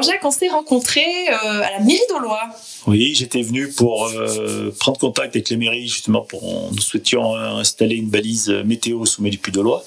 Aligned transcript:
Alors 0.00 0.12
Jacques, 0.12 0.24
on 0.24 0.30
s'est 0.30 0.48
rencontrés 0.48 1.28
euh, 1.28 1.60
à 1.60 1.72
la 1.72 1.80
mairie 1.80 2.00
d'Aulois. 2.08 2.48
Oui, 2.86 3.12
j'étais 3.14 3.42
venu 3.42 3.68
pour 3.68 4.06
euh, 4.06 4.74
prendre 4.80 4.98
contact 4.98 5.36
avec 5.36 5.50
les 5.50 5.58
mairies 5.58 5.88
justement 5.88 6.22
pour 6.22 6.70
nous 6.72 6.80
souhaitions 6.80 7.34
installer 7.34 7.96
une 7.96 8.08
balise 8.08 8.48
météo 8.64 9.00
au 9.00 9.04
sommet 9.04 9.28
du 9.28 9.36
Puy 9.36 9.52
Loire. 9.52 9.82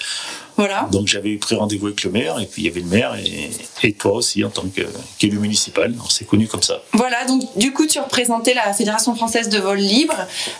Voilà. 0.58 0.88
Donc 0.92 1.08
j'avais 1.08 1.36
pris 1.38 1.56
rendez-vous 1.56 1.88
avec 1.88 2.04
le 2.04 2.12
maire 2.12 2.40
et 2.40 2.46
puis 2.46 2.62
il 2.64 2.66
y 2.66 2.70
avait 2.70 2.82
le 2.82 2.88
maire 2.88 3.16
et, 3.16 3.50
et 3.88 3.94
toi 3.94 4.14
aussi 4.14 4.44
en 4.44 4.50
tant 4.50 4.64
qu'élu 5.18 5.40
municipal. 5.40 5.94
On 6.04 6.10
s'est 6.10 6.26
connus 6.26 6.48
comme 6.48 6.62
ça. 6.64 6.82
Voilà, 6.94 7.26
donc 7.26 7.42
du 7.58 7.74
coup 7.74 7.88
tu 7.88 8.00
représentais 8.00 8.54
la 8.54 8.74
Fédération 8.74 9.16
française 9.16 9.50
de 9.50 9.58
vol 9.60 9.78
libre 9.80 10.16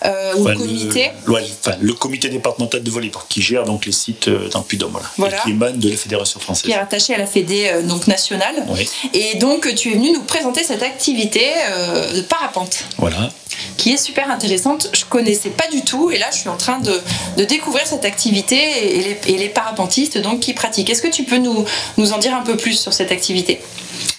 euh, 0.06 0.34
ou 0.36 0.42
Enfin, 0.44 0.56
comité. 0.56 1.12
Le, 1.26 1.34
enfin, 1.36 1.76
le 1.80 1.94
comité 1.94 2.30
départemental 2.30 2.82
de 2.84 2.90
vol 2.92 3.04
libre 3.04 3.26
qui 3.30 3.42
gère 3.42 3.64
donc 3.66 3.86
les 3.86 3.92
sites 3.92 4.28
euh, 4.28 4.50
dans 4.50 4.60
le 4.60 4.66
Puy-de-Dôme, 4.66 4.92
voilà, 4.92 5.08
Voilà. 5.18 5.38
Et 5.38 5.42
qui 5.42 5.50
émane 5.52 5.80
de 5.80 5.90
la 5.90 5.98
Fédération 5.98 6.40
française. 6.40 6.64
qui 6.66 6.72
est 6.72 6.78
rattaché 6.80 7.14
à 7.16 7.18
la 7.18 7.26
Fédé 7.28 7.70
euh, 7.74 7.82
donc 7.84 8.08
nationale. 8.08 8.56
Oui, 8.70 8.90
Et 9.14 9.38
donc 9.38 9.74
tu 9.76 9.92
es 9.92 9.94
venu 9.96 10.12
nous 10.12 10.24
présenter 10.24 10.64
cette 10.64 10.84
activité 10.84 11.46
euh, 11.70 12.14
de 12.14 12.22
parapente 12.22 12.84
voilà. 12.98 13.30
Qui 13.78 13.92
est 13.92 13.98
super 13.98 14.30
intéressante. 14.30 14.90
Je 14.94 15.06
connaissais 15.06 15.50
pas 15.50 15.68
du 15.72 15.82
tout 15.84 16.12
et 16.12 16.18
là 16.18 16.28
je 16.32 16.40
suis 16.40 16.50
en 16.50 16.58
train 16.58 16.80
de, 16.80 16.94
de 17.38 17.44
découvrir 17.44 17.86
cette 17.86 18.06
activité 18.06 18.58
et 19.28 19.38
les, 19.38 19.50
parapentistes 19.50 20.18
donc 20.18 20.40
qui 20.40 20.54
pratiquent. 20.54 20.90
Est-ce 20.90 21.02
que 21.02 21.12
tu 21.12 21.24
peux 21.24 21.38
nous, 21.38 21.66
nous 21.98 22.14
en 22.14 22.18
dire 22.18 22.34
un 22.34 22.42
peu 22.42 22.58
plus 22.58 22.80
sur 22.80 22.94
cette 22.94 23.12
activité? 23.12 23.60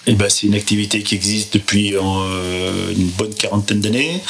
Et 0.07 0.13
ben, 0.13 0.29
c'est 0.29 0.47
une 0.47 0.55
activité 0.55 1.03
qui 1.03 1.15
existe 1.15 1.55
depuis 1.55 1.95
euh, 1.97 2.93
une 2.93 3.09
bonne 3.09 3.35
quarantaine 3.35 3.81
d'années. 3.81 4.21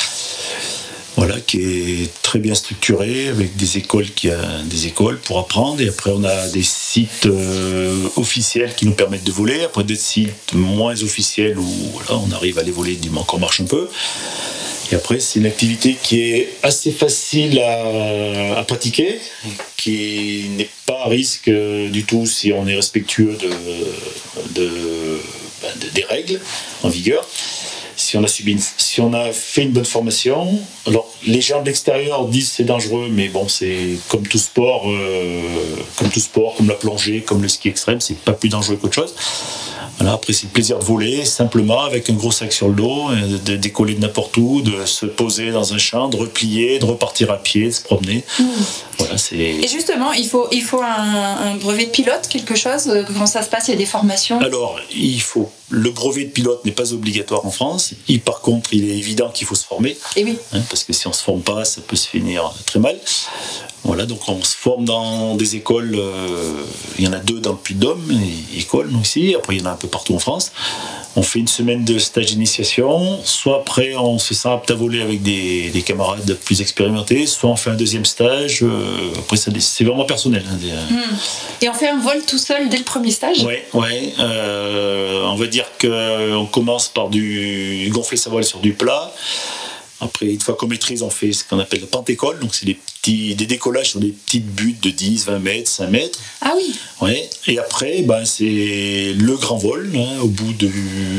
Voilà, 1.16 1.40
qui 1.40 1.58
est 1.58 2.22
très 2.22 2.40
bien 2.40 2.56
structurée 2.56 3.28
avec 3.28 3.54
des 3.56 3.78
écoles 3.78 4.10
qui 4.10 4.30
a 4.30 4.62
des 4.64 4.88
écoles 4.88 5.18
pour 5.20 5.38
apprendre 5.38 5.80
et 5.80 5.88
après 5.88 6.10
on 6.10 6.24
a 6.24 6.48
des 6.48 6.64
sites 6.64 7.26
euh, 7.26 8.08
officiels 8.16 8.74
qui 8.74 8.84
nous 8.84 8.94
permettent 8.94 9.22
de 9.22 9.30
voler 9.30 9.62
après 9.62 9.84
des 9.84 9.94
sites 9.94 10.54
moins 10.54 11.00
officiels 11.04 11.56
où 11.56 11.72
voilà, 11.92 12.20
on 12.26 12.32
arrive 12.32 12.58
à 12.58 12.64
les 12.64 12.72
voler 12.72 12.96
du 12.96 13.10
qu'on 13.10 13.38
marche 13.38 13.60
un 13.60 13.66
peu 13.66 13.88
et 14.92 14.94
après 14.94 15.18
c'est 15.20 15.38
une 15.38 15.46
activité 15.46 15.96
qui 16.02 16.20
est 16.32 16.48
assez 16.62 16.90
facile 16.92 17.58
à, 17.60 18.62
pratiquer 18.66 19.18
qui 19.76 20.46
n'est 20.56 20.68
pas 20.86 21.02
à 21.04 21.08
risque 21.08 21.50
du 21.50 22.04
tout 22.04 22.26
si 22.26 22.52
on 22.52 22.66
est 22.66 22.74
respectueux 22.74 23.36
de, 23.40 23.48
ben, 25.62 25.68
de- 25.80 25.88
des 25.94 26.04
règles 26.04 26.40
en 26.82 26.88
vigueur. 26.88 27.26
Si 27.96 28.16
on 28.16 28.24
a 28.24 28.26
subi 28.26 28.56
si 28.76 29.00
on 29.00 29.12
a 29.12 29.30
fait 29.32 29.62
une 29.62 29.70
bonne 29.70 29.84
formation 29.84 30.58
alors 30.86 31.08
les 31.24 31.40
gens 31.40 31.60
de 31.62 31.66
l'extérieur 31.66 32.26
disent 32.26 32.50
c'est 32.50 32.64
dangereux 32.64 33.08
mais 33.10 33.28
bon 33.28 33.46
c'est 33.48 33.90
comme 34.08 34.26
tout 34.26 34.38
sport 34.38 34.90
euh, 34.90 35.40
comme 35.96 36.08
tout 36.10 36.18
sport 36.18 36.56
comme 36.56 36.66
la 36.68 36.74
plongée 36.74 37.20
comme 37.22 37.40
le 37.40 37.48
ski 37.48 37.68
extrême 37.68 38.00
c'est 38.00 38.18
pas 38.18 38.32
plus 38.32 38.48
dangereux 38.48 38.76
qu'autre 38.76 38.94
chose 38.96 39.14
voilà, 39.98 40.14
après 40.14 40.32
c'est 40.32 40.44
le 40.44 40.50
plaisir 40.52 40.78
de 40.78 40.84
voler 40.84 41.24
simplement 41.24 41.82
avec 41.82 42.10
un 42.10 42.14
gros 42.14 42.32
sac 42.32 42.52
sur 42.52 42.68
le 42.68 42.74
dos 42.74 43.10
euh, 43.10 43.38
de 43.44 43.56
décoller 43.56 43.94
de 43.94 44.00
n'importe 44.00 44.36
où 44.36 44.60
de 44.62 44.84
se 44.86 45.06
poser 45.06 45.50
dans 45.52 45.72
un 45.74 45.78
champ 45.78 46.08
de 46.08 46.16
replier 46.16 46.78
de 46.78 46.84
repartir 46.84 47.30
à 47.30 47.36
pied 47.36 47.66
de 47.66 47.70
se 47.70 47.82
promener 47.82 48.24
voilà 48.98 49.18
c'est 49.18 49.36
Et 49.36 49.68
justement, 49.68 50.12
il 50.12 50.26
faut, 50.28 50.46
il 50.52 50.62
faut 50.62 50.80
un, 50.82 50.86
un 50.86 51.54
brevet 51.56 51.86
de 51.86 51.90
pilote, 51.90 52.26
quelque 52.28 52.54
chose? 52.54 52.88
Euh, 52.88 53.02
Comment 53.06 53.26
ça 53.26 53.42
se 53.42 53.48
passe? 53.50 53.68
Il 53.68 53.72
y 53.72 53.74
a 53.74 53.76
des 53.76 53.86
formations? 53.86 54.40
Alors, 54.40 54.78
il 54.94 55.20
faut. 55.20 55.50
Le 55.70 55.90
brevet 55.90 56.24
de 56.24 56.30
pilote 56.30 56.64
n'est 56.64 56.72
pas 56.72 56.92
obligatoire 56.92 57.44
en 57.44 57.50
France. 57.50 57.92
Il, 58.08 58.20
par 58.20 58.40
contre, 58.40 58.72
il 58.72 58.88
est 58.88 58.96
évident 58.96 59.30
qu'il 59.30 59.46
faut 59.46 59.54
se 59.56 59.64
former, 59.66 59.96
Et 60.16 60.24
oui. 60.24 60.38
hein, 60.52 60.60
parce 60.70 60.84
que 60.84 60.92
si 60.92 61.06
on 61.08 61.12
se 61.12 61.22
forme 61.22 61.40
pas, 61.42 61.64
ça 61.64 61.80
peut 61.86 61.96
se 61.96 62.08
finir 62.08 62.52
très 62.66 62.78
mal. 62.78 62.96
Voilà, 63.84 64.06
donc 64.06 64.20
on 64.28 64.42
se 64.42 64.56
forme 64.56 64.84
dans 64.86 65.34
des 65.36 65.56
écoles. 65.56 65.94
euh, 65.94 66.62
il 66.98 67.04
y 67.04 67.08
en 67.08 67.12
a 67.12 67.18
deux 67.18 67.38
dans 67.40 67.52
le 67.52 67.58
Puy-de-Dôme, 67.58 68.10
et- 68.54 68.60
écoles 68.60 68.90
ici. 69.02 69.34
Après, 69.36 69.56
il 69.56 69.60
y 69.60 69.62
en 69.62 69.66
a 69.66 69.72
un 69.72 69.76
peu 69.76 69.88
partout 69.88 70.14
en 70.14 70.18
France. 70.18 70.52
On 71.16 71.22
fait 71.22 71.38
une 71.38 71.48
semaine 71.48 71.84
de 71.84 71.98
stage 71.98 72.26
d'initiation. 72.26 73.18
Soit 73.24 73.58
après, 73.58 73.94
on 73.94 74.18
se 74.18 74.32
sent 74.34 74.48
apte 74.48 74.70
à 74.70 74.74
voler 74.74 75.00
avec 75.02 75.22
des, 75.22 75.68
des 75.70 75.82
camarades 75.82 76.34
plus 76.44 76.60
expérimentés. 76.62 77.26
Soit 77.26 77.50
on 77.50 77.56
fait 77.56 77.70
un 77.70 77.74
deuxième 77.76 78.04
stage. 78.06 78.62
euh, 78.62 78.68
après, 79.18 79.36
c'est 79.36 79.84
vraiment 79.84 80.04
personnel. 80.06 80.44
hein, 80.50 80.56
des- 80.60 81.66
Et 81.66 81.68
on 81.68 81.74
fait 81.74 81.88
un 81.88 82.00
vol 82.00 82.22
tout 82.26 82.38
seul 82.38 82.68
dès 82.70 82.78
le 82.78 82.84
premier 82.84 83.10
stage? 83.10 83.42
Ouais, 83.44 83.64
ouais. 83.74 84.14
euh, 84.18 85.22
on 85.26 85.36
va 85.36 85.46
dire 85.46 85.66
qu'on 85.80 86.46
commence 86.50 86.88
par 86.88 87.10
du 87.10 87.88
gonfler 87.92 88.16
sa 88.16 88.30
voile 88.30 88.44
sur 88.44 88.60
du 88.60 88.72
plat. 88.72 89.12
Après, 90.00 90.26
une 90.26 90.40
fois 90.40 90.54
qu'on 90.54 90.66
maîtrise, 90.66 91.02
on 91.02 91.10
fait 91.10 91.32
ce 91.32 91.44
qu'on 91.44 91.58
appelle 91.58 91.80
le 91.80 91.86
pentécole. 91.86 92.38
Donc, 92.40 92.54
c'est 92.54 92.66
des 92.66 92.74
petits 92.74 93.34
des 93.34 93.46
décollages 93.46 93.90
sur 93.90 94.00
des 94.00 94.08
petites 94.08 94.46
buttes 94.46 94.82
de 94.82 94.90
10, 94.90 95.26
20 95.26 95.38
mètres, 95.38 95.70
5 95.70 95.88
mètres. 95.88 96.18
Ah 96.40 96.52
oui. 96.56 96.74
Ouais. 97.00 97.28
Et 97.46 97.58
après, 97.58 98.02
ben, 98.02 98.24
c'est 98.24 99.14
le 99.16 99.36
grand 99.36 99.58
vol, 99.58 99.90
hein, 99.94 100.20
au 100.22 100.28
bout 100.28 100.52
de 100.54 100.70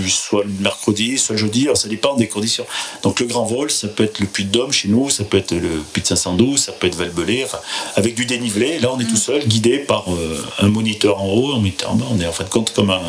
soit 0.07 0.43
le 0.43 0.51
mercredi, 0.61 1.17
soit 1.17 1.35
le 1.35 1.41
jeudi, 1.41 1.63
alors 1.63 1.77
ça 1.77 1.87
dépend 1.87 2.15
des 2.15 2.27
conditions. 2.27 2.65
Donc 3.03 3.19
le 3.19 3.27
grand 3.27 3.45
vol, 3.45 3.69
ça 3.69 3.87
peut 3.87 4.03
être 4.03 4.19
le 4.19 4.25
Puy 4.25 4.45
de 4.45 4.51
Dôme 4.51 4.71
chez 4.71 4.87
nous, 4.87 5.09
ça 5.09 5.23
peut 5.23 5.37
être 5.37 5.51
le 5.51 5.83
Puy 5.93 6.01
de 6.01 6.07
512, 6.07 6.59
ça 6.59 6.71
peut 6.71 6.87
être 6.87 6.95
Valbelé, 6.95 7.43
enfin, 7.43 7.59
avec 7.95 8.15
du 8.15 8.25
dénivelé. 8.25 8.79
Là, 8.79 8.91
on 8.91 8.99
est 8.99 9.05
tout 9.05 9.17
seul, 9.17 9.45
guidé 9.45 9.79
par 9.79 10.11
euh, 10.11 10.43
un 10.59 10.69
moniteur 10.69 11.21
en 11.21 11.27
haut, 11.27 11.53
un 11.53 11.59
moniteur 11.59 11.91
en 11.91 11.95
bas. 11.95 12.05
On 12.11 12.19
est 12.19 12.27
en 12.27 12.31
fin 12.31 12.43
de 12.43 12.49
compte 12.49 12.73
comme 12.73 12.89
un, 12.89 13.01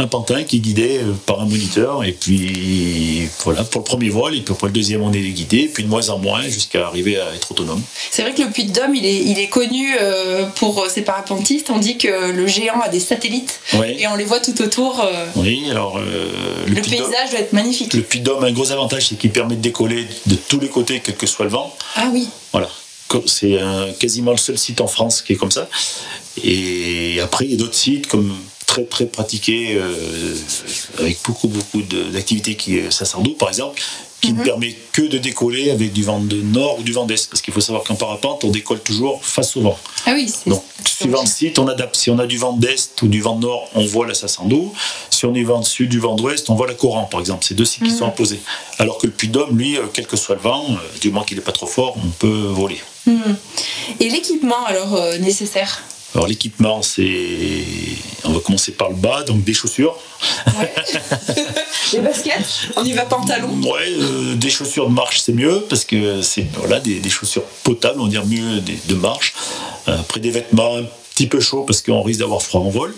un 0.00 0.06
pantin 0.06 0.44
qui 0.44 0.56
est 0.56 0.60
guidé 0.60 0.98
euh, 1.02 1.12
par 1.26 1.40
un 1.40 1.46
moniteur. 1.46 2.04
Et 2.04 2.12
puis 2.12 3.28
voilà, 3.44 3.64
pour 3.64 3.80
le 3.80 3.84
premier 3.84 4.08
vol, 4.10 4.34
et 4.34 4.40
puis 4.40 4.54
pour 4.54 4.66
le 4.68 4.72
deuxième, 4.72 5.02
on 5.02 5.12
est 5.12 5.20
guidé, 5.20 5.68
puis 5.72 5.82
de 5.82 5.88
moins 5.88 6.08
en 6.08 6.18
moins 6.18 6.42
jusqu'à 6.42 6.86
arriver 6.86 7.18
à 7.18 7.34
être 7.34 7.50
autonome. 7.50 7.82
C'est 8.10 8.22
vrai 8.22 8.32
que 8.32 8.42
le 8.42 8.50
Puy 8.50 8.64
de 8.66 8.72
Dôme, 8.72 8.94
il 8.94 9.04
est, 9.04 9.22
il 9.24 9.38
est 9.38 9.48
connu 9.48 9.96
euh, 10.00 10.46
pour 10.56 10.86
ses 10.88 11.02
parapentistes. 11.02 11.70
On 11.70 11.78
dit 11.78 11.98
que 11.98 12.30
le 12.30 12.46
géant 12.46 12.80
a 12.80 12.88
des 12.88 13.00
satellites 13.00 13.60
et 13.98 14.06
on 14.06 14.14
les 14.14 14.24
voit 14.24 14.40
tout 14.40 14.60
autour. 14.62 15.00
euh, 15.00 15.26
Oui, 15.36 15.66
alors 15.70 15.98
euh, 15.98 16.28
le 16.66 16.80
paysage 16.80 17.30
doit 17.30 17.40
être 17.40 17.52
magnifique. 17.52 17.92
Le 17.94 18.02
Puy 18.02 18.20
de 18.20 18.24
Dôme 18.24 18.44
a 18.44 18.46
un 18.46 18.52
gros 18.52 18.70
avantage, 18.70 19.08
c'est 19.08 19.16
qu'il 19.16 19.30
permet 19.30 19.56
de 19.56 19.60
décoller 19.62 20.06
de 20.26 20.36
tous 20.36 20.60
les 20.60 20.68
côtés, 20.68 21.00
quel 21.04 21.16
que 21.16 21.26
soit 21.26 21.44
le 21.44 21.50
vent. 21.50 21.76
Ah 21.96 22.08
oui. 22.12 22.28
Voilà. 22.52 22.68
C'est 23.26 23.58
quasiment 23.98 24.32
le 24.32 24.36
seul 24.36 24.58
site 24.58 24.82
en 24.82 24.86
France 24.86 25.22
qui 25.22 25.32
est 25.32 25.36
comme 25.36 25.50
ça. 25.50 25.66
Et 26.44 27.18
après, 27.22 27.46
il 27.46 27.52
y 27.52 27.54
a 27.54 27.56
d'autres 27.56 27.74
sites 27.74 28.06
comme 28.06 28.34
très 28.68 28.84
très 28.84 29.06
pratiqués, 29.06 29.74
euh, 29.74 30.34
avec 31.00 31.18
beaucoup 31.24 31.48
beaucoup 31.48 31.82
d'activités 32.12 32.54
qui 32.54 32.76
est 32.76 32.90
Sassardo 32.92 33.30
par 33.30 33.48
exemple, 33.48 33.82
qui 34.20 34.32
ne 34.32 34.42
permet 34.42 34.76
que 34.92 35.02
de 35.02 35.18
décoller 35.18 35.70
avec 35.70 35.92
du 35.92 36.02
vent 36.02 36.18
de 36.18 36.36
nord 36.36 36.80
ou 36.80 36.82
du 36.82 36.92
vent 36.92 37.06
d'est. 37.06 37.28
Parce 37.30 37.40
qu'il 37.40 37.54
faut 37.54 37.60
savoir 37.60 37.84
qu'en 37.84 37.94
parapente, 37.94 38.44
on 38.44 38.50
décolle 38.50 38.80
toujours 38.80 39.24
face 39.24 39.56
au 39.56 39.60
vent. 39.60 39.78
Ah 40.06 40.12
oui, 40.14 40.28
c'est. 40.28 40.50
Donc, 40.50 40.62
suivant 40.84 41.22
le 41.22 41.28
site, 41.28 41.58
on 41.58 41.68
adapte. 41.68 41.96
Si 41.96 42.10
on 42.10 42.18
a 42.18 42.26
du 42.26 42.36
vent 42.36 42.52
d'est 42.52 43.00
ou 43.02 43.06
du 43.06 43.20
vent 43.20 43.36
de 43.36 43.42
nord, 43.42 43.68
on 43.74 43.86
voit 43.86 44.06
la 44.06 44.14
Sassando. 44.14 44.72
Si 45.10 45.24
on 45.24 45.34
est 45.34 45.44
vent 45.44 45.60
de 45.60 45.64
sud, 45.64 45.88
du 45.88 46.00
vent 46.00 46.16
d'ouest, 46.16 46.50
on 46.50 46.56
voit 46.56 46.66
la 46.66 46.74
Coran, 46.74 47.04
par 47.04 47.20
exemple. 47.20 47.44
C'est 47.46 47.54
deux 47.54 47.64
sites 47.64 47.84
qui 47.84 47.90
sont 47.90 48.06
opposés. 48.06 48.40
Alors 48.78 48.98
que 48.98 49.06
le 49.06 49.12
Puy-de-Dôme, 49.12 49.56
lui, 49.56 49.76
euh, 49.76 49.82
quel 49.92 50.06
que 50.06 50.16
soit 50.16 50.34
le 50.34 50.40
vent, 50.40 50.64
euh, 50.68 50.98
du 51.00 51.10
moment 51.10 51.24
qu'il 51.24 51.36
n'est 51.36 51.44
pas 51.44 51.52
trop 51.52 51.66
fort, 51.66 51.96
on 51.96 52.10
peut 52.10 52.48
voler. 52.50 52.80
Hmm. 53.06 53.34
Et 54.00 54.08
l'équipement 54.08 54.64
alors 54.66 54.94
euh, 54.96 55.18
nécessaire? 55.18 55.84
Alors, 56.14 56.26
l'équipement, 56.26 56.82
c'est. 56.82 57.24
On 58.24 58.32
va 58.32 58.40
commencer 58.40 58.72
par 58.72 58.88
le 58.88 58.96
bas, 58.96 59.22
donc 59.24 59.44
des 59.44 59.52
chaussures. 59.54 59.96
Ouais. 60.58 60.74
Les 61.92 62.00
baskets 62.00 62.68
On 62.76 62.84
y 62.84 62.92
va 62.92 63.04
pantalon 63.06 63.48
Ouais, 63.62 63.88
euh, 63.88 64.34
des 64.34 64.50
chaussures 64.50 64.88
de 64.88 64.94
marche, 64.94 65.20
c'est 65.20 65.32
mieux, 65.32 65.64
parce 65.70 65.84
que 65.86 66.20
c'est 66.22 66.46
voilà, 66.54 66.80
des, 66.80 67.00
des 67.00 67.08
chaussures 67.10 67.44
potables, 67.62 68.00
on 68.00 68.04
va 68.04 68.10
dire 68.10 68.26
mieux 68.26 68.60
des- 68.60 68.78
de 68.88 68.94
marche. 68.94 69.34
Après, 69.86 70.20
des 70.20 70.30
vêtements 70.30 70.76
un 70.76 70.84
petit 71.14 71.26
peu 71.26 71.40
chauds, 71.40 71.62
parce 71.62 71.80
qu'on 71.82 72.02
risque 72.02 72.20
d'avoir 72.20 72.42
froid 72.42 72.60
en 72.62 72.68
vol. 72.68 72.94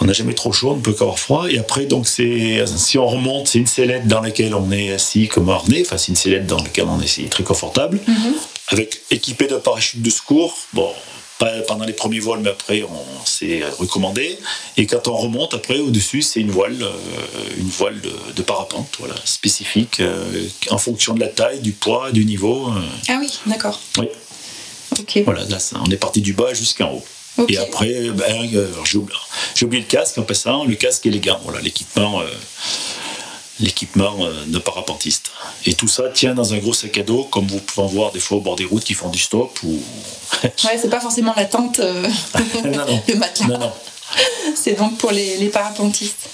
On 0.00 0.04
n'a 0.06 0.12
jamais 0.12 0.34
trop 0.34 0.52
chaud, 0.52 0.72
on 0.72 0.76
ne 0.76 0.82
peut 0.82 0.92
qu'avoir 0.92 1.18
froid. 1.18 1.46
Et 1.50 1.58
après, 1.58 1.86
donc, 1.86 2.06
c'est 2.06 2.64
si 2.76 2.98
on 2.98 3.06
remonte, 3.06 3.48
c'est 3.48 3.58
une 3.58 3.66
sellette 3.66 4.06
dans 4.06 4.20
laquelle 4.20 4.54
on 4.54 4.70
est 4.70 4.92
assis 4.92 5.26
comme 5.28 5.48
harnais. 5.48 5.82
Enfin, 5.86 5.96
c'est 5.96 6.08
une 6.08 6.16
sellette 6.16 6.46
dans 6.46 6.58
laquelle 6.62 6.86
on 6.88 7.00
est 7.00 7.04
assis 7.04 7.24
très 7.24 7.42
confortable, 7.44 7.98
avec 8.68 9.00
équipé 9.10 9.46
d'un 9.46 9.58
parachute 9.60 10.02
de 10.02 10.10
secours. 10.10 10.56
Bon, 10.74 10.90
pas 11.38 11.50
pendant 11.66 11.84
les 11.84 11.92
premiers 11.92 12.20
vols, 12.20 12.40
mais 12.40 12.50
après, 12.50 12.82
on 12.82 13.26
s'est 13.26 13.62
recommandé. 13.78 14.38
Et 14.76 14.86
quand 14.86 15.08
on 15.08 15.16
remonte, 15.16 15.52
après, 15.54 15.78
au-dessus, 15.80 16.22
c'est 16.22 16.40
une 16.40 16.50
voile, 16.50 16.80
euh, 16.82 16.90
une 17.58 17.68
voile 17.68 18.00
de, 18.00 18.12
de 18.36 18.42
parapente, 18.42 18.88
voilà, 18.98 19.14
spécifique, 19.24 20.00
euh, 20.00 20.46
en 20.70 20.78
fonction 20.78 21.14
de 21.14 21.20
la 21.20 21.28
taille, 21.28 21.60
du 21.60 21.72
poids, 21.72 22.12
du 22.12 22.24
niveau. 22.24 22.68
euh, 22.68 22.80
Ah 23.08 23.16
oui, 23.20 23.32
d'accord. 23.46 23.80
oui, 23.98 24.06
Ok. 24.98 25.22
voilà, 25.24 25.44
là, 25.44 25.58
ça, 25.58 25.76
on 25.84 25.90
est 25.90 25.96
parti 25.96 26.20
du 26.20 26.34
bas 26.34 26.54
jusqu'en 26.54 26.92
haut. 26.92 27.04
Et 27.48 27.58
après, 27.58 28.10
ben, 28.10 28.48
j'ai 28.84 28.98
oublié, 29.66 29.82
le 29.82 29.88
casque 29.88 30.18
en 30.18 30.22
passant, 30.22 30.64
le 30.64 30.76
casque 30.76 31.04
et 31.06 31.10
les 31.10 31.18
gants, 31.18 31.40
voilà, 31.42 31.60
l'équipement 31.60 32.20
l'équipement 33.60 34.16
de 34.46 34.58
parapentiste. 34.58 35.30
Et 35.64 35.74
tout 35.74 35.88
ça 35.88 36.08
tient 36.08 36.34
dans 36.34 36.54
un 36.54 36.58
gros 36.58 36.74
sac 36.74 36.98
à 36.98 37.02
dos, 37.02 37.24
comme 37.24 37.46
vous 37.46 37.60
pouvez 37.60 37.86
en 37.86 37.88
voir 37.88 38.12
des 38.12 38.20
fois 38.20 38.38
au 38.38 38.40
bord 38.40 38.56
des 38.56 38.64
routes 38.64 38.84
qui 38.84 38.94
font 38.94 39.10
du 39.10 39.18
stop. 39.18 39.58
Ou... 39.62 39.80
ouais, 40.42 40.78
c'est 40.80 40.90
pas 40.90 41.00
forcément 41.00 41.34
la 41.36 41.44
tente, 41.44 41.78
non, 42.64 42.70
non. 42.70 43.02
le 43.08 43.14
matelas. 43.14 43.46
Non, 43.46 43.58
non. 43.58 43.72
C'est 44.54 44.74
donc 44.74 44.98
pour 44.98 45.12
les, 45.12 45.36
les 45.36 45.48
parapentistes. 45.48 46.28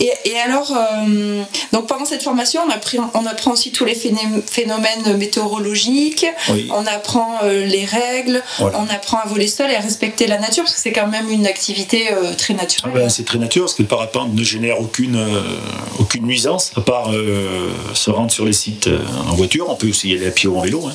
Et, 0.00 0.36
alors, 0.44 0.72
euh, 0.72 1.42
donc 1.72 1.86
pendant 1.86 2.04
cette 2.04 2.22
formation, 2.22 2.62
on, 2.64 3.20
on, 3.20 3.26
apprend 3.26 3.52
aussi 3.52 3.72
tous 3.72 3.84
les 3.84 3.94
phénomènes 3.94 5.16
météorologiques, 5.16 6.26
on 6.70 6.86
apprend 6.86 7.38
euh, 7.44 7.64
les 7.64 7.84
règles, 7.84 8.42
on 8.60 8.88
apprend 8.88 9.18
à 9.18 9.26
voler 9.26 9.48
seul 9.48 9.70
et 9.70 9.74
à 9.74 9.80
respecter 9.80 10.26
la 10.26 10.38
nature, 10.38 10.64
parce 10.64 10.74
que 10.74 10.80
c'est 10.80 10.92
quand 10.92 11.08
même 11.08 11.30
une 11.30 11.46
activité 11.46 12.12
euh, 12.12 12.34
très 12.34 12.54
naturelle. 12.54 12.92
Ah 12.94 12.98
ben, 12.98 13.08
c'est 13.08 13.24
très 13.24 13.38
naturel, 13.38 13.64
parce 13.64 13.74
que 13.74 13.82
le 13.82 13.88
parapente 13.88 14.34
ne 14.34 14.42
génère 14.42 14.80
aucune, 14.80 15.18
aucune 15.98 16.26
nuisance, 16.26 16.72
à 16.76 16.80
part 16.80 17.10
se 17.94 18.10
rendre 18.10 18.30
sur 18.30 18.44
les 18.44 18.52
sites 18.52 18.88
en 19.28 19.34
voiture, 19.34 19.66
on 19.68 19.76
peut 19.76 19.88
aussi 19.88 20.10
y 20.10 20.14
aller 20.14 20.26
à 20.26 20.30
pied 20.30 20.48
ou 20.48 20.58
en 20.58 20.62
vélo. 20.62 20.86
Hein. 20.86 20.92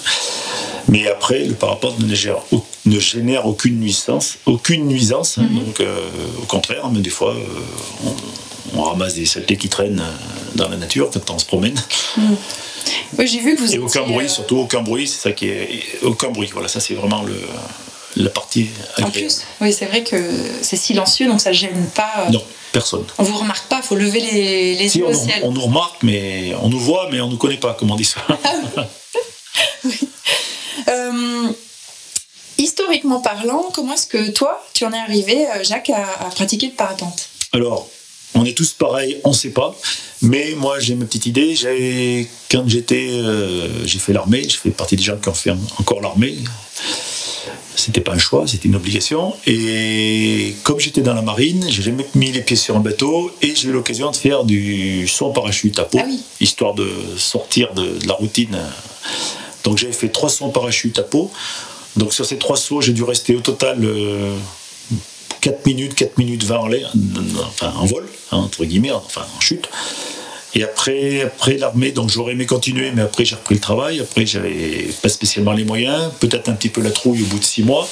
Mais 0.88 1.08
après, 1.08 1.46
le 1.46 1.54
parapente 1.54 2.00
ne 2.00 2.14
génère, 2.16 2.42
ne 2.86 3.00
génère 3.00 3.46
aucune 3.46 3.80
nuisance, 3.80 4.38
aucune 4.46 4.88
nuisance. 4.88 5.38
Hein. 5.38 5.44
Mm-hmm. 5.44 5.66
Donc, 5.66 5.82
au 6.42 6.46
contraire, 6.46 6.90
mais 6.92 7.02
des 7.02 7.10
fois, 7.10 7.36
on, 8.06 8.16
on 8.76 8.84
ramasse 8.84 9.16
des 9.16 9.26
saletés 9.26 9.58
qui 9.58 9.70
traînent 9.70 10.00
euh, 10.00 10.56
dans 10.56 10.70
la 10.70 10.78
nature 10.78 11.10
quand 11.12 11.30
on 11.32 11.40
se 11.40 11.46
promène. 11.46 11.82
Hmm. 12.18 12.36
Oui, 13.18 13.28
j'ai 13.28 13.40
vu 13.40 13.56
que 13.56 13.62
vous 13.62 13.74
Et 13.74 13.78
aucun 13.78 14.04
bruit, 14.04 14.26
euh, 14.26 14.30
surtout 14.30 14.58
aucun 14.58 14.82
bruit, 14.82 15.08
c'est 15.08 15.22
ça 15.22 15.32
qui 15.32 15.48
est. 15.48 15.84
Aucun 16.02 16.30
bruit, 16.30 16.50
voilà, 16.52 16.68
ça 16.68 16.80
c'est 16.80 16.94
vraiment 16.94 17.24
le, 17.24 17.36
la 18.18 18.30
partie 18.30 18.70
agréable. 18.94 19.10
En 19.10 19.12
plus, 19.12 19.42
oui, 19.62 19.74
c'est 19.74 19.86
vrai 19.86 20.04
que 20.04 20.18
c'est 20.62 20.78
silencieux, 20.78 21.28
donc 21.28 21.42
ça 21.42 21.52
gêne 21.52 21.88
pas. 21.94 22.12
Euh, 22.28 22.32
non, 22.32 22.44
personne. 22.72 23.06
On 23.18 23.24
vous 23.24 23.38
remarque 23.38 23.68
pas, 23.68 23.78
il 23.78 23.84
faut 23.84 23.96
lever 23.96 24.20
les, 24.20 24.76
les 24.76 24.98
yeux 24.98 25.06
on, 25.06 25.12
au 25.12 25.14
ciel. 25.14 25.42
On 25.44 25.52
nous 25.52 25.62
remarque, 25.62 26.02
mais 26.04 26.54
on 26.62 26.70
nous 26.70 26.80
voit, 26.80 27.10
mais 27.12 27.22
on 27.22 27.28
nous 27.28 27.38
connaît 27.38 27.58
pas, 27.58 27.74
comme 27.74 27.92
on 27.92 27.96
dit 27.96 28.06
ça. 28.06 28.22
oui. 29.84 29.94
historiquement 32.58 33.22
parlant, 33.22 33.66
comment 33.74 33.94
est-ce 33.94 34.06
que 34.06 34.30
toi, 34.30 34.64
tu 34.74 34.86
en 34.86 34.94
es 34.94 34.98
arrivé, 34.98 35.46
Jacques, 35.64 35.90
à, 35.90 36.28
à 36.28 36.30
pratiquer 36.30 36.68
le 36.68 36.74
parapente 36.74 37.28
Alors, 37.54 37.88
on 38.36 38.46
est 38.46 38.58
tous 38.58 38.74
pareils, 38.74 39.18
on 39.24 39.30
ne 39.30 39.36
sait 39.36 39.50
pas. 39.50 39.76
Mais 40.22 40.54
moi, 40.56 40.80
j'ai 40.80 40.96
ma 40.96 41.06
petite 41.06 41.26
idée. 41.26 41.56
J'ai, 41.56 42.28
quand 42.50 42.68
j'étais, 42.68 43.10
euh, 43.12 43.86
j'ai 43.86 44.00
fait 44.00 44.14
l'armée. 44.14 44.48
Je 44.48 44.58
fais 44.58 44.70
partie 44.70 44.96
des 44.96 45.04
gens 45.04 45.18
qui 45.18 45.30
ont 45.30 45.34
fait 45.34 45.52
encore 45.80 46.02
l'armée. 46.02 46.36
C'était 47.76 48.02
pas 48.02 48.14
un 48.14 48.20
choix, 48.20 48.46
c'était 48.48 48.68
une 48.68 48.76
obligation. 48.76 49.34
Et 49.48 50.56
comme 50.64 50.80
j'étais 50.80 51.02
dans 51.02 51.14
la 51.14 51.22
marine, 51.22 51.66
j'ai 51.70 51.82
jamais 51.82 52.06
mis 52.16 52.32
les 52.32 52.42
pieds 52.42 52.58
sur 52.58 52.76
un 52.76 52.80
bateau 52.80 53.32
et 53.42 53.56
j'ai 53.56 53.70
eu 53.70 53.72
l'occasion 53.72 54.12
de 54.12 54.16
faire 54.16 54.44
du 54.44 55.08
saut 55.08 55.28
en 55.28 55.32
parachute 55.32 55.80
à 55.80 55.86
peau, 55.86 56.00
ah 56.00 56.08
histoire 56.40 56.76
de 56.76 56.88
sortir 57.18 57.74
de, 57.74 57.98
la 58.06 58.14
routine. 58.14 58.58
Donc 59.64 59.78
j'avais 59.78 59.94
fait 59.94 60.10
trois 60.10 60.30
sauts 60.30 60.46
en 60.46 60.50
parachute 60.50 61.00
à 61.00 61.04
peau. 61.04 61.32
Donc 61.96 62.14
sur 62.14 62.26
ces 62.26 62.38
trois 62.38 62.58
sauts, 62.58 62.82
j'ai 62.82 62.94
dû 62.94 63.04
rester 63.04 63.36
au 63.36 63.42
total 63.42 63.84
euh, 63.84 64.36
4 65.42 65.66
minutes, 65.66 65.96
4 65.96 66.18
minutes 66.18 66.44
20 66.44 66.58
en 66.58 66.68
l'air, 66.68 66.94
enfin 67.48 67.74
en 67.76 67.86
vol, 67.86 68.06
hein, 68.32 68.38
entre 68.38 68.64
guillemets, 68.66 68.92
enfin 68.92 69.26
en 69.38 69.42
chute. 69.42 69.68
Et 70.54 70.64
après, 70.64 71.22
après 71.22 71.58
l'armée, 71.58 71.92
donc 71.92 72.10
j'aurais 72.10 72.34
aimé 72.34 72.46
continuer, 72.46 72.92
mais 72.94 73.02
après 73.02 73.26
j'ai 73.26 73.36
repris 73.36 73.56
le 73.56 73.62
travail. 73.62 74.00
Après, 74.02 74.26
j'avais 74.26 74.90
pas 75.02 75.10
spécialement 75.10 75.54
les 75.54 75.64
moyens, 75.64 76.12
peut-être 76.20 76.50
un 76.50 76.54
petit 76.54 76.70
peu 76.70 76.82
la 76.82 76.92
trouille 76.92 77.22
au 77.22 77.26
bout 77.26 77.40
de 77.40 77.44
6 77.44 77.64
mois. 77.64 77.88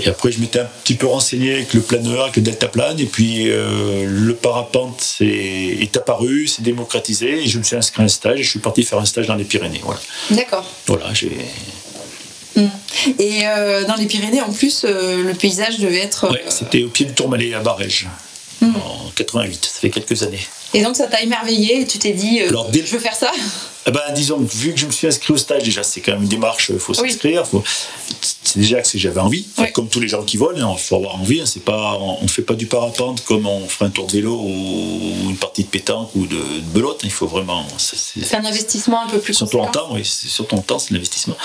Et 0.00 0.08
après, 0.08 0.32
je 0.32 0.40
m'étais 0.40 0.58
un 0.58 0.68
petit 0.82 0.94
peu 0.94 1.06
renseigné 1.06 1.54
avec 1.54 1.72
le 1.72 1.80
planeur, 1.80 2.24
avec 2.24 2.36
le 2.36 2.42
deltaplane, 2.42 2.98
et 2.98 3.06
puis 3.06 3.50
euh, 3.50 4.06
le 4.08 4.34
parapente 4.34 5.16
est, 5.20 5.82
est 5.82 5.96
apparu, 5.96 6.48
s'est 6.48 6.62
démocratisé, 6.62 7.44
et 7.44 7.46
je 7.46 7.58
me 7.58 7.62
suis 7.62 7.76
inscrit 7.76 8.02
à 8.02 8.04
un 8.06 8.08
stage, 8.08 8.40
et 8.40 8.42
je 8.42 8.50
suis 8.50 8.58
parti 8.58 8.82
faire 8.82 8.98
un 8.98 9.04
stage 9.04 9.28
dans 9.28 9.36
les 9.36 9.44
Pyrénées. 9.44 9.80
Voilà. 9.84 10.00
D'accord. 10.30 10.64
Voilà, 10.86 11.14
j'ai. 11.14 11.30
Et 13.18 13.46
euh, 13.46 13.84
dans 13.84 13.96
les 13.96 14.06
Pyrénées, 14.06 14.40
en 14.40 14.52
plus, 14.52 14.84
euh, 14.84 15.22
le 15.22 15.34
paysage 15.34 15.78
devait 15.78 15.98
être. 15.98 16.30
Ouais, 16.30 16.44
c'était 16.48 16.82
au 16.82 16.88
pied 16.88 17.06
du 17.06 17.12
Tourmalet 17.12 17.54
à 17.54 17.60
Barège, 17.60 18.08
mm. 18.60 18.76
en 18.76 19.10
88, 19.14 19.64
ça 19.64 19.80
fait 19.80 19.90
quelques 19.90 20.22
années. 20.22 20.40
Et 20.74 20.82
donc 20.82 20.96
ça 20.96 21.06
t'a 21.06 21.22
émerveillé 21.22 21.82
et 21.82 21.86
tu 21.86 21.98
t'es 21.98 22.12
dit, 22.12 22.40
euh, 22.40 22.50
je 22.72 22.92
veux 22.92 22.98
faire 22.98 23.14
ça? 23.14 23.30
Eh 23.86 23.90
ben, 23.90 24.00
Disons, 24.14 24.38
vu 24.38 24.72
que 24.72 24.80
je 24.80 24.86
me 24.86 24.90
suis 24.90 25.06
inscrit 25.06 25.32
au 25.32 25.36
stage, 25.36 25.62
déjà 25.62 25.82
c'est 25.82 26.00
quand 26.00 26.12
même 26.12 26.22
une 26.22 26.28
démarche, 26.28 26.70
il 26.72 26.78
faut 26.80 26.94
s'inscrire. 26.94 27.44
C'est 28.42 28.58
déjà 28.58 28.80
que 28.80 28.98
j'avais 28.98 29.20
envie, 29.20 29.46
comme 29.72 29.88
tous 29.88 30.00
les 30.00 30.08
gens 30.08 30.22
qui 30.22 30.36
volent, 30.36 30.56
il 30.56 30.62
hein, 30.62 30.76
faut 30.76 30.96
avoir 30.96 31.16
envie. 31.16 31.40
Hein, 31.40 31.46
c'est 31.46 31.64
pas, 31.64 31.96
on 31.98 32.22
ne 32.22 32.28
fait 32.28 32.42
pas 32.42 32.54
du 32.54 32.66
parapente 32.66 33.22
comme 33.24 33.46
on 33.46 33.68
ferait 33.68 33.86
un 33.86 33.90
tour 33.90 34.06
de 34.06 34.12
vélo 34.12 34.36
ou 34.36 35.30
une 35.30 35.36
partie 35.36 35.64
de 35.64 35.68
pétanque 35.68 36.10
ou 36.16 36.26
de, 36.26 36.40
belote. 36.72 37.00
Il 37.04 37.10
faut 37.10 37.26
vraiment. 37.26 37.64
C'est 37.78 38.34
un 38.34 38.44
investissement 38.44 39.04
un 39.04 39.08
peu 39.08 39.18
plus 39.18 39.34
Sur 39.34 39.48
ton 39.48 39.66
temps, 39.66 39.88
oui, 39.92 40.04
sur 40.04 40.46
ton 40.46 40.58
temps, 40.58 40.78
c'est 40.78 40.92
l'investissement. 40.92 41.36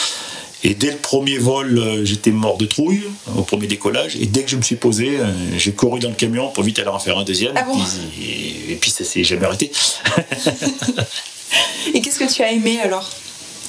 Et 0.63 0.73
dès 0.73 0.91
le 0.91 0.97
premier 0.97 1.37
vol, 1.37 1.77
euh, 1.77 2.03
j'étais 2.03 2.31
mort 2.31 2.57
de 2.57 2.65
trouille, 2.65 3.03
au 3.37 3.43
premier 3.43 3.67
décollage. 3.67 4.17
Et 4.17 4.25
dès 4.25 4.43
que 4.43 4.51
je 4.51 4.57
me 4.57 4.61
suis 4.61 4.75
posé, 4.75 5.17
euh, 5.19 5.25
j'ai 5.57 5.71
couru 5.71 5.99
dans 5.99 6.09
le 6.09 6.15
camion 6.15 6.49
pour 6.49 6.63
vite 6.63 6.79
aller 6.79 6.89
en 6.89 6.99
faire 6.99 7.17
un 7.17 7.23
deuxième. 7.23 7.53
Ah 7.55 7.65
et, 8.69 8.75
puis, 8.75 8.91
ça 8.91 9.05
s'est 9.05 9.23
jamais 9.23 9.45
arrêté. 9.45 9.71
et 11.93 12.01
qu'est-ce 12.01 12.19
que 12.19 12.31
tu 12.31 12.41
as 12.41 12.51
aimé 12.51 12.79
alors? 12.81 13.09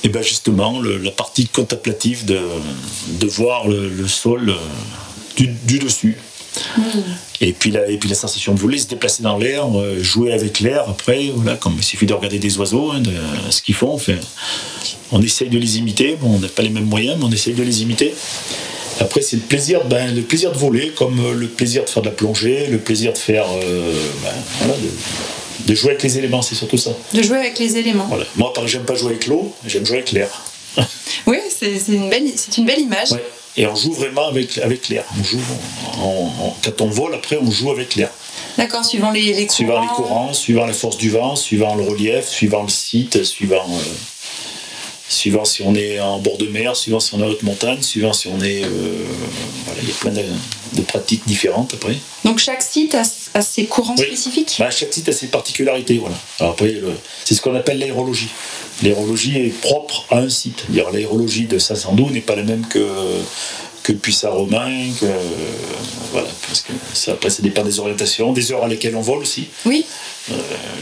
Et 0.02 0.08
bien 0.08 0.22
justement, 0.22 0.80
la 0.80 1.10
partie 1.10 1.46
contemplative 1.46 2.24
de, 2.24 2.40
de 3.08 3.26
voir 3.26 3.68
le, 3.68 4.08
sol 4.08 4.48
euh, 4.48 4.56
du, 5.36 5.78
dessus. 5.78 6.16
Et, 7.40 7.52
puis 7.52 7.70
la, 7.70 7.88
et 7.88 7.96
puis 7.96 8.08
la 8.08 8.14
sensation 8.14 8.54
de 8.54 8.60
voler, 8.60 8.78
se 8.78 8.86
déplacer 8.86 9.22
dans 9.22 9.38
l'air, 9.38 9.66
jouer 10.00 10.32
avec 10.32 10.60
l'air 10.60 10.88
après, 10.88 11.30
voilà, 11.34 11.56
comme 11.56 11.74
il 11.78 11.84
suffit 11.84 12.06
de 12.06 12.12
regarder 12.12 12.38
des 12.38 12.58
oiseaux, 12.58 12.90
hein, 12.92 13.00
de, 13.00 13.12
ce 13.50 13.62
qu'ils 13.62 13.74
font. 13.74 13.94
Enfin, 13.94 14.14
on 15.12 15.22
essaye 15.22 15.48
de 15.48 15.58
les 15.58 15.78
imiter. 15.78 16.16
Bon, 16.20 16.36
on 16.36 16.38
n'a 16.38 16.48
pas 16.48 16.62
les 16.62 16.70
mêmes 16.70 16.84
moyens, 16.84 17.16
mais 17.18 17.24
on 17.24 17.32
essaye 17.32 17.54
de 17.54 17.62
les 17.62 17.82
imiter. 17.82 18.14
Après, 19.00 19.22
c'est 19.22 19.36
le 19.36 19.42
plaisir, 19.42 19.84
ben, 19.86 20.14
le 20.14 20.22
plaisir 20.22 20.52
de 20.52 20.58
voler, 20.58 20.90
comme 20.90 21.18
euh, 21.20 21.32
le 21.32 21.48
plaisir 21.48 21.84
de 21.84 21.88
faire 21.88 22.02
de 22.02 22.08
la 22.08 22.14
plongée, 22.14 22.66
le 22.66 22.78
plaisir 22.78 23.14
de 23.14 23.18
faire, 23.18 23.46
euh, 23.50 23.94
ben, 24.22 24.66
de, 25.66 25.74
jouer 25.74 25.90
avec 25.90 26.02
les 26.02 26.18
éléments, 26.18 26.42
c'est 26.42 26.54
surtout 26.54 26.76
ça. 26.76 26.90
De 27.14 27.22
jouer 27.22 27.38
avec 27.38 27.58
les 27.58 27.78
éléments. 27.78 28.06
Voilà. 28.08 28.24
Moi, 28.36 28.52
j'aime 28.66 28.84
pas 28.84 28.94
jouer 28.94 29.10
avec 29.10 29.26
l'eau, 29.26 29.54
j'aime 29.66 29.86
jouer 29.86 29.98
avec 29.98 30.12
l'air. 30.12 30.28
oui, 31.26 31.38
c'est 31.48 31.80
une 31.88 32.10
belle, 32.10 32.30
c'est 32.36 32.58
une 32.58 32.66
belle 32.66 32.80
image. 32.80 33.08
Et 33.60 33.66
on 33.66 33.74
joue 33.74 33.92
vraiment 33.92 34.26
avec, 34.26 34.56
avec 34.56 34.88
l'air. 34.88 35.04
On 35.18 35.22
joue, 35.22 35.38
quand 36.64 36.80
on 36.80 36.86
vole, 36.86 37.14
après, 37.14 37.36
on 37.36 37.50
joue 37.50 37.70
avec 37.70 37.94
l'air. 37.94 38.08
D'accord, 38.56 38.82
suivant 38.82 39.10
les, 39.10 39.34
les, 39.34 39.46
courants. 39.46 39.52
Suivant 39.54 39.80
les 39.82 39.88
courants, 39.88 40.32
suivant 40.32 40.66
la 40.66 40.72
force 40.72 40.96
du 40.96 41.10
vent, 41.10 41.36
suivant 41.36 41.74
le 41.74 41.82
relief, 41.84 42.26
suivant 42.26 42.62
le 42.62 42.70
site, 42.70 43.22
suivant. 43.22 43.66
Euh, 43.68 43.82
suivant 45.10 45.44
si 45.44 45.62
on 45.62 45.74
est 45.74 46.00
en 46.00 46.20
bord 46.20 46.38
de 46.38 46.46
mer, 46.46 46.74
suivant 46.74 47.00
si 47.00 47.14
on 47.14 47.20
est 47.20 47.24
en 47.24 47.28
haute 47.28 47.42
montagne, 47.42 47.82
suivant 47.82 48.14
si 48.14 48.28
on 48.28 48.40
est. 48.40 48.64
Euh, 48.64 49.04
voilà, 49.66 49.80
il 49.82 49.88
y 49.88 49.92
a 49.92 49.94
plein 49.94 50.12
de, 50.12 50.82
pratiques 50.82 51.26
différentes 51.26 51.74
après. 51.74 51.96
Donc 52.24 52.38
chaque 52.38 52.62
site 52.62 52.94
a, 52.94 53.42
ses 53.42 53.66
courants 53.66 53.96
spécifiques? 53.96 54.56
Bah, 54.58 54.70
Chaque 54.70 54.94
site 54.94 55.10
a 55.10 55.12
ses 55.12 55.26
particularités. 55.26 55.98
Voilà. 55.98 56.16
Alors 56.38 56.52
après, 56.52 56.80
c'est 57.26 57.34
ce 57.34 57.42
qu'on 57.42 57.54
appelle 57.54 57.78
l'aérologie. 57.78 58.30
L'aérologie 58.82 59.38
est 59.38 59.60
propre 59.60 60.06
à 60.10 60.18
un 60.18 60.28
site. 60.28 60.64
L'aérologie 60.72 61.46
de 61.46 61.58
Saint-Sandou 61.58 62.10
n'est 62.10 62.20
pas 62.20 62.36
la 62.36 62.42
même 62.42 62.66
que 62.66 62.80
que 63.82 63.92
depuis 63.92 64.12
ça 64.12 64.30
romain, 64.30 64.70
que, 65.00 65.06
voilà, 66.12 66.28
parce 66.46 66.60
que 66.60 66.72
ça, 66.92 67.12
après 67.12 67.30
ça 67.30 67.42
dépend 67.42 67.62
des 67.62 67.78
orientations, 67.78 68.32
des 68.32 68.52
heures 68.52 68.64
à 68.64 68.68
lesquelles 68.68 68.96
on 68.96 69.00
vole 69.00 69.20
aussi. 69.20 69.48
Oui. 69.64 69.84
Euh, 70.30 70.34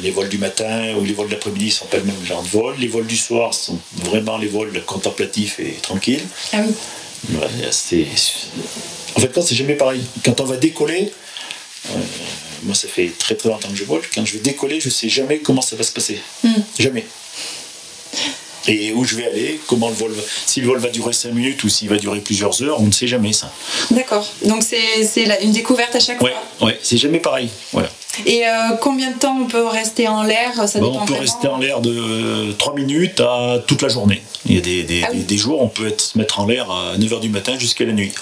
les 0.03 0.11
vols 0.11 0.29
du 0.29 0.39
matin 0.39 0.95
ou 0.99 1.05
les 1.05 1.13
vols 1.13 1.29
d'après-midi 1.29 1.67
ne 1.67 1.71
sont 1.71 1.87
pas 1.87 1.99
le 1.99 2.05
même 2.05 2.25
genre 2.25 2.43
de 2.43 2.49
vol. 2.49 2.75
Les 2.79 2.89
vols 2.89 3.07
du 3.07 3.17
soir 3.17 3.55
sont 3.55 3.79
vraiment 4.05 4.37
les 4.37 4.49
vols 4.49 4.83
contemplatifs 4.85 5.61
et 5.61 5.77
tranquilles. 5.81 6.25
Ah 6.53 6.59
oui. 6.67 6.75
En 9.17 9.21
fait, 9.21 9.29
quand 9.33 9.43
c'est 9.43 9.55
jamais 9.55 9.75
pareil. 9.75 10.01
Quand 10.25 10.41
on 10.41 10.45
va 10.45 10.57
décoller, 10.57 11.13
euh, 11.91 11.99
moi 12.65 12.75
ça 12.75 12.89
fait 12.89 13.13
très 13.19 13.35
très 13.35 13.49
longtemps 13.49 13.71
que 13.71 13.77
je 13.77 13.85
vole, 13.85 14.03
quand 14.15 14.25
je 14.25 14.35
vais 14.35 14.41
décoller, 14.41 14.81
je 14.81 14.89
sais 14.89 15.09
jamais 15.09 15.39
comment 15.39 15.63
ça 15.63 15.77
va 15.77 15.83
se 15.83 15.93
passer. 15.93 16.21
Hmm. 16.43 16.63
Jamais 16.79 17.05
et 18.69 18.93
où 18.93 19.05
je 19.05 19.17
vais 19.17 19.27
aller, 19.27 19.61
comment 19.67 19.89
le 19.89 19.95
vol, 19.95 20.15
si 20.47 20.61
le 20.61 20.67
vol 20.67 20.79
va 20.79 20.91
durer 20.91 21.13
5 21.13 21.33
minutes 21.33 21.65
ou 21.65 21.69
s'il 21.69 21.89
va 21.89 21.97
durer 21.97 22.21
plusieurs 22.21 22.63
heures, 22.63 22.81
on 22.81 22.87
ne 22.87 22.93
sait 22.93 23.09
jamais 23.09 23.33
ça. 23.33 23.51
D'accord. 23.91 24.27
Donc 24.45 24.63
c'est 24.63 25.43
une 25.43 25.53
découverte 25.53 25.97
à 25.97 26.01
chaque 26.01 26.19
fois. 26.19 26.31
Oui, 26.61 26.73
c'est 26.83 26.99
jamais 26.99 27.19
pareil. 27.19 27.49
Voilà. 27.73 27.89
Et 28.27 28.47
euh, 28.47 28.77
combien 28.81 29.11
de 29.11 29.19
temps 29.19 29.37
on 29.41 29.47
peut 29.47 29.67
rester 29.67 30.09
en 30.09 30.23
l'air? 30.23 30.69
Ça 30.69 30.79
On 30.83 31.05
peut 31.05 31.15
rester 31.15 31.49
en 31.49 31.59
l'air 31.59 31.81
de 31.81 32.53
3 32.53 32.75
minutes 32.75 33.21
à 33.21 33.59
toute 33.67 33.83
la 33.83 33.89
journée. 33.89 34.23
Il 34.47 34.55
y 34.55 34.59
a 34.59 34.61
des, 34.61 34.83
des, 34.83 35.03
ah 35.05 35.13
des, 35.13 35.37
jours, 35.37 35.61
on 35.61 35.69
peut 35.69 35.89
être, 35.89 36.01
se 36.01 36.19
mettre 36.19 36.41
en 36.41 36.47
l'air 36.47 36.71
à 36.71 36.97
9h 36.97 37.21
du 37.21 37.29
matin 37.29 37.59
jusqu'à 37.59 37.85
la 37.85 37.93
nuit. 37.93 38.13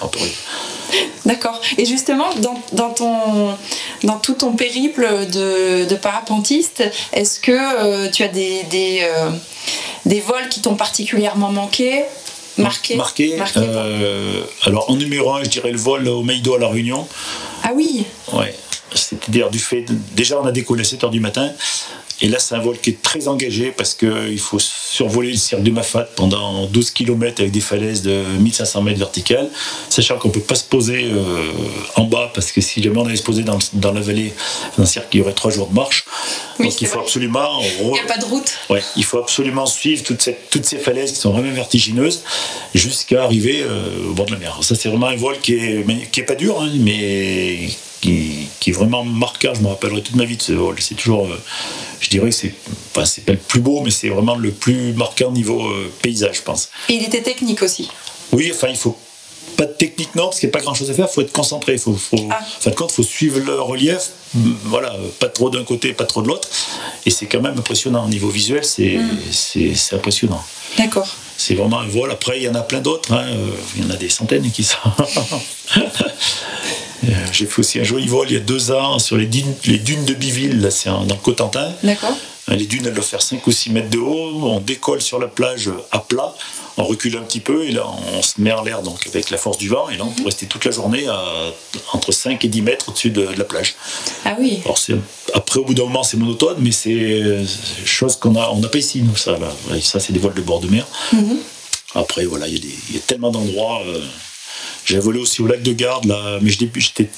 D'accord. 1.25 1.61
Et 1.77 1.85
justement, 1.85 2.33
dans, 2.37 2.61
dans, 2.73 2.89
ton, 2.91 3.55
dans 4.03 4.17
tout 4.17 4.33
ton 4.33 4.53
périple 4.53 5.07
de, 5.31 5.85
de 5.85 5.95
parapentiste, 5.95 6.83
est-ce 7.13 7.39
que 7.39 7.51
euh, 7.51 8.09
tu 8.09 8.23
as 8.23 8.27
des, 8.29 8.63
des, 8.63 8.99
euh, 9.01 9.29
des 10.05 10.21
vols 10.21 10.49
qui 10.49 10.61
t'ont 10.61 10.75
particulièrement 10.75 11.51
manqué? 11.51 12.03
Marqué? 12.57 12.95
Marqué. 12.95 13.37
alors 14.65 14.89
en 14.89 14.95
numéro 14.95 15.31
1, 15.33 15.43
je 15.43 15.49
dirais 15.49 15.71
le 15.71 15.77
vol 15.77 16.07
au 16.07 16.23
Meido 16.23 16.55
à 16.55 16.59
La 16.59 16.69
Réunion. 16.69 17.07
Ah 17.63 17.71
oui 17.75 18.05
Ouais. 18.33 18.53
C'est-à-dire 19.03 19.49
du 19.49 19.59
fait. 19.59 19.85
déjà, 20.15 20.39
on 20.39 20.45
a 20.45 20.51
décollé 20.51 20.81
à 20.81 20.85
7 20.85 21.03
h 21.03 21.09
du 21.11 21.19
matin. 21.19 21.51
Et 22.19 22.29
là, 22.29 22.39
c'est 22.39 22.55
un 22.55 22.59
vol 22.59 22.77
qui 22.79 22.91
est 22.91 23.01
très 23.01 23.27
engagé 23.27 23.71
parce 23.75 23.93
qu'il 23.93 24.39
faut 24.39 24.57
survoler 24.57 25.31
le 25.31 25.37
cirque 25.37 25.61
du 25.61 25.71
Mafat 25.71 26.07
pendant 26.15 26.65
12 26.65 26.89
km 26.91 27.41
avec 27.41 27.51
des 27.51 27.61
falaises 27.61 28.01
de 28.01 28.23
1500 28.39 28.81
mètres 28.81 28.97
verticales, 28.97 29.47
sachant 29.89 30.17
qu'on 30.17 30.29
ne 30.29 30.33
peut 30.33 30.39
pas 30.39 30.55
se 30.55 30.63
poser 30.63 31.11
euh, 31.11 31.51
en 31.95 32.05
bas 32.05 32.31
parce 32.33 32.51
que 32.51 32.59
si 32.59 32.81
jamais 32.81 32.97
on 32.97 33.05
allait 33.05 33.17
se 33.17 33.23
poser 33.23 33.43
dans, 33.43 33.59
la 33.91 34.01
vallée 34.01 34.33
d'un 34.79 34.85
cirque, 34.85 35.13
il 35.13 35.19
y 35.19 35.21
aurait 35.21 35.33
3 35.33 35.51
jours 35.51 35.67
de 35.67 35.75
marche. 35.75 36.05
Donc 36.59 36.81
il 36.81 36.87
faut 36.87 36.99
absolument. 36.99 37.61
Il 37.81 37.91
n'y 37.91 37.99
a 37.99 38.03
pas 38.03 38.17
de 38.17 38.25
route. 38.25 38.51
Ouais, 38.71 38.81
il 38.95 39.03
faut 39.03 39.19
absolument 39.19 39.67
suivre 39.67 40.03
toutes 40.03 40.65
ces 40.65 40.77
falaises 40.79 41.11
qui 41.11 41.19
sont 41.19 41.31
vraiment 41.31 41.53
vertigineuses 41.53 42.23
jusqu'à 42.73 43.23
arriver 43.23 43.61
euh, 43.61 44.09
au 44.09 44.13
bord 44.13 44.25
de 44.25 44.31
la 44.31 44.39
mer. 44.39 44.57
Ça, 44.61 44.73
c'est 44.73 44.89
vraiment 44.89 45.07
un 45.07 45.15
vol 45.15 45.39
qui 45.39 45.53
est, 45.53 45.85
qui 46.11 46.21
est 46.21 46.25
pas 46.25 46.35
dur, 46.35 46.59
hein, 46.59 46.71
mais 46.79 47.69
qui, 48.01 48.49
est 48.67 48.71
vraiment 48.71 49.03
marquant. 49.03 49.53
Je 49.53 49.61
me 49.61 49.67
rappellerai 49.67 50.01
toute 50.01 50.15
ma 50.15 50.25
vie 50.25 50.37
de 50.37 50.41
ce 50.41 50.53
vol. 50.53 50.75
C'est 50.79 50.95
toujours, 50.95 51.25
euh, 51.25 51.41
je 51.99 52.09
dirais 52.09 52.29
que 52.29 52.35
c'est, 52.35 52.53
pas 52.93 53.03
le 53.27 53.37
plus 53.37 53.59
beau, 53.59 53.81
mais 53.81 53.91
c'est 53.91 54.09
vraiment 54.09 54.35
le 54.35 54.51
plus 54.51 54.93
marquant 54.93 55.31
niveau 55.31 55.65
euh, 55.65 55.91
paysage, 56.01 56.37
je 56.37 56.41
pense. 56.41 56.69
Et 56.89 56.93
il 56.93 57.03
était 57.03 57.21
technique 57.21 57.61
aussi. 57.61 57.89
Oui, 58.31 58.51
enfin, 58.53 58.67
il 58.69 58.75
faut 58.75 58.97
pas 59.55 59.65
de 59.65 59.73
technique 59.73 60.13
non, 60.15 60.25
parce 60.25 60.39
qu'il 60.39 60.47
n'y 60.47 60.51
a 60.51 60.57
pas 60.57 60.63
grand 60.63 60.73
chose 60.73 60.91
à 60.91 60.93
faire, 60.93 61.07
il 61.09 61.13
faut 61.13 61.21
être 61.21 61.31
concentré, 61.31 61.73
il 61.73 61.79
faut, 61.79 61.93
faut 61.93 62.27
ah. 62.29 62.39
fin 62.59 62.69
de 62.69 62.75
compte, 62.75 62.91
faut 62.91 63.01
suivre 63.01 63.39
le 63.39 63.59
relief, 63.59 64.11
voilà, 64.65 64.95
pas 65.19 65.29
trop 65.29 65.49
d'un 65.49 65.63
côté, 65.63 65.93
pas 65.93 66.05
trop 66.05 66.21
de 66.21 66.27
l'autre, 66.27 66.47
et 67.05 67.09
c'est 67.09 67.25
quand 67.25 67.41
même 67.41 67.57
impressionnant 67.57 68.05
au 68.05 68.09
niveau 68.09 68.29
visuel, 68.29 68.63
c'est 68.63 68.97
hmm. 68.97 69.95
impressionnant. 69.95 70.43
D'accord. 70.77 71.07
C'est 71.37 71.55
vraiment 71.55 71.79
un 71.79 71.87
vol. 71.87 72.11
Après, 72.11 72.37
il 72.37 72.43
y 72.43 72.49
en 72.49 72.55
a 72.55 72.61
plein 72.61 72.81
d'autres, 72.81 73.13
hein. 73.13 73.25
euh, 73.27 73.49
il 73.75 73.83
y 73.83 73.87
en 73.87 73.91
a 73.91 73.95
des 73.95 74.09
centaines 74.09 74.49
qui 74.51 74.63
sont. 74.63 74.77
J'ai 77.31 77.45
fait 77.45 77.59
aussi 77.59 77.79
un 77.79 77.83
joli 77.83 78.07
vol 78.07 78.27
il 78.29 78.33
y 78.33 78.37
a 78.37 78.41
deux 78.41 78.71
ans 78.71 78.99
sur 78.99 79.17
les 79.17 79.25
dunes, 79.25 79.53
les 79.65 79.77
dunes 79.77 80.05
de 80.05 80.13
Biville, 80.13 80.61
là, 80.61 80.71
c'est 80.71 80.89
dans 80.89 81.03
le 81.03 81.13
Cotentin. 81.15 81.71
D'accord. 81.83 82.17
Euh, 82.49 82.55
les 82.55 82.65
dunes, 82.65 82.85
elles 82.85 82.93
doivent 82.93 83.05
faire 83.05 83.21
5 83.21 83.45
ou 83.45 83.51
6 83.51 83.71
mètres 83.71 83.89
de 83.89 83.97
haut. 83.97 84.41
On 84.43 84.59
décolle 84.59 85.01
sur 85.01 85.19
la 85.19 85.27
plage 85.27 85.69
à 85.91 85.99
plat, 85.99 86.33
on 86.77 86.83
recule 86.83 87.17
un 87.17 87.21
petit 87.21 87.39
peu 87.39 87.65
et 87.65 87.71
là, 87.71 87.83
on 88.13 88.21
se 88.21 88.39
met 88.39 88.51
en 88.51 88.63
l'air 88.63 88.81
donc 88.81 89.05
avec 89.07 89.29
la 89.29 89.37
force 89.37 89.57
du 89.57 89.69
vent. 89.69 89.89
Et 89.89 89.97
là, 89.97 90.05
on 90.05 90.11
peut 90.11 90.23
rester 90.23 90.45
toute 90.45 90.63
la 90.65 90.71
journée 90.71 91.07
à, 91.07 91.21
entre 91.93 92.11
5 92.11 92.43
et 92.43 92.47
10 92.47 92.61
mètres 92.61 92.89
au-dessus 92.89 93.09
de, 93.09 93.27
la 93.37 93.43
plage. 93.43 93.75
Ah 94.25 94.35
oui. 94.39 94.59
Alors, 94.63 94.79
après, 95.33 95.59
au 95.59 95.65
bout 95.65 95.73
d'un 95.73 95.83
moment, 95.83 96.03
c'est 96.03 96.17
monotone, 96.17 96.57
mais 96.59 96.71
c'est 96.71 97.45
chose 97.85 98.15
qu'on 98.15 98.31
n'a 98.31 98.51
on 98.51 98.61
pas 98.61 98.77
ici, 98.77 99.01
nous, 99.01 99.15
ça. 99.15 99.37
Là. 99.37 99.51
Ça, 99.81 99.99
c'est 99.99 100.13
des 100.13 100.19
vols 100.19 100.33
de 100.33 100.41
bord 100.41 100.61
de 100.61 100.67
mer. 100.67 100.87
Mhm. 101.13 101.37
Après, 101.95 102.25
voilà, 102.25 102.47
il 102.47 102.63
y, 102.63 102.93
y, 102.93 102.97
a 102.97 102.99
tellement 103.05 103.31
d'endroits. 103.31 103.81
Euh, 103.85 103.99
j'ai 104.85 104.99
volé 104.99 105.19
aussi 105.19 105.41
au 105.41 105.47
lac 105.47 105.61
de 105.61 105.73
Garde, 105.73 106.05
là, 106.05 106.39
mais 106.41 106.49
j'étais, 106.49 107.09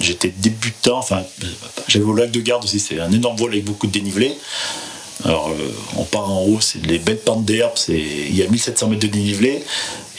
j'étais 0.00 0.28
débutant, 0.28 0.98
enfin, 0.98 1.22
j'avais 1.88 2.04
au 2.04 2.14
lac 2.14 2.30
de 2.30 2.40
Garde 2.40 2.64
aussi, 2.64 2.80
c'est 2.80 3.00
un 3.00 3.12
énorme 3.12 3.36
vol 3.36 3.52
avec 3.52 3.64
beaucoup 3.64 3.86
de 3.86 3.92
dénivelé. 3.92 4.32
Alors, 5.24 5.48
euh, 5.48 5.72
on 5.96 6.04
part 6.04 6.30
en 6.30 6.42
haut, 6.42 6.60
c'est 6.60 6.82
des 6.82 6.98
belles 6.98 7.18
pentes 7.18 7.44
d'herbe, 7.44 7.72
il 7.88 8.36
y 8.36 8.42
a 8.42 8.48
1700 8.48 8.88
mètres 8.88 9.02
de 9.02 9.06
dénivelé. 9.06 9.62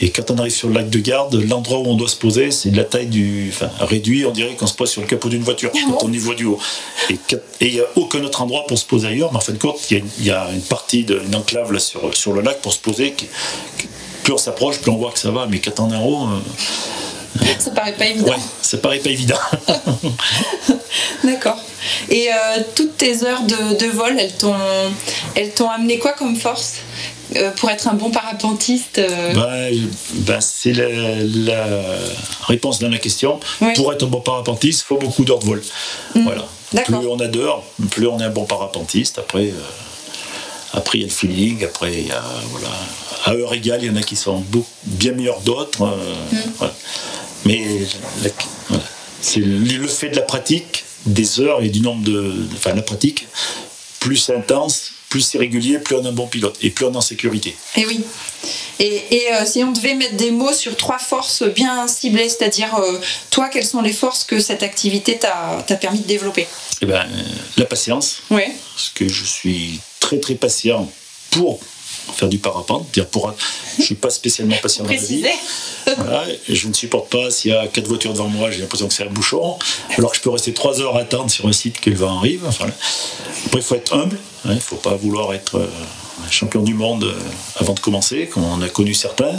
Et 0.00 0.10
quand 0.10 0.30
on 0.30 0.38
arrive 0.38 0.52
sur 0.52 0.68
le 0.68 0.74
lac 0.74 0.90
de 0.90 0.98
Garde, 0.98 1.34
l'endroit 1.48 1.78
où 1.78 1.86
on 1.86 1.94
doit 1.94 2.08
se 2.08 2.16
poser, 2.16 2.50
c'est 2.50 2.70
de 2.70 2.76
la 2.76 2.84
taille 2.84 3.06
du. 3.06 3.50
Enfin, 3.50 3.70
réduit, 3.80 4.26
on 4.26 4.30
dirait 4.30 4.54
qu'on 4.54 4.66
se 4.66 4.74
pose 4.74 4.90
sur 4.90 5.00
le 5.00 5.06
capot 5.06 5.28
d'une 5.28 5.42
voiture, 5.42 5.70
ah 5.74 5.78
quand 5.88 6.04
on 6.04 6.12
y 6.12 6.18
voit 6.18 6.34
du 6.34 6.44
haut. 6.44 6.58
Et 7.08 7.18
il 7.60 7.72
n'y 7.72 7.80
a 7.80 7.86
aucun 7.96 8.22
autre 8.22 8.42
endroit 8.42 8.66
pour 8.66 8.78
se 8.78 8.84
poser 8.84 9.08
ailleurs, 9.08 9.30
mais 9.32 9.38
en 9.38 9.40
fin 9.40 9.52
de 9.52 9.58
compte, 9.58 9.78
il 9.90 10.02
y, 10.22 10.30
a 10.30 10.50
une 10.50 10.60
partie 10.60 11.04
d'une 11.04 11.34
enclave 11.34 11.72
là, 11.72 11.78
sur, 11.78 12.14
sur 12.14 12.32
le 12.32 12.42
lac 12.42 12.60
pour 12.60 12.72
se 12.72 12.78
poser 12.78 13.14
plus 14.26 14.32
on 14.32 14.38
s'approche, 14.38 14.78
plus 14.78 14.90
on 14.90 14.96
voit 14.96 15.12
que 15.12 15.20
ça 15.20 15.30
va, 15.30 15.46
mais 15.48 15.60
4 15.60 15.78
en 15.78 16.04
haut. 16.04 16.26
ça 17.60 17.70
paraît 17.70 17.92
pas 17.92 18.06
évident. 18.06 18.32
Ouais, 18.32 18.40
ça 18.60 18.76
paraît 18.78 18.98
pas 18.98 19.10
évident. 19.10 19.38
D'accord. 21.24 21.58
Et 22.10 22.28
euh, 22.28 22.62
toutes 22.74 22.96
tes 22.96 23.22
heures 23.22 23.42
de, 23.42 23.86
vol, 23.86 24.18
elles 24.18 24.32
t'ont, 24.32 24.56
elles 25.36 25.52
t'ont 25.52 25.70
amené 25.70 26.00
quoi 26.00 26.10
comme 26.10 26.34
force 26.34 26.78
euh, 27.36 27.52
pour 27.52 27.70
être 27.70 27.86
un 27.86 27.94
bon 27.94 28.10
parapentiste 28.10 28.98
euh? 28.98 29.70
ben, 30.14 30.40
C'est 30.40 30.72
la, 30.72 31.64
réponse 32.48 32.80
dans 32.80 32.88
la 32.88 32.98
question. 32.98 33.38
Pour 33.76 33.92
être 33.92 34.02
un 34.02 34.08
bon 34.08 34.22
parapentiste, 34.22 34.80
il 34.80 34.86
faut 34.86 34.98
beaucoup 34.98 35.24
d'heures 35.24 35.38
de 35.38 35.44
vol. 35.46 35.62
Hmm. 36.16 36.24
Voilà. 36.24 36.48
Plus 36.84 36.96
on 36.96 37.20
a 37.20 37.28
d'heures, 37.28 37.62
plus 37.92 38.08
on 38.08 38.18
est 38.18 38.24
un 38.24 38.30
bon 38.30 38.44
parapentiste. 38.44 39.20
Après, 39.20 39.52
après 40.72 40.98
il 40.98 41.00
y 41.02 41.04
a 41.04 41.08
le 41.08 41.12
feeling, 41.12 41.64
après 41.64 41.92
il 41.92 42.06
y 42.06 42.12
a 42.12 42.22
voilà, 42.50 42.68
à 43.24 43.32
heure 43.34 43.54
égale, 43.54 43.80
il 43.82 43.86
y 43.86 43.90
en 43.90 43.96
a 43.96 44.02
qui 44.02 44.16
sont 44.16 44.44
bien 44.84 45.12
meilleurs 45.12 45.40
d'autres. 45.40 45.82
Euh, 45.82 46.32
mm. 46.32 46.70
Mais 47.44 47.64
c'est 49.20 49.40
le 49.40 49.86
fait 49.86 50.10
de 50.10 50.16
la 50.16 50.22
pratique, 50.22 50.84
des 51.06 51.40
heures 51.40 51.62
et 51.62 51.68
du 51.68 51.80
nombre 51.80 52.04
de. 52.04 52.34
Enfin, 52.54 52.74
la 52.74 52.82
pratique, 52.82 53.26
plus 54.00 54.30
intense, 54.30 54.92
plus 55.08 55.20
c'est 55.20 55.38
régulier, 55.38 55.78
plus 55.78 55.96
on 55.96 56.04
est 56.04 56.08
un 56.08 56.12
bon 56.12 56.26
pilote 56.26 56.56
et 56.62 56.70
plus 56.70 56.84
on 56.84 56.92
est 56.92 56.96
en 56.96 57.00
sécurité. 57.00 57.56
Et 57.76 57.86
oui. 57.86 58.00
Et, 58.78 59.02
euh, 59.32 59.46
si 59.46 59.64
on 59.64 59.72
devait 59.72 59.94
mettre 59.94 60.16
des 60.16 60.30
mots 60.30 60.52
sur 60.52 60.76
trois 60.76 60.98
forces 60.98 61.42
bien 61.42 61.88
ciblées, 61.88 62.28
c'est-à-dire, 62.28 62.74
euh, 62.74 63.00
toi, 63.30 63.48
quelles 63.48 63.66
sont 63.66 63.80
les 63.80 63.92
forces 63.92 64.24
que 64.24 64.38
cette 64.38 64.62
activité 64.62 65.18
t'a 65.18 65.76
permis 65.76 66.00
de 66.00 66.06
développer? 66.06 66.46
Eh 66.82 66.86
bien, 66.86 67.06
la 67.56 67.64
patience. 67.64 68.22
Oui. 68.30 68.42
Parce 68.74 68.90
que 68.94 69.08
je 69.08 69.24
suis 69.24 69.80
très, 70.06 70.20
très 70.20 70.36
patient 70.36 70.88
pour 71.32 71.58
faire 72.14 72.28
du 72.28 72.38
parapente. 72.38 72.86
Dire 72.92 73.06
pour, 73.06 73.34
je 73.76 73.82
suis 73.82 73.96
pas 73.96 74.10
spécialement 74.10 74.54
patient 74.62 74.84
dans 74.84 74.90
la 74.90 74.96
vie. 74.96 75.24
je 76.48 76.68
ne 76.68 76.72
supporte 76.72 77.10
pas 77.10 77.28
s'il 77.32 77.50
y 77.50 77.54
a 77.54 77.66
quatre 77.66 77.88
voitures 77.88 78.12
devant 78.12 78.28
moi, 78.28 78.52
j'ai 78.52 78.60
l'impression 78.60 78.86
que 78.86 78.94
c'est 78.94 79.02
un 79.02 79.10
bouchon. 79.10 79.58
Alors 79.98 80.12
que 80.12 80.16
je 80.16 80.22
peux 80.22 80.30
rester 80.30 80.54
trois 80.54 80.80
heures 80.80 80.96
à 80.96 81.00
attendre 81.00 81.28
sur 81.28 81.48
un 81.48 81.52
site 81.52 81.80
que 81.80 81.90
le 81.90 81.96
vent 81.96 82.18
arrive. 82.18 82.44
Enfin, 82.46 82.68
après, 83.46 83.58
il 83.58 83.64
faut 83.64 83.74
être 83.74 83.94
humble. 83.94 84.16
Hein, 84.44 84.50
il 84.50 84.54
ne 84.54 84.60
faut 84.60 84.76
pas 84.76 84.94
vouloir 84.94 85.34
être 85.34 85.58
euh, 85.58 85.66
champion 86.30 86.62
du 86.62 86.74
monde 86.74 87.02
euh, 87.02 87.18
avant 87.56 87.74
de 87.74 87.80
commencer, 87.80 88.28
comme 88.32 88.44
on 88.44 88.62
a 88.62 88.68
connu 88.68 88.94
certains. 88.94 89.34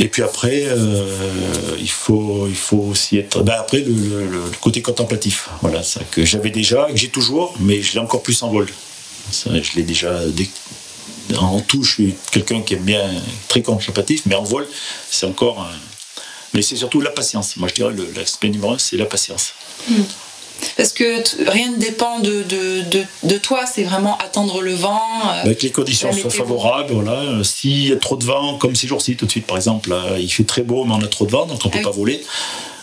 Et 0.00 0.08
puis 0.08 0.22
après, 0.22 0.64
euh, 0.66 1.76
il, 1.78 1.90
faut, 1.90 2.48
il 2.48 2.56
faut 2.56 2.88
aussi 2.90 3.18
être. 3.18 3.40
Ben 3.42 3.54
après, 3.56 3.78
le, 3.78 4.42
côté 4.60 4.82
contemplatif. 4.82 5.48
Voilà, 5.60 5.84
ça 5.84 6.00
que 6.10 6.24
j'avais 6.24 6.50
déjà, 6.50 6.88
que 6.90 6.96
j'ai 6.96 7.10
toujours, 7.10 7.54
mais 7.60 7.82
je 7.82 7.92
l'ai 7.92 8.00
encore 8.00 8.22
plus 8.22 8.42
en 8.42 8.50
vol. 8.50 8.66
Ça, 9.30 9.50
je 9.60 9.76
l'ai 9.76 9.82
déjà 9.82 10.12
en 11.38 11.60
tout, 11.60 11.82
je 11.82 11.92
suis 11.92 12.14
quelqu'un 12.30 12.62
qui 12.62 12.74
aime 12.74 12.82
bien, 12.82 13.02
très 13.48 13.62
contemplatif, 13.62 14.22
mais 14.26 14.34
en 14.34 14.42
vol, 14.42 14.66
c'est 15.10 15.26
encore. 15.26 15.66
Mais 16.54 16.62
c'est 16.62 16.76
surtout 16.76 17.00
la 17.00 17.10
patience. 17.10 17.56
Moi, 17.56 17.68
je 17.68 17.74
dirais 17.74 17.94
l'aspect 18.14 18.48
numéro 18.48 18.72
un, 18.72 18.78
c'est 18.78 18.96
la 18.96 19.06
patience. 19.06 19.54
Hmm. 19.88 20.02
Parce 20.76 20.92
que 20.92 21.22
rien 21.50 21.72
ne 21.72 21.76
dépend 21.76 22.20
de, 22.20 22.42
de, 22.42 23.04
de, 23.24 23.38
toi, 23.38 23.66
c'est 23.66 23.82
vraiment 23.82 24.16
attendre 24.18 24.60
le 24.60 24.74
vent. 24.74 25.00
Euh, 25.26 25.42
Avec 25.42 25.62
les 25.62 25.70
conditions 25.70 26.12
soient 26.12 26.30
favorables, 26.30 26.92
voilà. 26.92 27.42
S'il 27.42 27.88
y 27.88 27.92
a 27.92 27.96
trop 27.96 28.16
de 28.16 28.24
vent, 28.24 28.58
comme 28.58 28.76
ces 28.76 28.86
jours-ci, 28.86 29.16
tout 29.16 29.26
de 29.26 29.30
suite, 29.30 29.46
par 29.46 29.56
exemple, 29.56 29.92
il 30.18 30.28
fait 30.28 30.44
très 30.44 30.62
beau, 30.62 30.84
mais 30.84 30.94
on 30.94 31.02
a 31.02 31.08
trop 31.08 31.26
de 31.26 31.32
vent, 31.32 31.46
donc 31.46 31.60
on 31.64 31.68
ne 31.68 31.72
peut 31.72 31.80
ah 31.80 31.86
pas 31.86 31.90
voler. 31.90 32.22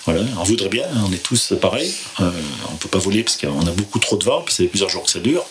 Voilà, 0.05 0.21
on 0.39 0.43
voudrait 0.43 0.69
bien, 0.69 0.85
on 1.07 1.13
est 1.13 1.21
tous 1.21 1.53
pareils. 1.61 1.93
Euh, 2.19 2.31
on 2.69 2.73
ne 2.73 2.77
peut 2.77 2.89
pas 2.89 2.97
voler 2.97 3.23
parce 3.23 3.37
qu'on 3.37 3.65
a 3.65 3.71
beaucoup 3.71 3.99
trop 3.99 4.17
de 4.17 4.25
vent, 4.25 4.41
que 4.41 4.51
ça 4.51 4.57
fait 4.57 4.67
plusieurs 4.67 4.89
jours 4.89 5.03
que 5.03 5.11
ça 5.11 5.19
dure. 5.19 5.45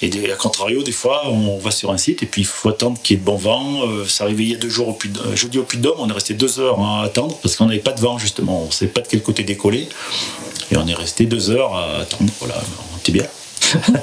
Et 0.00 0.30
à 0.30 0.36
contrario, 0.36 0.82
des 0.82 0.92
fois, 0.92 1.28
on 1.28 1.58
va 1.58 1.70
sur 1.70 1.90
un 1.90 1.98
site 1.98 2.22
et 2.22 2.26
puis 2.26 2.42
il 2.42 2.46
faut 2.46 2.68
attendre 2.68 3.00
qu'il 3.02 3.16
y 3.16 3.18
ait 3.18 3.20
de 3.20 3.26
bon 3.26 3.36
vent. 3.36 3.82
Euh, 3.82 4.06
ça 4.06 4.24
arrivait 4.24 4.44
il 4.44 4.50
y 4.50 4.54
a 4.54 4.58
deux 4.58 4.68
jours 4.68 4.88
au 4.88 4.92
Puy 4.92 5.10
euh, 5.26 5.34
jeudi 5.34 5.58
au 5.58 5.64
Puy 5.64 5.78
de 5.78 5.82
Dôme, 5.82 5.96
on 5.98 6.08
est 6.08 6.12
resté 6.12 6.34
deux 6.34 6.60
heures 6.60 6.78
à 6.80 7.02
attendre 7.02 7.36
parce 7.42 7.56
qu'on 7.56 7.66
n'avait 7.66 7.80
pas 7.80 7.92
de 7.92 8.00
vent 8.00 8.18
justement. 8.18 8.62
On 8.62 8.66
ne 8.66 8.72
savait 8.72 8.90
pas 8.90 9.00
de 9.00 9.08
quel 9.08 9.22
côté 9.22 9.42
décoller. 9.42 9.88
Et 10.70 10.76
on 10.76 10.86
est 10.86 10.94
resté 10.94 11.26
deux 11.26 11.50
heures 11.50 11.74
à 11.74 11.98
attendre. 12.02 12.30
Voilà, 12.38 12.62
on 12.94 12.98
était 12.98 13.12
bien. 13.12 13.26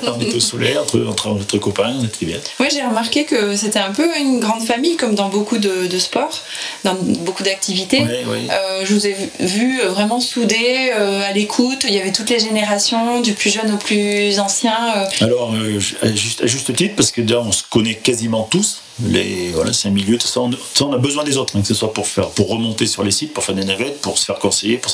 On 0.07 0.19
était 0.19 0.35
au 0.35 0.39
soleil 0.39 0.77
entre, 0.77 1.05
entre, 1.07 1.57
copains, 1.57 1.93
on 1.99 2.03
était 2.03 2.25
bien. 2.25 2.37
Oui, 2.59 2.67
j'ai 2.71 2.83
remarqué 2.83 3.25
que 3.25 3.55
c'était 3.55 3.79
un 3.79 3.91
peu 3.91 4.07
une 4.17 4.39
grande 4.39 4.63
famille, 4.63 4.95
comme 4.97 5.15
dans 5.15 5.29
beaucoup 5.29 5.57
de, 5.57 5.99
sports, 5.99 6.41
dans 6.83 6.95
beaucoup 6.95 7.43
d'activités. 7.43 8.03
Euh, 8.03 8.85
je 8.85 8.93
vous 8.93 9.07
ai 9.07 9.15
vu 9.39 9.81
vraiment 9.81 10.19
soudés, 10.19 10.91
euh, 10.93 11.21
à 11.27 11.31
l'écoute. 11.31 11.85
Il 11.87 11.93
y 11.93 11.99
avait 11.99 12.11
toutes 12.11 12.29
les 12.29 12.39
générations, 12.39 13.21
du 13.21 13.33
plus 13.33 13.49
jeune 13.49 13.73
au 13.73 13.77
plus 13.77 14.39
ancien. 14.39 14.75
Euh. 14.97 15.05
Alors, 15.21 15.53
à 16.01 16.11
juste, 16.11 16.45
juste, 16.45 16.75
titre, 16.75 16.95
parce 16.95 17.11
que 17.11 17.21
déjà, 17.21 17.39
on 17.39 17.51
se 17.51 17.63
connaît 17.69 17.95
quasiment 17.95 18.43
tous. 18.43 18.81
Les, 19.03 19.49
voilà, 19.49 19.73
c'est 19.73 19.89
un 19.89 19.91
milieu, 19.91 20.17
ça, 20.19 20.39
on, 20.39 20.49
on, 20.81 20.93
a 20.93 20.97
besoin 20.97 21.25
des 21.25 21.35
autres, 21.35 21.57
hein, 21.57 21.61
que 21.61 21.67
ce 21.67 21.73
soit 21.73 21.93
pour, 21.93 22.07
faire, 22.07 22.29
pour 22.29 22.47
remonter 22.47 22.87
sur 22.87 23.03
les 23.03 23.11
sites, 23.11 23.33
pour 23.33 23.43
faire 23.43 23.55
des 23.55 23.65
navettes, 23.65 23.99
pour 23.99 24.17
se 24.17 24.23
faire 24.23 24.39
conseiller. 24.39 24.77
Pour... 24.77 24.93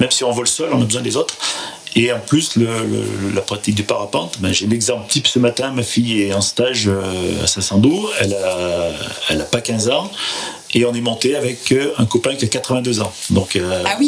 Même 0.00 0.10
si 0.10 0.24
on 0.24 0.32
vole 0.32 0.48
seul, 0.48 0.70
on 0.72 0.80
a 0.80 0.84
besoin 0.84 1.02
des 1.02 1.16
autres. 1.16 1.34
Et 1.98 2.12
en 2.12 2.20
plus, 2.20 2.52
la 3.34 3.40
pratique 3.40 3.74
du 3.74 3.82
parapente, 3.82 4.38
ben, 4.38 4.52
j'ai 4.52 4.68
l'exemple 4.68 5.10
type 5.10 5.26
ce 5.26 5.40
matin, 5.40 5.72
ma 5.72 5.82
fille 5.82 6.22
est 6.22 6.32
en 6.32 6.40
stage 6.40 6.84
euh, 6.86 7.42
à 7.42 7.48
Sassando, 7.48 8.08
elle 8.20 8.30
n'a 8.30 8.92
elle 9.30 9.40
a 9.40 9.44
pas 9.44 9.60
15 9.60 9.88
ans, 9.88 10.08
et 10.74 10.84
on 10.84 10.94
est 10.94 11.00
monté 11.00 11.34
avec 11.34 11.72
euh, 11.72 11.92
un 11.98 12.06
copain 12.06 12.36
qui 12.36 12.44
a 12.44 12.48
82 12.48 13.00
ans. 13.00 13.12
Donc 13.30 13.56
euh, 13.56 13.82
ah 13.84 13.98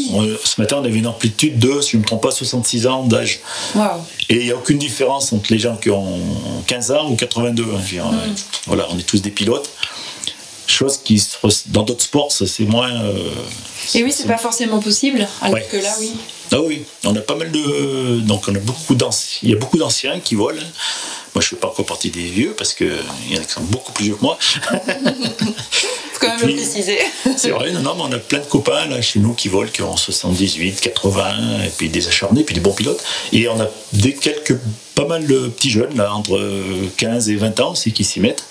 ce 0.45 0.61
matin, 0.61 0.77
on 0.81 0.85
avait 0.85 1.01
une 1.01 1.09
amplitude 1.09 1.59
de, 1.59 1.81
si 1.81 1.91
je 1.91 1.97
ne 1.97 2.03
me 2.03 2.07
trompe 2.07 2.23
pas, 2.23 2.31
66 2.31 2.87
ans 2.87 3.03
d'âge. 3.03 3.41
Et 4.29 4.37
il 4.37 4.45
n'y 4.45 4.53
a 4.53 4.57
aucune 4.57 4.79
différence 4.79 5.33
entre 5.33 5.53
les 5.53 5.59
gens 5.59 5.75
qui 5.75 5.91
ont 5.91 6.21
15 6.69 6.93
ans 6.93 7.11
ou 7.11 7.17
82. 7.17 7.65
Hein, 7.65 8.13
mm. 8.13 8.35
Voilà, 8.67 8.87
on 8.93 8.99
est 9.01 9.03
tous 9.03 9.21
des 9.21 9.31
pilotes. 9.31 9.69
chose 10.69 10.97
qui, 11.03 11.21
dans 11.67 11.83
d'autres 11.83 12.05
sports, 12.05 12.31
c'est 12.31 12.67
moins. 12.67 12.93
Et 13.97 14.05
oui, 14.05 14.13
c'est 14.17 14.29
pas 14.29 14.39
forcément 14.39 14.79
possible, 14.79 15.27
alors 15.43 15.59
que 15.69 15.77
là, 15.77 15.93
oui. 15.99 16.13
Ah 16.53 16.61
oui, 16.61 16.83
on 17.05 17.15
a 17.15 17.21
pas 17.21 17.37
mal 17.37 17.51
de. 17.51 18.21
Donc, 18.21 18.49
on 18.49 18.55
a 18.55 18.59
beaucoup 18.59 18.95
d'anciens. 18.95 19.39
Il 19.43 19.51
y 19.51 19.53
a 19.53 19.57
beaucoup 19.57 19.79
d'anciens 19.79 20.19
qui 20.19 20.35
volent. 20.35 20.61
Moi, 21.35 21.43
je 21.43 21.49
fais 21.49 21.57
pas 21.57 21.69
encore 21.69 21.87
partie 21.87 22.11
des 22.11 22.25
vieux 22.25 22.55
parce 22.59 22.75
qu'il 22.75 22.89
y 23.31 23.39
en 23.39 23.41
a 23.41 23.45
qui 23.45 23.53
sont 23.53 23.63
beaucoup 23.63 23.93
plus 23.93 24.07
vieux 24.07 24.17
que 24.17 24.23
moi. 24.23 24.37
Faut 24.41 26.21
quand 26.21 26.37
même 26.39 26.49
le 26.49 26.55
préciser. 26.55 26.99
c'est 27.37 27.51
vrai, 27.51 27.71
non, 27.71 27.83
non, 27.83 27.95
mais 27.95 28.03
on 28.03 28.13
a 28.13 28.19
plein 28.19 28.41
de 28.41 28.47
copains 28.47 28.87
là 28.87 29.01
chez 29.01 29.21
nous 29.21 29.35
qui 29.35 29.49
volent, 29.49 29.71
qui 29.73 29.83
ont 29.83 29.97
78, 29.97 30.81
80, 30.81 31.65
et 31.67 31.69
puis 31.69 31.89
des 31.89 32.09
acharnés, 32.09 32.43
puis 32.43 32.55
des 32.55 32.61
bons 32.61 32.75
pilotes. 32.75 33.03
Et 33.33 33.47
on 33.49 33.61
a 33.61 33.69
des 33.93 34.15
quelques, 34.15 34.59
pas 34.97 35.07
mal 35.07 35.27
de 35.27 35.47
petits 35.49 35.71
jeunes 35.71 35.97
là, 35.97 36.13
entre 36.13 36.41
15 36.97 37.31
et 37.31 37.37
20 37.37 37.61
ans 37.61 37.73
aussi 37.73 37.93
qui 37.93 38.03
s'y 38.03 38.19
mettent. 38.19 38.45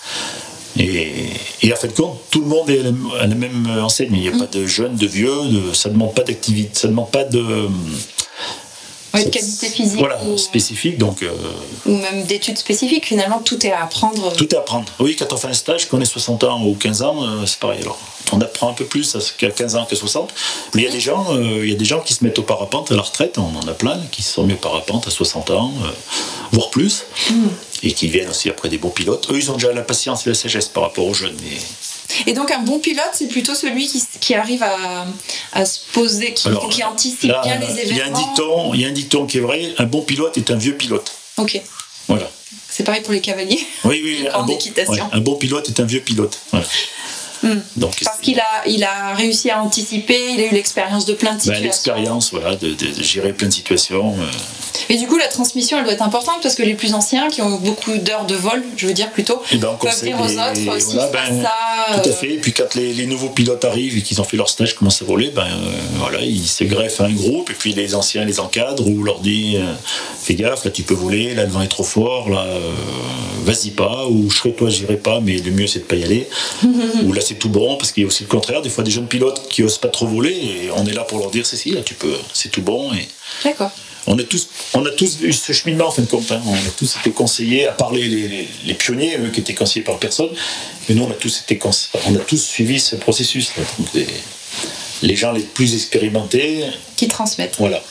Et, 0.78 1.32
et, 1.62 1.74
en 1.74 1.76
fait, 1.76 1.94
compte, 1.96 2.20
tout 2.30 2.42
le 2.42 2.48
monde 2.48 2.70
est 2.70 2.82
à 3.20 3.28
la 3.28 3.36
même 3.36 3.68
enseigne. 3.82 4.12
Il 4.14 4.22
n'y 4.22 4.28
a 4.28 4.32
pas 4.32 4.46
de 4.46 4.66
jeunes, 4.66 4.96
de 4.96 5.08
vieux, 5.08 5.34
ça 5.74 5.90
ne 5.90 5.94
demande 5.94 6.14
pas 6.14 6.24
d'activité, 6.24 6.70
ça 6.74 6.88
ne 6.88 6.94
demande 6.94 7.12
pas 7.12 7.24
de. 7.24 7.40
de 7.40 9.30
qualité 9.30 9.68
physique. 9.68 10.00
Voilà, 10.00 10.20
spécifique. 10.38 10.98
Donc, 10.98 11.24
euh, 11.24 11.32
ou 11.86 11.98
même 11.98 12.24
d'études 12.26 12.58
spécifiques, 12.58 13.08
finalement, 13.08 13.40
tout 13.40 13.66
est 13.66 13.72
à 13.72 13.84
apprendre. 13.84 14.34
Tout 14.34 14.54
est 14.54 14.58
à 14.58 14.60
apprendre. 14.60 14.86
Oui, 15.00 15.16
quand 15.18 15.34
on 15.34 15.38
fait 15.38 15.48
un 15.48 15.54
stage, 15.54 15.90
qu'on 15.90 16.00
ait 16.02 16.06
60 16.06 16.44
ans 16.44 16.64
ou 16.64 16.76
15 16.76 17.02
ans, 17.02 17.24
euh, 17.24 17.46
c'est 17.46 17.60
pareil. 17.60 17.80
Alors, 17.82 17.98
on 18.32 18.40
apprend 18.42 18.70
un 18.70 18.74
peu 18.74 18.86
plus 18.86 19.18
qu'à 19.38 19.50
15 19.50 19.76
ans 19.76 19.86
que 19.86 19.96
60. 19.96 20.32
Mais 20.76 20.84
il 20.84 20.86
y 20.86 20.88
a 20.88 20.92
des 20.92 21.00
gens, 21.00 21.26
euh, 21.32 21.62
il 21.64 21.70
y 21.70 21.74
a 21.74 21.78
des 21.78 21.86
gens 21.86 22.00
qui 22.00 22.14
se 22.14 22.24
mettent 22.24 22.40
au 22.40 22.44
parapente 22.44 22.92
à 22.92 22.96
la 22.96 23.02
retraite, 23.02 23.38
on 23.38 23.58
en 23.58 23.68
a 23.68 23.74
plein, 23.74 24.00
qui 24.12 24.22
se 24.22 24.34
sont 24.34 24.44
mis 24.44 24.54
au 24.54 24.58
parapente 24.58 25.08
à 25.08 25.12
60 25.12 25.50
ans, 25.52 25.74
voire 26.52 26.70
plus. 26.70 27.06
Mm 27.32 27.48
et 27.84 27.94
qui 27.94 28.08
viennent 28.08 28.30
aussi 28.30 28.50
après 28.50 28.70
des 28.70 28.78
bons 28.78 28.90
pilotes. 28.90 29.30
Eux, 29.32 29.38
ils 29.38 29.52
ont 29.52 29.56
déjà 29.56 29.72
la 29.74 29.82
patience 29.82 30.26
et 30.26 30.30
la 30.30 30.36
sagesse 30.36 30.68
par 30.68 30.84
rapport 30.84 31.06
aux 31.06 31.14
jeunes. 31.14 31.38
Et 32.26 32.34
donc 32.34 32.52
un 32.52 32.60
bon 32.60 32.80
pilote, 32.80 33.12
c'est 33.14 33.28
plutôt 33.28 33.56
celui 33.56 33.88
qui, 33.88 34.04
qui 34.20 34.34
arrive 34.36 34.64
à, 34.64 35.06
à, 35.54 35.66
se 35.66 35.80
poser, 35.94 36.34
qui, 36.34 36.50
qui 36.72 36.84
anticipe 36.84 37.34
bien 37.44 37.60
les 37.60 37.80
événements. 37.80 37.92
Il 37.92 37.98
y, 37.98 38.02
a 38.02 38.88
un 38.88 38.92
dicton, 38.92 38.92
dicton 38.94 39.26
qui 39.26 39.38
est 39.38 39.42
vrai, 39.42 39.74
un 39.78 39.86
bon 39.86 40.02
pilote 40.02 40.38
est 40.38 40.50
un 40.50 40.56
vieux 40.56 40.74
pilote. 40.74 41.12
Ok. 41.38 41.62
Voilà. 42.08 42.30
C'est 42.70 42.84
pareil 42.84 43.02
pour 43.02 43.14
les 43.14 43.22
cavaliers. 43.22 43.60
Oui, 43.84 44.02
oui, 44.04 44.28
en 44.34 44.42
un, 44.42 44.46
bon, 44.46 44.56
équitation. 44.56 45.10
un 45.12 45.20
bon 45.20 45.36
pilote 45.36 45.70
est 45.70 45.80
un 45.80 45.86
vieux 45.86 46.02
pilote. 46.02 46.40
Voilà. 46.52 46.66
Hmm. 47.42 47.60
Donc, 47.78 47.96
Parce 48.04 48.20
qu'il 48.20 48.40
a, 48.40 48.68
il 48.68 48.84
a 48.84 49.14
réussi 49.16 49.50
à 49.50 49.62
anticiper, 49.64 50.34
il 50.34 50.42
a 50.42 50.46
eu 50.48 50.52
l'expérience 50.52 51.06
de 51.06 51.14
plein 51.14 51.32
de 51.32 51.38
ben, 51.38 51.42
situations. 51.42 51.64
l'expérience, 51.64 52.32
voilà, 52.32 52.56
de, 52.56 52.74
de, 52.74 53.02
gérer 53.02 53.32
plein 53.32 53.48
de 53.48 53.54
situations. 53.54 54.14
Euh. 54.20 54.26
Et 54.90 54.98
du 54.98 55.08
coup, 55.08 55.18
la 55.18 55.28
transmission, 55.28 55.78
elle 55.78 55.84
doit 55.84 55.94
être 55.94 56.04
importante 56.04 56.42
parce 56.42 56.56
que 56.56 56.64
les 56.64 56.76
plus 56.76 56.94
anciens, 56.94 57.30
qui 57.30 57.42
ont 57.42 57.58
beaucoup 57.58 57.98
d'heures 57.98 58.26
de 58.26 58.36
vol, 58.36 58.64
je 58.78 58.88
veux 58.88 58.94
dire 58.94 59.12
plutôt, 59.12 59.42
et 59.52 59.56
eh 59.56 59.58
ben, 59.58 59.78
peuvent 59.80 60.04
dire 60.04 60.20
aux 60.20 60.24
autres 60.24 61.12
ben, 61.12 61.44
ça. 61.44 62.02
Tout 62.02 62.10
à 62.10 62.14
fait. 62.14 62.34
Et 62.34 62.38
puis 62.38 62.54
quand 62.54 62.76
les, 62.76 63.06
nouveaux 63.06 63.30
pilotes 63.30 63.66
arrivent 63.66 63.98
et 63.98 64.02
qu'ils 64.02 64.22
ont 64.22 64.24
fait 64.24 64.38
leur 64.38 64.50
stage, 64.50 64.76
commencent 64.76 65.02
à 65.02 65.06
voler, 65.06 65.32
ben 65.32 65.44
euh, 65.44 65.72
voilà, 65.98 66.22
ils 66.22 66.48
se 66.48 66.64
greffent 66.64 67.02
à 67.02 67.06
un 67.06 67.14
groupe 67.14 67.50
et 67.50 67.54
puis 67.54 67.74
les 67.74 67.96
anciens 67.96 68.24
les 68.24 68.40
encadrent 68.40 68.88
ou 68.88 69.04
leur 69.04 69.20
dit 69.20 69.58
euh, 69.58 69.74
fais 70.20 70.36
gaffe, 70.36 70.66
là 70.66 70.72
tu 70.72 70.84
peux 70.84 70.94
voler, 70.94 71.34
là 71.34 71.46
le 71.46 71.50
vent 71.50 71.62
est 71.62 71.68
trop 71.68 71.84
fort, 71.84 72.30
là 72.30 72.46
vas-y 73.44 73.72
pas, 73.72 74.06
ou 74.08 74.30
je 74.30 74.38
serai 74.38 74.54
toi, 74.54 74.70
j'irai 74.70 74.98
pas, 74.98 75.20
mais 75.22 75.38
le 75.38 75.52
mieux 75.52 75.66
c'est 75.66 75.80
de 75.80 75.86
pas 75.86 75.96
y 75.96 76.04
aller, 76.04 76.30
ou 77.04 77.14
là 77.14 77.22
c'est 77.22 77.36
tout 77.36 77.50
bon 77.50 77.78
parce 77.78 77.92
qu'il 77.92 78.06
aussi 78.06 78.24
le 78.24 78.30
contraire. 78.30 78.62
Des 78.62 78.70
fois, 78.70 78.84
des 78.84 78.92
jeunes 78.92 79.08
pilotes 79.08 79.48
qui 79.50 79.64
osent 79.64 79.78
pas 79.78 79.88
trop 79.88 80.08
voler 80.08 80.34
et 80.34 80.70
on 80.76 80.86
est 80.86 80.94
là 80.94 81.04
pour 81.04 81.20
leur 81.20 81.32
dire 81.32 81.46
c'est 81.46 81.58
si, 81.58 81.72
là, 81.72 81.82
tu 81.82 81.94
peux, 81.94 82.16
c'est 82.34 82.50
tout 82.50 82.62
bon. 82.62 82.92
Et 82.94 83.08
D'accord. 83.44 83.72
On 84.08 84.18
a 84.18 84.24
tous, 84.24 84.48
on 84.74 84.86
a 84.86 84.92
tous 84.92 85.22
eu 85.22 85.34
ce 85.34 85.54
cheminement 85.54 85.88
en 85.88 85.92
fin 85.92 86.02
de 86.02 86.08
compte. 86.08 86.32
Hein. 86.32 86.42
On 86.46 86.54
a 86.54 86.72
tous 86.78 86.98
été 86.98 87.12
conseillés, 87.12 87.68
à 87.68 87.74
part 87.74 87.92
les, 87.92 88.48
les, 88.66 88.74
pionniers, 88.74 89.18
eux, 89.18 89.30
qui 89.30 89.42
étaient 89.42 89.54
conseillés 89.54 89.84
par 89.84 89.98
personne. 90.00 90.30
Mais 90.88 90.96
nous, 90.96 91.04
on 91.04 91.12
a 91.12 91.16
tous 91.16 91.42
été, 91.42 91.60
on 92.08 92.16
a 92.16 92.20
tous 92.20 92.42
suivi 92.42 92.80
ce 92.80 92.96
processus. 92.96 93.52
les, 95.02 95.16
gens 95.16 95.32
les 95.32 95.42
plus 95.42 95.76
expérimentés. 95.76 96.64
Qui 96.96 97.08
transmettent. 97.08 97.58
Voilà. 97.60 97.82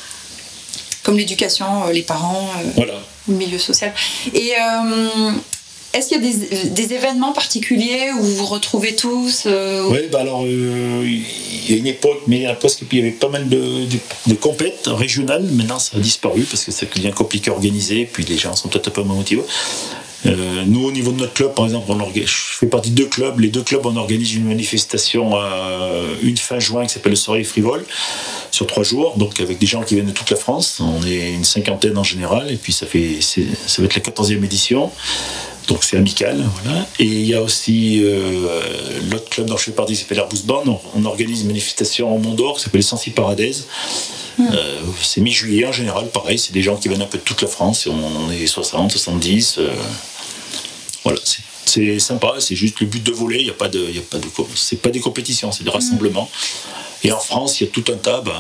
Comme 1.03 1.17
l'éducation, 1.17 1.87
euh, 1.87 1.93
les 1.93 2.03
parents, 2.03 2.50
euh, 2.59 2.71
voilà. 2.75 2.95
le 3.29 3.35
milieu 3.35 3.59
social. 3.59 3.94
Et 4.35 4.53
euh, 4.53 5.31
est-ce 5.94 6.09
qu'il 6.09 6.22
y 6.22 6.29
a 6.29 6.68
des, 6.68 6.92
événements 6.92 7.33
particuliers 7.33 8.11
où 8.12 8.22
vous 8.22 8.37
vous 8.37 8.46
retrouvez 8.46 8.94
tous 8.94 9.44
euh, 9.46 9.88
Oui, 9.88 10.01
bah 10.12 10.20
alors, 10.20 10.44
euh, 10.44 11.03
il 11.07 11.70
y 11.70 11.74
a 11.74 11.79
une 11.79 11.87
époque, 11.87 12.20
mais 12.27 12.46
poste 12.61 12.83
il 12.92 12.98
y 12.98 13.01
avait 13.01 13.11
pas 13.11 13.29
mal 13.29 13.48
de, 13.48 13.87
de, 14.27 14.35
compètes 14.35 14.87
régionales. 14.87 15.44
Maintenant, 15.44 15.79
ça 15.79 15.96
a 15.96 16.01
disparu 16.01 16.42
parce 16.42 16.64
que 16.64 16.72
c'est 16.72 16.94
devient 16.94 17.12
compliqué 17.12 17.51
à 17.51 17.55
organiser, 17.55 18.05
puis 18.05 18.22
les 18.24 18.37
gens 18.37 18.55
sont 18.55 18.68
peut-être 18.68 18.88
un 18.88 18.90
peu 18.90 19.03
moins 19.03 19.16
motivés. 19.16 19.42
Euh, 20.27 20.64
nous, 20.66 20.85
au 20.85 20.92
niveau 20.92 21.12
de 21.12 21.20
notre 21.20 21.33
club, 21.33 21.55
par 21.55 21.64
exemple, 21.64 21.90
on 21.90 21.98
je 22.14 22.27
fais 22.27 22.66
partie 22.66 22.90
de 22.90 22.96
deux 22.96 23.07
clubs. 23.07 23.38
Les 23.40 23.48
deux 23.48 23.62
clubs, 23.62 23.87
on 23.87 23.96
organise 23.96 24.35
une 24.35 24.46
manifestation 24.46 25.37
une 26.22 26.37
fin 26.37 26.59
juin 26.59 26.85
qui 26.85 26.92
s'appelle 26.92 27.12
le 27.12 27.16
Soirée 27.16 27.44
Frivole 27.44 27.85
sur 28.51 28.66
trois 28.66 28.83
jours, 28.83 29.16
donc 29.16 29.40
avec 29.40 29.59
des 29.59 29.66
gens 29.66 29.83
qui 29.83 29.94
viennent 29.94 30.07
de 30.07 30.12
toute 30.12 30.31
la 30.31 30.37
France. 30.37 30.81
On 30.81 31.07
est 31.07 31.33
une 31.33 31.44
cinquantaine 31.44 31.96
en 31.96 32.05
général, 32.05 32.51
et 32.51 32.57
puis 32.57 32.72
ça, 32.72 32.85
fait, 32.85 33.20
ça 33.20 33.81
va 33.81 33.85
être 33.87 33.94
la 33.94 34.03
14e 34.03 34.44
édition. 34.44 34.90
Donc 35.68 35.85
c'est 35.85 35.98
amical, 35.98 36.42
voilà. 36.62 36.87
Et 36.98 37.04
il 37.04 37.26
y 37.26 37.35
a 37.35 37.42
aussi 37.42 38.00
euh, 38.02 38.48
l'autre 39.11 39.28
club 39.28 39.46
dont 39.46 39.59
je 39.59 39.64
fais 39.64 39.72
partie, 39.72 39.92
qui 39.92 40.00
s'appelle 40.00 40.24
Band. 40.44 40.81
On, 40.94 41.04
organise 41.04 41.42
une 41.42 41.48
manifestation 41.48 42.14
au 42.14 42.18
Mont 42.18 42.35
d'Or 42.35 42.57
qui 42.57 42.64
s'appelle 42.64 42.83
Sensi 42.83 43.11
Paradise. 43.11 43.66
Hmm. 44.38 44.46
Euh, 44.50 44.78
c'est 45.02 45.20
mi-juillet 45.20 45.66
en 45.66 45.72
général, 45.72 46.09
pareil, 46.09 46.38
c'est 46.38 46.52
des 46.52 46.62
gens 46.62 46.76
qui 46.76 46.88
viennent 46.88 47.02
un 47.02 47.07
peu 47.07 47.18
de 47.18 47.22
toute 47.22 47.42
la 47.42 47.48
France, 47.48 47.87
et 47.87 47.90
on, 47.90 48.31
est 48.31 48.46
60, 48.46 48.92
70. 48.92 49.57
Euh, 49.59 49.68
voilà, 51.04 51.18
c'est 51.66 51.98
sympa, 51.98 52.37
c'est 52.38 52.57
juste 52.57 52.81
le 52.81 52.87
but 52.87 53.02
de 53.02 53.12
voler, 53.12 53.40
il 53.40 53.44
n'y 53.44 53.50
a 53.50 53.54
pas 53.54 53.68
de, 53.68 53.90
y 53.90 53.98
a 53.98 54.02
pas 54.02 54.18
de, 54.18 54.26
c'est 54.54 54.81
pas 54.81 54.88
des 54.88 55.00
compétitions, 55.00 55.52
c'est 55.52 55.64
des 55.64 55.70
rassemblements. 55.70 56.31
Et 57.04 57.12
en 57.12 57.20
France, 57.20 57.61
il 57.61 57.66
y 57.66 57.68
a 57.68 57.70
tout 57.70 57.85
un 57.92 57.96
tas, 57.96 58.22
ben, 58.22 58.33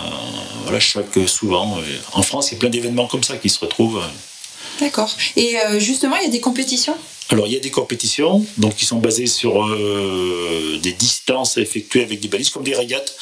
voilà, 0.62 0.80
chaque 0.80 1.18
souvent. 1.26 1.78
En 2.14 2.22
France, 2.22 2.50
il 2.50 2.54
y 2.54 2.56
a 2.56 2.60
plein 2.60 2.70
d'événements 2.70 3.06
comme 3.06 3.22
ça 3.22 3.36
qui 3.36 3.50
se 3.50 3.60
retrouvent. 3.60 4.02
D'accord. 4.80 5.14
Et 5.36 5.56
justement, 5.78 6.16
il 6.16 6.24
y 6.24 6.26
a 6.26 6.30
des 6.30 6.40
compétitions? 6.40 6.96
Alors 7.30 7.46
il 7.46 7.52
y 7.52 7.56
a 7.56 7.60
des 7.60 7.70
compétitions 7.70 8.44
donc 8.56 8.76
qui 8.76 8.86
sont 8.86 8.98
basées 8.98 9.26
sur 9.26 9.64
euh, 9.64 10.78
des 10.82 10.92
distances 10.92 11.58
à 11.58 11.60
effectuer 11.60 12.02
avec 12.02 12.20
des 12.20 12.28
balises, 12.28 12.50
comme 12.50 12.64
des 12.64 12.74
régates 12.74 13.16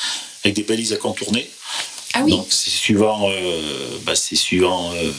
avec 0.44 0.54
des 0.54 0.62
balises 0.62 0.92
à 0.92 0.96
contourner. 0.96 1.48
Ah 2.14 2.22
oui. 2.24 2.30
Donc 2.30 2.46
c'est 2.50 2.70
suivant, 2.70 3.28
euh, 3.28 3.98
bah, 4.04 4.14
c'est 4.14 4.36
suivant 4.36 4.92
euh, 4.94 5.12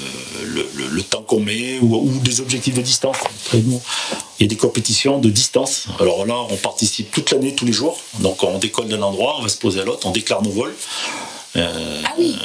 le, 0.43 1.03
temps 1.03 1.21
qu'on 1.21 1.39
met 1.39 1.77
ou, 1.79 2.19
des 2.23 2.41
objectifs 2.41 2.73
de 2.73 2.81
distance. 2.81 3.17
Il 3.53 3.79
y 4.39 4.43
a 4.43 4.47
des 4.47 4.55
compétitions 4.55 5.19
de 5.19 5.29
distance. 5.29 5.87
Alors 5.99 6.25
là, 6.25 6.35
on 6.49 6.55
participe 6.55 7.11
toute 7.11 7.31
l'année, 7.31 7.53
tous 7.53 7.65
les 7.65 7.73
jours. 7.73 7.99
Donc 8.19 8.41
on 8.43 8.57
décolle 8.57 8.87
d'un 8.87 9.01
endroit, 9.01 9.35
on 9.37 9.43
va 9.43 9.49
se 9.49 9.57
poser 9.57 9.81
à 9.81 9.83
l'autre, 9.83 10.07
on 10.07 10.11
déclare 10.11 10.41
nos 10.41 10.49
vols. 10.49 10.75
Euh, 11.55 12.01
ah 12.05 12.13
oui. 12.19 12.35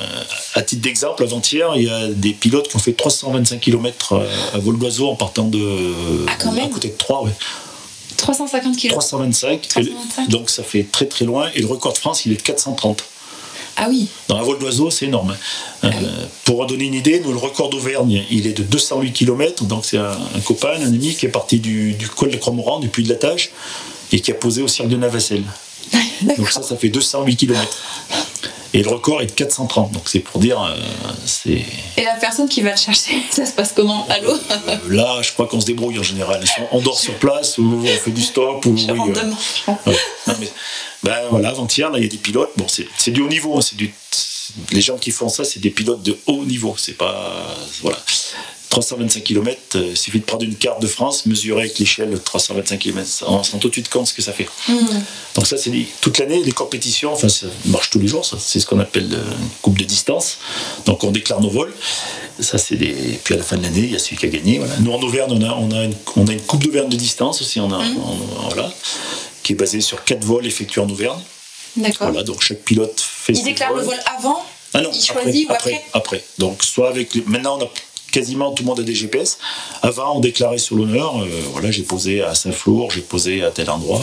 à 0.54 0.62
titre 0.62 0.82
d'exemple, 0.82 1.24
avant-hier, 1.24 1.70
il 1.76 1.82
y 1.84 1.90
a 1.90 2.08
des 2.08 2.32
pilotes 2.32 2.68
qui 2.68 2.76
ont 2.76 2.80
fait 2.80 2.92
325 2.92 3.60
km 3.60 4.12
euh, 4.12 4.26
à 4.54 4.58
vol 4.58 4.78
d'oiseau 4.78 5.08
en 5.08 5.16
partant 5.16 5.44
de. 5.44 6.24
Ah, 6.28 6.32
quand 6.40 6.52
même. 6.52 6.66
À 6.66 6.68
côté 6.68 6.88
de 6.88 6.96
3, 6.96 7.28
350 8.16 8.76
km 8.76 8.94
325. 8.94 10.28
donc 10.28 10.50
ça 10.50 10.62
fait 10.62 10.84
très 10.84 11.06
très 11.06 11.24
loin. 11.24 11.50
Et 11.54 11.60
le 11.60 11.66
record 11.66 11.92
de 11.92 11.98
France, 11.98 12.24
il 12.24 12.32
est 12.32 12.36
de 12.36 12.42
430. 12.42 13.04
Ah 13.76 13.86
oui. 13.88 14.08
Dans 14.28 14.36
un 14.36 14.42
vol 14.42 14.58
d'oiseau, 14.58 14.90
c'est 14.90 15.06
énorme. 15.06 15.34
Euh, 15.84 15.90
ah 15.90 16.26
pour 16.44 16.60
en 16.60 16.66
donner 16.66 16.84
une 16.84 16.94
idée, 16.94 17.20
nous, 17.20 17.32
le 17.32 17.38
record 17.38 17.70
d'Auvergne, 17.70 18.24
il 18.30 18.46
est 18.46 18.52
de 18.52 18.62
208 18.62 19.12
km. 19.12 19.64
Donc 19.64 19.84
c'est 19.84 19.98
un, 19.98 20.16
copain, 20.44 20.74
un 20.78 20.86
ami 20.86 21.14
qui 21.14 21.26
est 21.26 21.30
parti 21.30 21.58
du, 21.58 21.96
col 22.14 22.30
de 22.30 22.36
Cromoran, 22.36 22.80
du 22.80 22.88
Puy 22.88 23.04
de 23.04 23.08
la 23.08 23.16
Tâche, 23.16 23.50
et 24.12 24.20
qui 24.20 24.30
a 24.30 24.34
posé 24.34 24.62
au 24.62 24.68
cirque 24.68 24.88
de 24.88 24.96
Navacelle. 24.96 25.44
donc 26.36 26.50
ça, 26.50 26.62
ça 26.62 26.76
fait 26.76 26.88
208 26.88 27.36
km. 27.36 27.68
Et 28.74 28.82
le 28.82 28.88
record 28.88 29.20
est 29.20 29.26
de 29.26 29.32
430. 29.32 29.92
Donc 29.92 30.08
c'est 30.08 30.20
pour 30.20 30.40
dire. 30.40 30.62
Euh, 30.62 30.76
c'est... 31.26 31.62
Et 31.96 32.04
la 32.04 32.14
personne 32.14 32.48
qui 32.48 32.62
va 32.62 32.70
le 32.70 32.76
chercher, 32.76 33.22
ça 33.30 33.44
se 33.44 33.52
passe 33.52 33.72
comment? 33.74 34.06
À 34.08 34.18
l'eau 34.20 34.32
euh, 34.32 34.76
Là, 34.88 35.20
je 35.20 35.32
crois 35.32 35.46
qu'on 35.46 35.60
se 35.60 35.66
débrouille 35.66 35.98
en 35.98 36.02
général. 36.02 36.42
On 36.70 36.80
dort 36.80 36.98
sur 36.98 37.14
place 37.14 37.58
ou 37.58 37.82
on 37.84 37.86
fait 37.86 38.10
du 38.10 38.22
stop. 38.22 38.64
Ou, 38.64 38.70
oui, 38.70 38.86
euh, 38.88 40.32
ben 41.02 41.16
voilà, 41.30 41.50
avant-hier, 41.50 41.90
il 41.96 42.02
y 42.02 42.06
a 42.06 42.08
des 42.08 42.16
pilotes. 42.16 42.52
Bon, 42.56 42.66
c'est, 42.68 43.10
du 43.10 43.20
haut 43.20 43.28
niveau. 43.28 43.58
Hein, 43.58 43.60
c'est 43.60 43.76
du, 43.76 43.92
les 44.70 44.80
gens 44.80 44.96
qui 44.96 45.10
font 45.10 45.28
ça, 45.28 45.44
c'est 45.44 45.60
des 45.60 45.70
pilotes 45.70 46.02
de 46.02 46.16
haut 46.26 46.44
niveau. 46.44 46.74
C'est 46.78 46.96
pas. 46.96 47.44
Voilà. 47.82 47.98
325 48.72 49.22
km, 49.22 49.60
euh, 49.74 49.88
il 49.90 49.96
suffit 49.98 50.18
de 50.18 50.24
prendre 50.24 50.44
une 50.44 50.54
carte 50.54 50.80
de 50.80 50.86
France, 50.86 51.26
mesurer 51.26 51.60
avec 51.60 51.78
l'échelle 51.78 52.10
de 52.10 52.16
325 52.16 52.78
km. 52.78 53.24
On 53.28 53.42
se 53.42 53.52
rend 53.52 53.58
tout 53.58 53.68
de 53.68 53.74
suite 53.74 53.90
compte 53.90 54.06
ce 54.06 54.14
que 54.14 54.22
ça 54.22 54.32
fait. 54.32 54.48
Hmm. 54.66 54.76
Donc 55.34 55.46
ça, 55.46 55.58
c'est 55.58 55.70
toute 56.00 56.16
l'année, 56.16 56.42
les 56.42 56.52
compétitions, 56.52 57.12
enfin, 57.12 57.28
ça 57.28 57.48
marche 57.66 57.90
tous 57.90 57.98
les 57.98 58.08
jours, 58.08 58.24
c'est 58.24 58.60
ce 58.60 58.64
qu'on 58.64 58.80
appelle 58.80 59.12
une 59.12 59.48
coupe 59.60 59.76
de 59.76 59.84
distance. 59.84 60.38
Donc 60.86 61.04
on 61.04 61.10
déclare 61.10 61.42
nos 61.42 61.50
vols. 61.50 61.74
Ça, 62.40 62.56
c'est 62.56 62.76
des... 62.76 62.94
Puis 63.22 63.34
à 63.34 63.36
la 63.36 63.42
fin 63.42 63.58
de 63.58 63.62
l'année, 63.62 63.80
il 63.80 63.92
y 63.92 63.96
a 63.96 63.98
celui 63.98 64.16
qui 64.16 64.24
a 64.24 64.30
gagné. 64.30 64.58
Voilà. 64.58 64.74
Nous, 64.80 64.90
en 64.90 65.02
Auvergne, 65.02 65.32
on 65.32 65.42
a, 65.42 65.52
on 65.52 65.70
a, 65.70 65.84
une, 65.84 65.94
on 66.16 66.26
a 66.26 66.32
une 66.32 66.40
coupe 66.40 66.64
d'Auvergne 66.64 66.88
de 66.88 66.96
distance 66.96 67.42
aussi, 67.42 67.60
on 67.60 67.70
a, 67.70 67.78
hmm. 67.78 67.96
voilà, 68.46 68.72
qui 69.42 69.52
est 69.52 69.56
basée 69.56 69.82
sur 69.82 70.02
quatre 70.02 70.24
vols 70.24 70.46
effectués 70.46 70.80
en 70.80 70.88
Auvergne. 70.88 71.20
D'accord. 71.76 72.08
Voilà, 72.08 72.22
donc 72.22 72.40
chaque 72.40 72.62
pilote 72.62 72.98
fait 72.98 73.34
Il 73.34 73.44
déclare 73.44 73.74
le 73.74 73.82
vol 73.82 74.00
avant 74.18 74.42
ah 74.74 74.80
non, 74.80 74.90
il 74.94 75.04
choisit 75.04 75.50
après, 75.50 75.72
ou 75.72 75.74
après, 75.74 75.84
après, 75.92 76.24
Donc, 76.38 76.62
soit 76.62 76.88
avec. 76.88 77.14
Maintenant, 77.26 77.58
on 77.60 77.64
a 77.64 77.68
quasiment 78.12 78.52
tout 78.52 78.62
le 78.62 78.68
monde 78.68 78.80
a 78.80 78.84
des 78.84 78.94
GPS. 78.94 79.38
Avant, 79.82 80.16
on 80.16 80.20
déclarait 80.20 80.58
sur 80.58 80.76
l'honneur, 80.76 81.20
euh, 81.20 81.26
voilà, 81.52 81.72
j'ai 81.72 81.82
posé 81.82 82.22
à 82.22 82.34
Saint-Flour, 82.36 82.92
j'ai 82.92 83.00
posé 83.00 83.42
à 83.42 83.50
tel 83.50 83.68
endroit. 83.70 84.00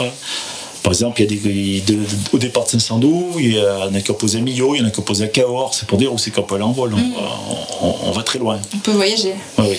Par 0.83 0.91
exemple, 0.93 1.21
il 1.21 1.31
y 1.31 1.81
a 1.81 1.85
des, 1.85 1.97
au 2.33 2.37
départ 2.37 2.65
de 2.65 2.69
Saint-Sandou, 2.69 3.35
il 3.37 3.53
y 3.53 3.61
en 3.61 3.93
a 3.93 4.01
qui 4.01 4.11
opposent 4.11 4.35
à 4.35 4.39
Millau, 4.39 4.75
il 4.75 4.79
y 4.79 4.81
en 4.81 4.87
a 4.87 4.89
qui 4.89 4.99
opposent 4.99 5.21
à 5.21 5.27
Cahors. 5.27 5.73
C'est 5.73 5.87
pour 5.87 5.97
dire 5.97 6.13
où 6.13 6.17
c'est 6.17 6.31
qu'on 6.31 6.43
peut 6.43 6.55
aller 6.55 6.63
en 6.63 6.71
vol. 6.71 6.91
Mm. 6.91 7.13
On, 7.81 8.11
va 8.11 8.23
très 8.23 8.39
loin. 8.39 8.59
On 8.73 8.77
peut 8.79 8.91
voyager. 8.91 9.33
Oui, 9.57 9.65
oui. 9.69 9.77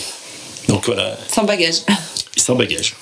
Donc 0.68 0.86
voilà. 0.86 1.16
Sans 1.28 1.44
bagage. 1.44 1.76
Sans 2.36 2.54
bagage. 2.54 2.94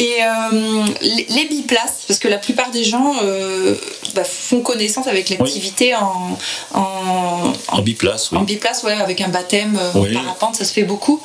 Et 0.00 0.22
euh, 0.22 0.84
les, 1.02 1.44
biplaces, 1.44 2.04
parce 2.08 2.18
que 2.18 2.26
la 2.26 2.38
plupart 2.38 2.70
des 2.70 2.84
gens 2.84 3.16
euh, 3.22 3.76
bah, 4.14 4.24
font 4.24 4.62
connaissance 4.62 5.06
avec 5.06 5.28
l'activité 5.28 5.94
en, 5.94 6.38
en, 6.72 7.52
en, 7.68 7.82
biplace. 7.82 8.32
Oui. 8.32 8.38
En 8.38 8.44
biplace, 8.44 8.82
ouais, 8.82 8.94
avec 8.94 9.20
un 9.20 9.28
baptême 9.28 9.78
en 9.94 10.02
euh, 10.02 10.14
parapente, 10.14 10.56
ça 10.56 10.64
se 10.64 10.72
fait 10.72 10.84
beaucoup. 10.84 11.20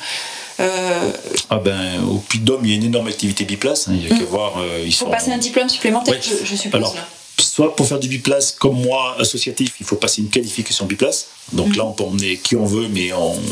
Ah 0.58 1.58
ben, 1.58 2.04
au 2.10 2.18
Puy 2.18 2.40
de 2.40 2.44
Dôme, 2.44 2.60
il 2.64 2.70
y 2.70 2.72
a 2.74 2.76
une 2.76 2.84
énorme 2.84 3.06
activité 3.06 3.44
biplace. 3.44 3.88
Hein, 3.88 3.92
il 3.94 4.08
y 4.08 4.12
a 4.12 4.14
mm. 4.14 4.24
voir. 4.24 4.62
il 4.84 4.94
faut 4.94 5.06
passer 5.06 5.30
un 5.30 5.38
diplôme 5.38 5.70
supplémentaire, 5.70 6.20
je, 6.20 6.56
suppose. 6.56 6.74
Alors, 6.74 6.94
soit 7.38 7.74
pour 7.76 7.86
faire 7.86 7.98
du 7.98 8.08
biplace, 8.08 8.52
comme 8.52 8.82
moi, 8.82 9.16
associatif, 9.18 9.76
il 9.80 9.86
faut 9.86 9.96
passer 9.96 10.20
une 10.20 10.28
qualification 10.28 10.84
biplace. 10.84 11.28
Donc 11.52 11.68
mm. 11.68 11.78
là, 11.78 11.86
on 11.86 11.92
peut 11.92 12.04
emmener 12.04 12.36
qui 12.36 12.56
on 12.56 12.66
veut, 12.66 12.88
mais 12.88 13.08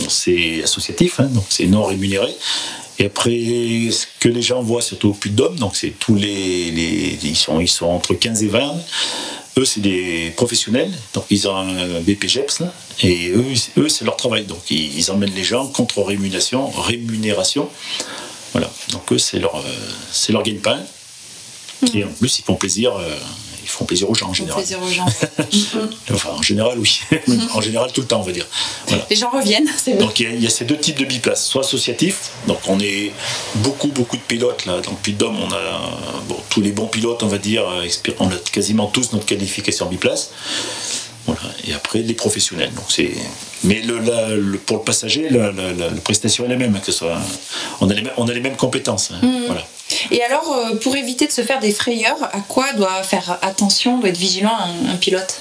c'est 0.07 0.63
associatif, 0.63 1.21
hein, 1.21 1.29
donc 1.33 1.45
c'est 1.49 1.67
non 1.67 1.85
rémunéré. 1.85 2.37
Et 2.99 3.07
après, 3.07 3.31
ce 3.31 4.07
que 4.21 4.29
les 4.29 4.43
gens 4.43 4.63
voient, 4.63 4.83
surtout 4.83 5.11
au 5.11 5.15
Puy-de-Dôme, 5.15 5.59
donc 5.59 5.75
c'est 5.75 5.91
tous 5.99 6.15
les, 6.15 7.19
ils, 7.23 7.37
sont, 7.37 7.61
ils 7.61 7.69
sont 7.69 7.87
entre 7.87 8.15
15 8.15 8.45
et 8.45 8.49
20. 8.49 8.75
Eux, 9.59 9.65
c'est 9.65 9.81
des 9.81 10.33
professionnels, 10.37 10.93
donc 11.13 11.25
ils 11.31 11.49
ont 11.49 11.57
un 11.57 12.01
BPGEPS, 12.01 12.63
et 13.03 13.31
eux, 13.31 13.45
eux 13.79 13.89
c'est 13.89 14.05
leur 14.05 14.17
travail. 14.17 14.45
Donc 14.45 14.71
ils, 14.71 15.11
emmènent 15.11 15.35
les 15.35 15.45
gens 15.45 15.67
contre 15.69 16.03
rémunération, 16.03 16.69
rémunération. 16.71 17.69
Voilà, 18.53 18.71
donc 18.91 19.13
eux, 19.13 19.19
c'est 19.19 19.39
leur, 19.39 19.57
euh, 19.57 19.63
c'est 20.13 20.33
leur 20.33 20.43
gagne-pain. 20.43 20.81
Et 21.93 22.05
en 22.05 22.09
plus, 22.09 22.39
ils 22.39 22.45
font 22.45 22.55
plaisir 22.55 22.97
euh, 22.97 23.17
font 23.75 23.85
plaisir 23.85 24.09
aux 24.09 24.15
gens 24.15 24.29
en 24.29 24.35
général. 24.35 24.63
Plaisir 24.63 24.83
aux 24.83 24.89
gens. 24.89 25.07
enfin, 26.13 26.31
en 26.31 26.43
général, 26.43 26.79
oui. 26.79 27.01
en 27.55 27.61
général, 27.61 27.93
tout 27.93 28.01
le 28.01 28.07
temps, 28.07 28.21
on 28.21 28.25
va 28.25 28.33
dire. 28.33 28.47
Les 29.11 29.17
gens 29.17 29.31
reviennent, 29.31 29.69
c'est 29.77 29.95
Donc 29.95 30.21
il 30.21 30.43
y, 30.43 30.47
a 30.47 30.51
ces 30.51 30.65
deux 30.65 30.79
types 30.79 30.99
de 30.99 31.05
biplaces, 31.05 31.45
soit 31.47 31.63
associatifs, 31.63 32.31
donc 32.47 32.59
on 32.69 32.79
est 32.81 33.13
beaucoup, 33.57 33.89
beaucoup 33.89 34.17
de 34.17 34.23
pilotes 34.23 34.67
là. 34.67 34.81
Dans 34.81 34.93
le 34.93 34.97
Puy 34.97 35.17
on 35.21 35.53
a 35.53 35.91
bon, 36.29 36.37
tous 36.51 36.61
les 36.61 36.73
bons 36.73 36.87
pilotes, 36.87 37.23
on 37.23 37.29
va 37.29 37.39
dire, 37.39 37.65
on 38.19 38.29
a 38.29 38.37
quasiment 38.53 38.87
tous 38.87 39.13
notre 39.13 39.27
qualification 39.27 39.87
biplace. 39.87 40.31
Voilà. 41.27 41.41
Et 41.67 41.73
après, 41.73 42.01
les 42.01 42.15
professionnels. 42.15 42.73
Donc 42.75 42.85
c'est... 42.89 43.11
Mais 43.63 43.81
le, 43.81 44.59
pour 44.59 44.79
le 44.79 44.83
passager, 44.83 45.29
la, 45.31 45.51
prestation 46.03 46.45
est 46.45 46.49
la 46.49 46.57
même. 46.57 46.77
Hein, 46.77 46.83
que 46.85 46.93
soit... 46.93 47.17
on, 47.81 47.89
a 47.89 47.95
les, 47.95 48.03
on 48.19 48.29
a 48.29 48.33
les 48.33 48.41
mêmes 48.41 48.57
compétences. 48.57 49.11
Hein. 49.11 49.27
Mmh. 49.27 49.47
Voilà. 49.47 49.67
Et 50.11 50.23
alors, 50.23 50.53
euh, 50.53 50.77
pour 50.77 50.97
éviter 50.97 51.27
de 51.27 51.33
se 51.33 51.43
faire 51.43 51.61
des 51.61 51.73
frayeurs, 51.73 52.23
à 52.23 52.41
quoi 52.41 52.73
doit 52.75 53.03
faire 53.03 53.39
attention, 53.43 53.99
doit 53.99 54.09
être 54.09 54.17
vigilant 54.17 54.57
un, 54.89 54.97
pilote? 54.97 55.41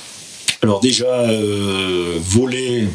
Alors 0.62 0.80
déjà, 0.80 1.06
euh, 1.06 2.18
voler 2.22 2.88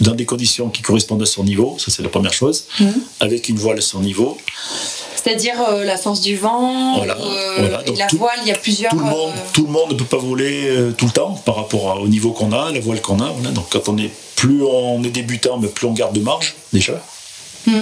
dans 0.00 0.14
des 0.14 0.24
conditions 0.24 0.70
qui 0.70 0.80
correspondent 0.80 1.22
à 1.22 1.26
son 1.26 1.44
niveau, 1.44 1.76
ça 1.78 1.90
c'est 1.90 2.02
la 2.02 2.08
première 2.08 2.32
chose, 2.32 2.64
mmh. 2.78 2.86
avec 3.20 3.48
une 3.50 3.58
voile 3.58 3.78
à 3.78 3.82
son 3.82 4.00
niveau. 4.00 4.38
C'est-à-dire 5.16 5.60
euh, 5.68 5.84
la 5.84 5.98
force 5.98 6.22
du 6.22 6.36
vent, 6.36 6.96
voilà, 6.96 7.18
la 7.58 8.06
voile, 8.16 8.38
il 8.42 8.48
y 8.48 8.52
a 8.52 8.56
plusieurs. 8.56 8.90
Tout 8.90 8.98
le, 8.98 9.04
monde, 9.04 9.32
tout 9.52 9.66
le 9.66 9.70
monde 9.70 9.92
ne 9.92 9.94
peut 9.94 10.04
pas 10.04 10.16
voler 10.16 10.72
tout 10.96 11.04
le 11.04 11.12
temps 11.12 11.32
par 11.44 11.56
rapport 11.56 12.00
au 12.00 12.08
niveau 12.08 12.32
qu'on 12.32 12.52
a, 12.52 12.72
la 12.72 12.80
voile 12.80 13.02
qu'on 13.02 13.20
a. 13.20 13.30
Donc 13.52 13.66
quand 13.70 13.90
on 13.90 13.98
est 13.98 14.10
plus 14.36 14.62
on 14.62 15.04
est 15.04 15.10
débutant, 15.10 15.58
mais 15.58 15.68
plus 15.68 15.86
on 15.86 15.92
garde 15.92 16.14
de 16.14 16.20
marge 16.20 16.54
déjà. 16.72 16.94
Mmh. 17.66 17.80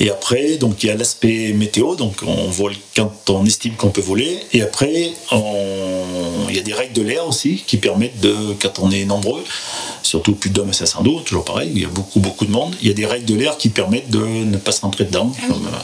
Et 0.00 0.10
après, 0.10 0.56
donc 0.56 0.82
il 0.82 0.88
y 0.88 0.90
a 0.90 0.96
l'aspect 0.96 1.52
météo, 1.52 1.94
donc 1.94 2.16
on 2.26 2.48
vole 2.48 2.74
quand 2.96 3.12
on 3.30 3.44
estime 3.46 3.74
qu'on 3.74 3.90
peut 3.90 4.00
voler. 4.00 4.40
Et 4.52 4.62
après, 4.62 5.12
il 5.30 6.54
y 6.54 6.58
a 6.58 6.62
des 6.62 6.72
règles 6.72 6.94
de 6.94 7.02
l'air 7.02 7.26
aussi 7.26 7.62
qui 7.66 7.76
permettent 7.76 8.20
de, 8.20 8.34
quand 8.60 8.80
on 8.80 8.90
est 8.90 9.04
nombreux, 9.04 9.44
surtout 10.02 10.34
plus 10.34 10.50
d'hommes 10.50 10.70
à 10.70 10.72
500 10.72 11.02
d'eau, 11.02 11.20
toujours 11.20 11.44
pareil, 11.44 11.70
il 11.72 11.82
y 11.82 11.84
a 11.84 11.88
beaucoup 11.88 12.18
beaucoup 12.18 12.44
de 12.44 12.50
monde. 12.50 12.74
Il 12.82 12.88
y 12.88 12.90
a 12.90 12.94
des 12.94 13.06
règles 13.06 13.26
de 13.26 13.36
l'air 13.36 13.56
qui 13.56 13.68
permettent 13.68 14.10
de 14.10 14.18
ne 14.18 14.56
pas 14.56 14.72
se 14.72 14.80
rentrer 14.80 15.04
dedans. 15.04 15.32
Ah 15.38 15.52
euh, 15.52 15.78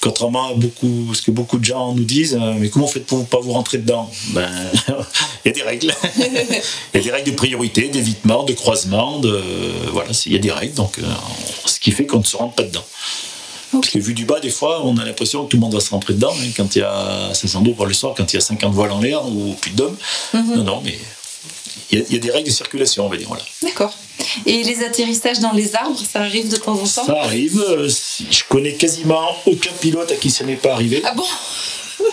contrairement 0.00 0.48
à 0.48 0.54
beaucoup, 0.54 1.14
ce 1.14 1.22
que 1.22 1.30
beaucoup 1.30 1.58
de 1.58 1.64
gens 1.64 1.94
nous 1.94 2.04
disent, 2.04 2.38
euh, 2.40 2.54
mais 2.58 2.68
comment 2.68 2.86
faites 2.86 3.06
pour 3.06 3.18
ne 3.18 3.24
pas 3.24 3.40
vous 3.40 3.52
rentrer 3.52 3.78
dedans? 3.78 4.10
Ben, 4.28 4.48
il 5.44 5.48
y 5.48 5.50
a 5.50 5.52
des 5.52 5.62
règles. 5.62 5.94
il 6.18 6.96
y 6.96 6.98
a 6.98 7.00
des 7.00 7.10
règles 7.10 7.30
de 7.30 7.36
priorité, 7.36 7.88
d'évitement, 7.88 8.44
de 8.44 8.52
croisement, 8.52 9.18
de, 9.18 9.42
voilà, 9.92 10.10
il 10.26 10.32
y 10.32 10.36
a 10.36 10.38
des 10.38 10.50
règles, 10.50 10.74
donc 10.74 10.98
euh, 10.98 11.02
ce 11.66 11.78
qui 11.78 11.92
fait 11.92 12.06
qu'on 12.06 12.18
ne 12.18 12.24
se 12.24 12.36
rentre 12.36 12.54
pas 12.54 12.64
dedans. 12.64 12.84
Parce 13.72 13.90
que 13.90 13.98
vu 14.00 14.14
du 14.14 14.24
bas, 14.24 14.40
des 14.40 14.50
fois, 14.50 14.84
on 14.84 14.96
a 14.96 15.04
l'impression 15.04 15.44
que 15.44 15.50
tout 15.50 15.56
le 15.56 15.60
monde 15.60 15.74
va 15.74 15.80
se 15.80 15.90
rentrer 15.90 16.14
dedans, 16.14 16.32
hein, 16.32 16.48
quand 16.56 16.74
il 16.74 16.80
y 16.80 16.82
a 16.82 17.30
500 17.32 17.60
d'eau 17.60 17.72
pour 17.72 17.86
le 17.86 17.94
soir, 17.94 18.14
quand 18.16 18.32
il 18.32 18.36
y 18.36 18.38
a 18.38 18.40
50 18.40 18.72
voiles 18.72 18.90
en 18.90 19.00
l'air 19.00 19.24
ou 19.26 19.54
plus 19.60 19.70
d'hommes. 19.70 19.96
Mhm. 20.34 20.56
Non, 20.56 20.64
non, 20.64 20.82
mais 20.84 20.98
il 21.92 22.04
y, 22.10 22.16
a 22.16 22.18
des 22.18 22.30
règles 22.30 22.48
de 22.48 22.52
circulation, 22.52 23.06
on 23.06 23.08
va 23.08 23.16
dire. 23.16 23.28
Voilà. 23.28 23.42
D'accord. 23.62 23.92
Et 24.46 24.62
les 24.62 24.84
atterrissages 24.84 25.40
dans 25.40 25.52
les 25.52 25.74
arbres, 25.74 25.98
ça 25.98 26.20
arrive 26.20 26.48
de 26.48 26.56
temps 26.56 26.74
en 26.74 26.76
temps? 26.76 26.86
Ça 26.86 27.22
arrive. 27.22 27.60
Euh, 27.68 27.88
je 28.30 28.42
connais 28.48 28.74
quasiment 28.74 29.36
aucun 29.46 29.72
pilote 29.80 30.10
à 30.10 30.16
qui 30.16 30.30
ça 30.30 30.44
n'est 30.44 30.56
pas 30.56 30.72
arrivé. 30.72 31.02
Ah 31.04 31.14
bon? 31.14 31.24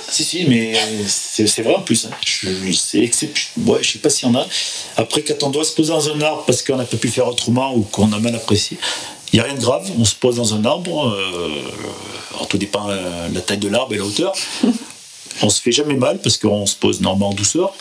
Si, 0.09 0.23
si, 0.23 0.45
mais 0.45 0.73
c'est 1.07 1.61
vrai 1.61 1.75
en 1.75 1.81
plus. 1.81 2.05
Hein. 2.05 2.09
Je, 2.25 2.49
ouais, 2.49 3.79
je 3.81 3.91
sais 3.91 3.99
pas 3.99 4.09
s'il 4.09 4.27
y 4.27 4.31
en 4.31 4.35
a. 4.35 4.45
Après, 4.97 5.21
quand 5.21 5.43
on 5.43 5.49
doit 5.49 5.63
se 5.63 5.73
poser 5.73 5.89
dans 5.89 6.09
un 6.09 6.21
arbre 6.21 6.43
parce 6.45 6.61
qu'on 6.61 6.77
n'a 6.77 6.85
pas 6.85 6.97
pu 6.97 7.09
faire 7.09 7.27
autrement 7.27 7.75
ou 7.75 7.81
qu'on 7.81 8.11
a 8.13 8.19
mal 8.19 8.35
apprécié, 8.35 8.77
il 9.31 9.37
n'y 9.37 9.39
a 9.41 9.43
rien 9.43 9.55
de 9.55 9.61
grave. 9.61 9.89
On 9.97 10.05
se 10.05 10.15
pose 10.15 10.37
dans 10.37 10.53
un 10.53 10.65
arbre. 10.65 11.07
Euh, 11.07 11.49
tout 12.47 12.57
dépend 12.57 12.87
de 12.87 12.93
euh, 12.93 13.27
la 13.33 13.41
taille 13.41 13.57
de 13.57 13.67
l'arbre 13.67 13.93
et 13.93 13.97
la 13.97 14.03
hauteur. 14.03 14.33
on 15.41 15.49
se 15.49 15.61
fait 15.61 15.71
jamais 15.71 15.95
mal 15.95 16.19
parce 16.19 16.37
qu'on 16.37 16.65
se 16.65 16.75
pose 16.75 17.01
normalement 17.01 17.29
en 17.29 17.33
douceur. 17.33 17.73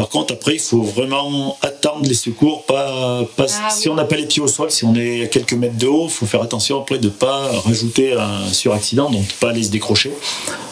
Par 0.00 0.08
contre, 0.08 0.32
après, 0.32 0.54
il 0.54 0.60
faut 0.60 0.80
vraiment 0.80 1.58
attendre 1.60 2.06
les 2.08 2.14
secours. 2.14 2.64
Pas, 2.64 3.22
pas 3.36 3.44
ah 3.50 3.68
si 3.68 3.86
on 3.90 3.94
n'a 3.94 4.06
pas 4.06 4.16
les 4.16 4.24
pieds 4.24 4.40
au 4.40 4.48
sol, 4.48 4.70
si 4.70 4.86
on 4.86 4.94
est 4.94 5.24
à 5.24 5.26
quelques 5.26 5.52
mètres 5.52 5.76
de 5.76 5.86
haut, 5.88 6.06
il 6.06 6.10
faut 6.10 6.24
faire 6.24 6.40
attention 6.40 6.80
après 6.80 6.96
de 6.96 7.08
ne 7.08 7.12
pas 7.12 7.50
rajouter 7.66 8.14
un 8.14 8.50
suraccident, 8.50 9.10
donc 9.10 9.30
pas 9.40 9.50
aller 9.50 9.62
se 9.62 9.68
décrocher. 9.68 10.10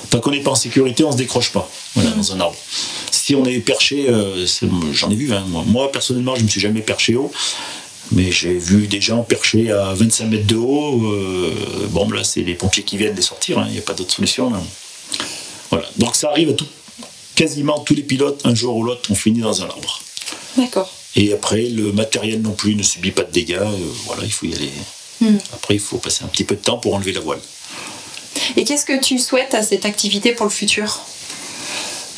Tant 0.09 0.21
qu'on 0.21 0.31
n'est 0.31 0.41
pas 0.41 0.53
en 0.53 0.55
sécurité, 0.55 1.05
on 1.05 1.09
ne 1.09 1.13
se 1.13 1.19
décroche 1.19 1.53
pas 1.53 1.69
voilà, 1.95 2.09
dans 2.13 2.33
un 2.33 2.41
arbre. 2.41 2.57
Si 3.11 3.35
on 3.35 3.45
est 3.45 3.59
perché, 3.59 4.09
euh, 4.09 4.47
j'en 4.93 5.11
ai 5.11 5.15
vu, 5.15 5.31
hein, 5.35 5.45
moi. 5.67 5.93
personnellement, 5.93 6.35
je 6.35 6.41
ne 6.41 6.47
me 6.47 6.51
suis 6.51 6.63
jamais 6.63 6.81
perché 6.81 7.15
haut. 7.15 7.31
Mais 8.13 8.33
j'ai 8.33 8.55
vu 8.55 8.87
des 8.87 9.03
gens 9.03 9.25
perchés 9.25 9.71
à 9.71 9.93
25 9.93 10.25
mètres 10.25 10.47
de 10.47 10.57
haut. 10.57 11.05
Euh, 11.05 11.53
bon, 11.91 12.11
là, 12.11 12.25
c'est 12.25 12.41
les 12.41 12.55
pompiers 12.55 12.83
qui 12.83 12.97
viennent 12.97 13.15
les 13.15 13.21
sortir. 13.21 13.59
Hein, 13.59 13.67
il 13.69 13.73
n'y 13.75 13.79
a 13.79 13.83
pas 13.83 13.93
d'autre 13.93 14.15
solution. 14.15 14.51
Voilà. 15.71 15.87
Donc 15.99 16.17
ça 16.17 16.31
arrive 16.31 16.49
à 16.49 16.53
tout, 16.55 16.67
quasiment 17.39 17.79
tous 17.79 17.95
les 17.95 18.03
pilotes, 18.03 18.41
un 18.45 18.55
jour 18.55 18.77
ou 18.77 18.83
l'autre, 18.83 19.13
ont 19.13 19.15
fini 19.15 19.39
dans 19.39 19.63
un 19.63 19.67
arbre. 19.67 20.01
D'accord. 20.57 20.93
Et 21.15 21.33
après, 21.33 21.69
le 21.69 21.93
matériel 21.93 22.43
non 22.43 22.51
plus 22.51 22.75
ne 22.75 22.83
subit 22.83 23.13
pas 23.13 23.23
de 23.23 23.31
dégâts. 23.31 23.61
Euh, 23.61 23.93
voilà, 24.07 24.25
il 24.25 24.33
faut 24.33 24.47
y 24.47 24.55
aller. 24.55 24.73
Hmm. 25.21 25.39
Après, 25.53 25.75
il 25.75 25.81
faut 25.81 25.99
passer 25.99 26.25
un 26.25 26.27
petit 26.27 26.43
peu 26.43 26.57
de 26.57 26.61
temps 26.61 26.79
pour 26.79 26.95
enlever 26.95 27.13
la 27.13 27.21
voile. 27.21 27.39
Et 28.57 28.65
qu'est-ce 28.65 28.85
que 28.85 29.01
tu 29.01 29.21
souhaites 29.21 29.55
à 29.55 29.63
cette 29.63 29.85
activité 29.85 30.33
pour 30.33 30.47
le 30.47 30.51
futur? 30.51 30.99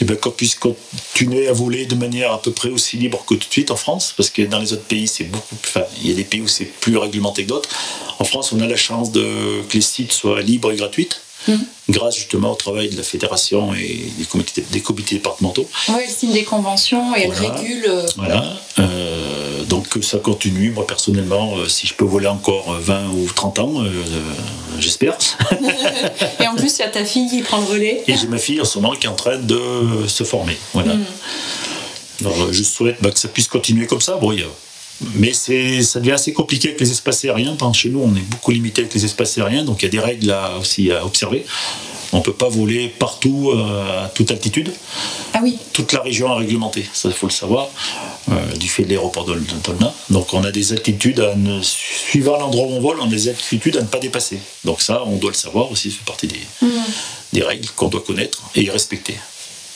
Eh 0.00 0.06
bien, 0.06 0.16
qu'on 0.16 0.30
puisse 0.30 0.54
continuer 0.54 1.48
à 1.48 1.52
voler 1.52 1.84
de 1.84 1.96
manière 1.96 2.32
à 2.32 2.40
peu 2.40 2.52
près 2.52 2.70
aussi 2.70 2.96
libre 2.96 3.22
que 3.26 3.34
tout 3.34 3.46
de 3.46 3.52
suite 3.52 3.70
en 3.70 3.76
France, 3.76 4.14
parce 4.16 4.30
que 4.30 4.40
dans 4.40 4.58
les 4.58 4.72
autres 4.72 4.84
pays, 4.84 5.06
c'est 5.06 5.24
beaucoup 5.24 5.54
plus. 5.56 5.68
Enfin, 5.68 5.84
il 6.00 6.08
y 6.08 6.12
a 6.12 6.14
des 6.14 6.24
pays 6.24 6.40
où 6.40 6.48
c'est 6.48 6.64
plus 6.64 6.96
réglementé 6.96 7.44
que 7.44 7.48
d'autres. 7.48 7.68
En 8.18 8.24
France, 8.24 8.52
on 8.52 8.60
a 8.60 8.66
la 8.66 8.76
chance 8.76 9.12
de, 9.12 9.60
que 9.68 9.74
les 9.74 9.82
sites 9.82 10.12
soient 10.12 10.40
libres 10.40 10.72
et 10.72 10.76
gratuits. 10.76 11.10
Mmh. 11.48 11.54
grâce 11.88 12.16
justement 12.16 12.52
au 12.52 12.54
travail 12.54 12.90
de 12.90 12.96
la 12.96 13.02
fédération 13.02 13.72
et 13.74 14.12
des 14.18 14.24
comités, 14.24 14.62
des 14.70 14.80
comités 14.80 15.14
départementaux. 15.16 15.66
Oui, 15.88 15.94
elle 16.04 16.10
signe 16.10 16.32
des 16.32 16.44
conventions 16.44 17.16
et 17.16 17.22
elle 17.22 17.32
régule. 17.32 17.84
Euh, 17.88 18.06
voilà. 18.16 18.44
Euh, 18.78 19.64
donc 19.64 19.86
ça 20.02 20.18
continue. 20.18 20.70
Moi 20.70 20.86
personnellement, 20.86 21.56
euh, 21.56 21.66
si 21.66 21.86
je 21.86 21.94
peux 21.94 22.04
voler 22.04 22.26
encore 22.26 22.76
20 22.78 23.08
ou 23.08 23.26
30 23.34 23.58
ans, 23.58 23.84
j'espère. 24.78 25.16
et 26.40 26.46
en 26.46 26.56
plus, 26.56 26.76
il 26.78 26.80
y 26.80 26.84
a 26.84 26.88
ta 26.88 27.04
fille 27.04 27.28
qui 27.28 27.40
prend 27.40 27.60
le 27.60 27.66
relais. 27.66 28.04
Et 28.06 28.16
j'ai 28.16 28.26
ma 28.26 28.38
fille 28.38 28.60
en 28.60 28.66
ce 28.66 28.78
moment 28.78 28.94
qui 28.94 29.06
est 29.06 29.10
en 29.10 29.14
train 29.14 29.38
de 29.38 29.60
se 30.06 30.24
former. 30.24 30.58
Voilà. 30.74 30.94
Mmh. 30.94 31.04
Alors, 32.20 32.52
je 32.52 32.62
souhaite 32.62 32.98
bah, 33.00 33.10
que 33.10 33.18
ça 33.18 33.28
puisse 33.28 33.48
continuer 33.48 33.86
comme 33.86 34.02
ça. 34.02 34.16
Bon, 34.16 34.32
il 34.32 34.40
y 34.40 34.42
a 34.42 34.46
mais 35.14 35.32
ça 35.32 36.00
devient 36.00 36.12
assez 36.12 36.32
compliqué 36.32 36.68
avec 36.68 36.80
les 36.80 36.90
espaces 36.90 37.24
aériens. 37.24 37.56
chez 37.72 37.88
nous, 37.88 38.00
on 38.00 38.14
est 38.14 38.28
beaucoup 38.28 38.50
limité 38.50 38.82
avec 38.82 38.94
les 38.94 39.04
espaces 39.04 39.38
aériens, 39.38 39.64
donc 39.64 39.82
il 39.82 39.86
y 39.86 39.88
a 39.88 39.90
des 39.90 40.00
règles 40.00 40.26
là 40.26 40.56
aussi 40.60 40.90
à 40.90 41.04
observer. 41.04 41.44
On 42.12 42.18
ne 42.18 42.22
peut 42.22 42.32
pas 42.32 42.48
voler 42.48 42.88
partout 42.88 43.52
euh, 43.54 44.04
à 44.04 44.08
toute 44.08 44.32
altitude. 44.32 44.72
Ah 45.32 45.38
oui. 45.42 45.56
Toute 45.72 45.92
la 45.92 46.00
région 46.00 46.32
est 46.34 46.38
réglementée, 46.40 46.84
ça 46.92 47.08
il 47.08 47.14
faut 47.14 47.28
le 47.28 47.32
savoir, 47.32 47.68
euh, 48.30 48.56
du 48.56 48.68
fait 48.68 48.82
de 48.82 48.88
l'aéroport 48.88 49.24
de 49.24 49.38
Tolna. 49.62 49.94
Donc 50.10 50.34
on 50.34 50.42
a 50.42 50.50
des 50.50 50.72
altitudes, 50.72 51.20
à 51.20 51.36
ne, 51.36 51.62
suivant 51.62 52.36
l'endroit 52.36 52.66
où 52.66 52.72
on 52.72 52.80
vole, 52.80 52.98
on 53.00 53.06
a 53.06 53.08
des 53.08 53.28
altitudes 53.28 53.76
à 53.76 53.82
ne 53.82 53.86
pas 53.86 54.00
dépasser. 54.00 54.40
Donc 54.64 54.82
ça, 54.82 55.04
on 55.06 55.16
doit 55.16 55.30
le 55.30 55.36
savoir 55.36 55.70
aussi, 55.70 55.92
ça 55.92 55.98
fait 55.98 56.04
partie 56.04 56.26
des, 56.26 56.40
mmh. 56.62 56.68
des 57.34 57.42
règles 57.42 57.68
qu'on 57.76 57.88
doit 57.88 58.02
connaître 58.02 58.42
et 58.56 58.68
respecter. 58.68 59.14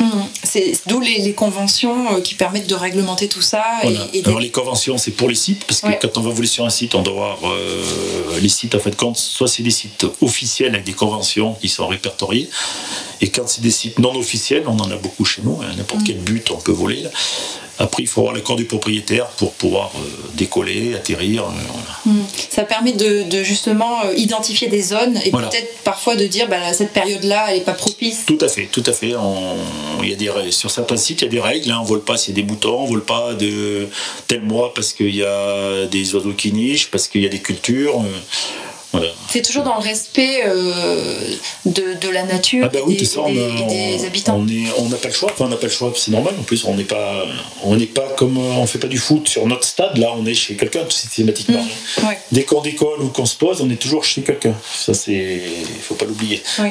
Mmh 0.05 0.25
c'est 0.43 0.75
d'où 0.87 1.01
les, 1.01 1.33
conventions 1.33 2.21
qui 2.21 2.35
permettent 2.35 2.69
de 2.69 2.75
réglementer 2.75 3.29
tout 3.29 3.41
ça. 3.41 3.65
Alors 4.25 4.39
les 4.39 4.51
conventions, 4.51 4.99
c'est 4.99 5.11
pour 5.11 5.29
les 5.29 5.35
sites, 5.35 5.65
parce 5.65 5.81
que 5.81 5.89
quand 6.01 6.17
on 6.19 6.21
va 6.21 6.31
voler 6.31 6.47
sur 6.47 6.65
un 6.65 6.71
site, 6.71 6.95
on 6.95 7.03
doit 7.03 7.33
avoir 7.33 7.53
les 8.41 8.49
sites, 8.49 8.75
en 8.75 8.79
fait, 8.79 8.95
compte, 8.95 9.17
soit 9.17 9.49
c'est 9.49 9.63
des 9.63 9.71
sites 9.71 10.07
officiels 10.21 10.75
avec 10.75 10.85
des 10.85 10.93
conventions 10.93 11.55
qui 11.55 11.69
sont 11.69 11.89
répertoriées, 11.89 12.49
et 13.21 13.31
quand 13.31 13.49
c'est 13.49 13.63
des 13.63 13.71
sites 13.71 13.99
non 13.99 14.15
officiels, 14.15 14.65
on 14.67 14.79
en 14.79 14.91
a 14.91 14.97
beaucoup 14.97 15.25
chez 15.25 15.43
nous, 15.43 15.59
hein, 15.63 15.75
n'importe 15.77 16.03
mm. 16.03 16.05
quel 16.05 16.19
but 16.19 16.51
on 16.51 16.59
peut 16.59 16.73
voler. 16.73 17.03
Là. 17.03 17.11
Après, 17.79 18.03
il 18.03 18.07
faut 18.07 18.21
avoir 18.21 18.35
l'accord 18.35 18.57
du 18.57 18.67
propriétaire 18.67 19.27
pour 19.29 19.53
pouvoir 19.55 19.91
euh, 19.97 20.01
décoller, 20.35 20.95
atterrir. 20.95 21.45
Euh. 21.45 21.49
Ça 22.51 22.65
permet 22.65 22.93
de, 22.93 23.43
justement 23.43 24.05
euh, 24.05 24.15
identifier 24.17 24.69
des 24.69 24.83
zones 24.83 25.19
et 25.25 25.31
peut-être 25.31 25.83
parfois 25.85 26.17
de 26.17 26.27
dire 26.27 26.49
bah, 26.49 26.73
cette 26.73 26.93
période-là, 26.93 27.47
elle 27.49 27.59
n'est 27.59 27.65
pas 27.65 27.73
propice. 27.73 28.25
Tout 28.27 28.39
à 28.41 28.49
fait, 28.49 28.67
tout 28.67 28.83
à 28.87 28.93
fait. 28.93 29.15
il 30.03 30.09
y 30.09 30.13
a 30.13 30.17
des, 30.17 30.51
sur 30.51 30.71
certains 30.71 30.97
sites, 30.97 31.23
il 31.23 31.25
y 31.25 31.29
a 31.29 31.31
des 31.31 31.41
règles. 31.41 31.71
Hein. 31.71 31.79
On 31.81 31.85
ne 31.85 31.89
vole 31.89 32.03
pas 32.03 32.17
s'il 32.17 32.37
y 32.37 32.41
a 32.41 32.43
des 32.43 32.47
boutons, 32.47 32.81
on 32.81 32.85
ne 32.85 32.91
vole 32.91 33.05
pas 33.05 33.35
de 33.35 33.89
tel 34.29 34.43
mois 34.43 34.73
parce 34.75 34.93
qu'il 34.93 35.15
y 35.15 35.25
a 35.25 35.87
des 35.87 36.15
oiseaux 36.15 36.33
qui 36.33 36.53
nichent, 36.53 36.91
parce 36.91 37.09
qu'il 37.09 37.23
y 37.23 37.27
a 37.27 37.31
des 37.31 37.41
cultures. 37.41 38.03
C'est 39.29 39.43
toujours 39.43 39.65
dans 39.65 39.77
le 39.77 39.83
respect 39.83 40.43
euh, 40.47 41.19
de, 41.67 42.09
la 42.09 42.23
nature 42.25 42.65
ah 42.67 42.69
bah 42.73 42.81
et, 42.89 42.95
des, 42.95 44.05
habitants. 44.05 44.45
On 44.79 44.89
n'a 44.89 44.97
pas 44.97 45.09
le 45.09 45.15
choix, 45.15 45.31
enfin, 45.33 45.47
on 45.47 45.49
n'a 45.49 45.57
pas 45.57 45.67
le 45.67 45.73
choix, 45.73 45.93
c'est 45.97 46.11
normal. 46.11 46.35
En 46.39 46.43
plus, 46.43 46.65
on 46.65 46.75
n'est 46.75 46.85
pas, 46.85 47.25
on 47.63 47.77
n'est 47.77 47.87
pas 47.87 48.09
comme, 48.17 48.39
on 48.39 48.67
fait 48.67 48.79
pas 48.79 48.89
du 48.89 48.99
foot 48.99 49.29
sur 49.29 49.47
notre 49.47 49.65
stade. 49.65 49.97
Là, 49.99 50.13
on 50.17 50.25
est 50.27 50.35
chez 50.35 50.57
quelqu'un 50.57 50.83
systématiquement. 50.89 51.63
Mmh, 51.63 52.07
Dès 52.33 52.45
qu'on 52.45 52.61
décolle 52.61 53.01
ou 53.01 53.09
qu'on 53.09 53.27
se 53.27 53.37
pose, 53.37 53.61
on 53.61 53.71
est 53.71 53.77
toujours 53.77 54.05
chez 54.05 54.23
quelqu'un. 54.23 54.55
Ça, 54.75 54.95
c'est, 54.95 55.41
faut 55.83 55.95
pas 55.95 56.07
l'oublier. 56.07 56.43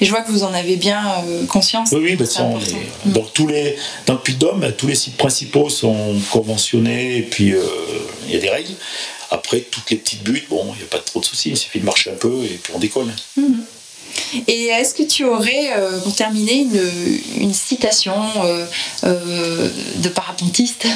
Et 0.00 0.04
je 0.04 0.10
vois 0.10 0.20
que 0.22 0.30
vous 0.30 0.44
en 0.44 0.54
avez 0.54 0.76
bien 0.76 1.02
euh, 1.26 1.44
conscience. 1.46 1.90
Oui, 1.92 2.00
oui, 2.02 2.16
bah, 2.16 2.24
mmh. 2.24 3.12
donc 3.12 3.32
tous 3.32 3.48
les, 3.48 3.76
dans 4.06 4.14
le 4.14 4.20
Puy-de-Dôme, 4.20 4.72
tous 4.78 4.86
les 4.86 4.94
sites 4.94 5.16
principaux 5.16 5.68
sont 5.70 6.14
conventionnés 6.30 7.16
et 7.16 7.22
puis 7.22 7.52
euh, 7.52 7.62
il 8.26 8.34
y 8.34 8.36
a 8.36 8.40
des 8.40 8.50
règles. 8.50 8.74
Après, 9.32 9.60
toutes 9.60 9.90
les 9.90 9.96
petites 9.96 10.22
buttes, 10.22 10.48
bon, 10.50 10.62
il 10.74 10.78
n'y 10.78 10.84
a 10.84 10.86
pas 10.86 10.98
trop 10.98 11.18
de 11.18 11.24
soucis, 11.24 11.48
il 11.48 11.56
suffit 11.56 11.80
de 11.80 11.86
marcher 11.86 12.10
un 12.10 12.16
peu 12.16 12.44
et 12.44 12.60
puis 12.62 12.72
on 12.76 12.78
décolle. 12.78 13.10
Mhm. 13.36 13.64
Et 14.46 14.66
est-ce 14.66 14.94
que 14.94 15.02
tu 15.02 15.24
aurais, 15.24 15.72
euh, 15.74 15.98
pour 16.00 16.14
terminer, 16.14 16.66
une, 17.40 17.54
citation 17.54 18.14
euh, 18.44 18.66
euh, 19.04 19.70
de 19.96 20.08
parapentistes 20.08 20.86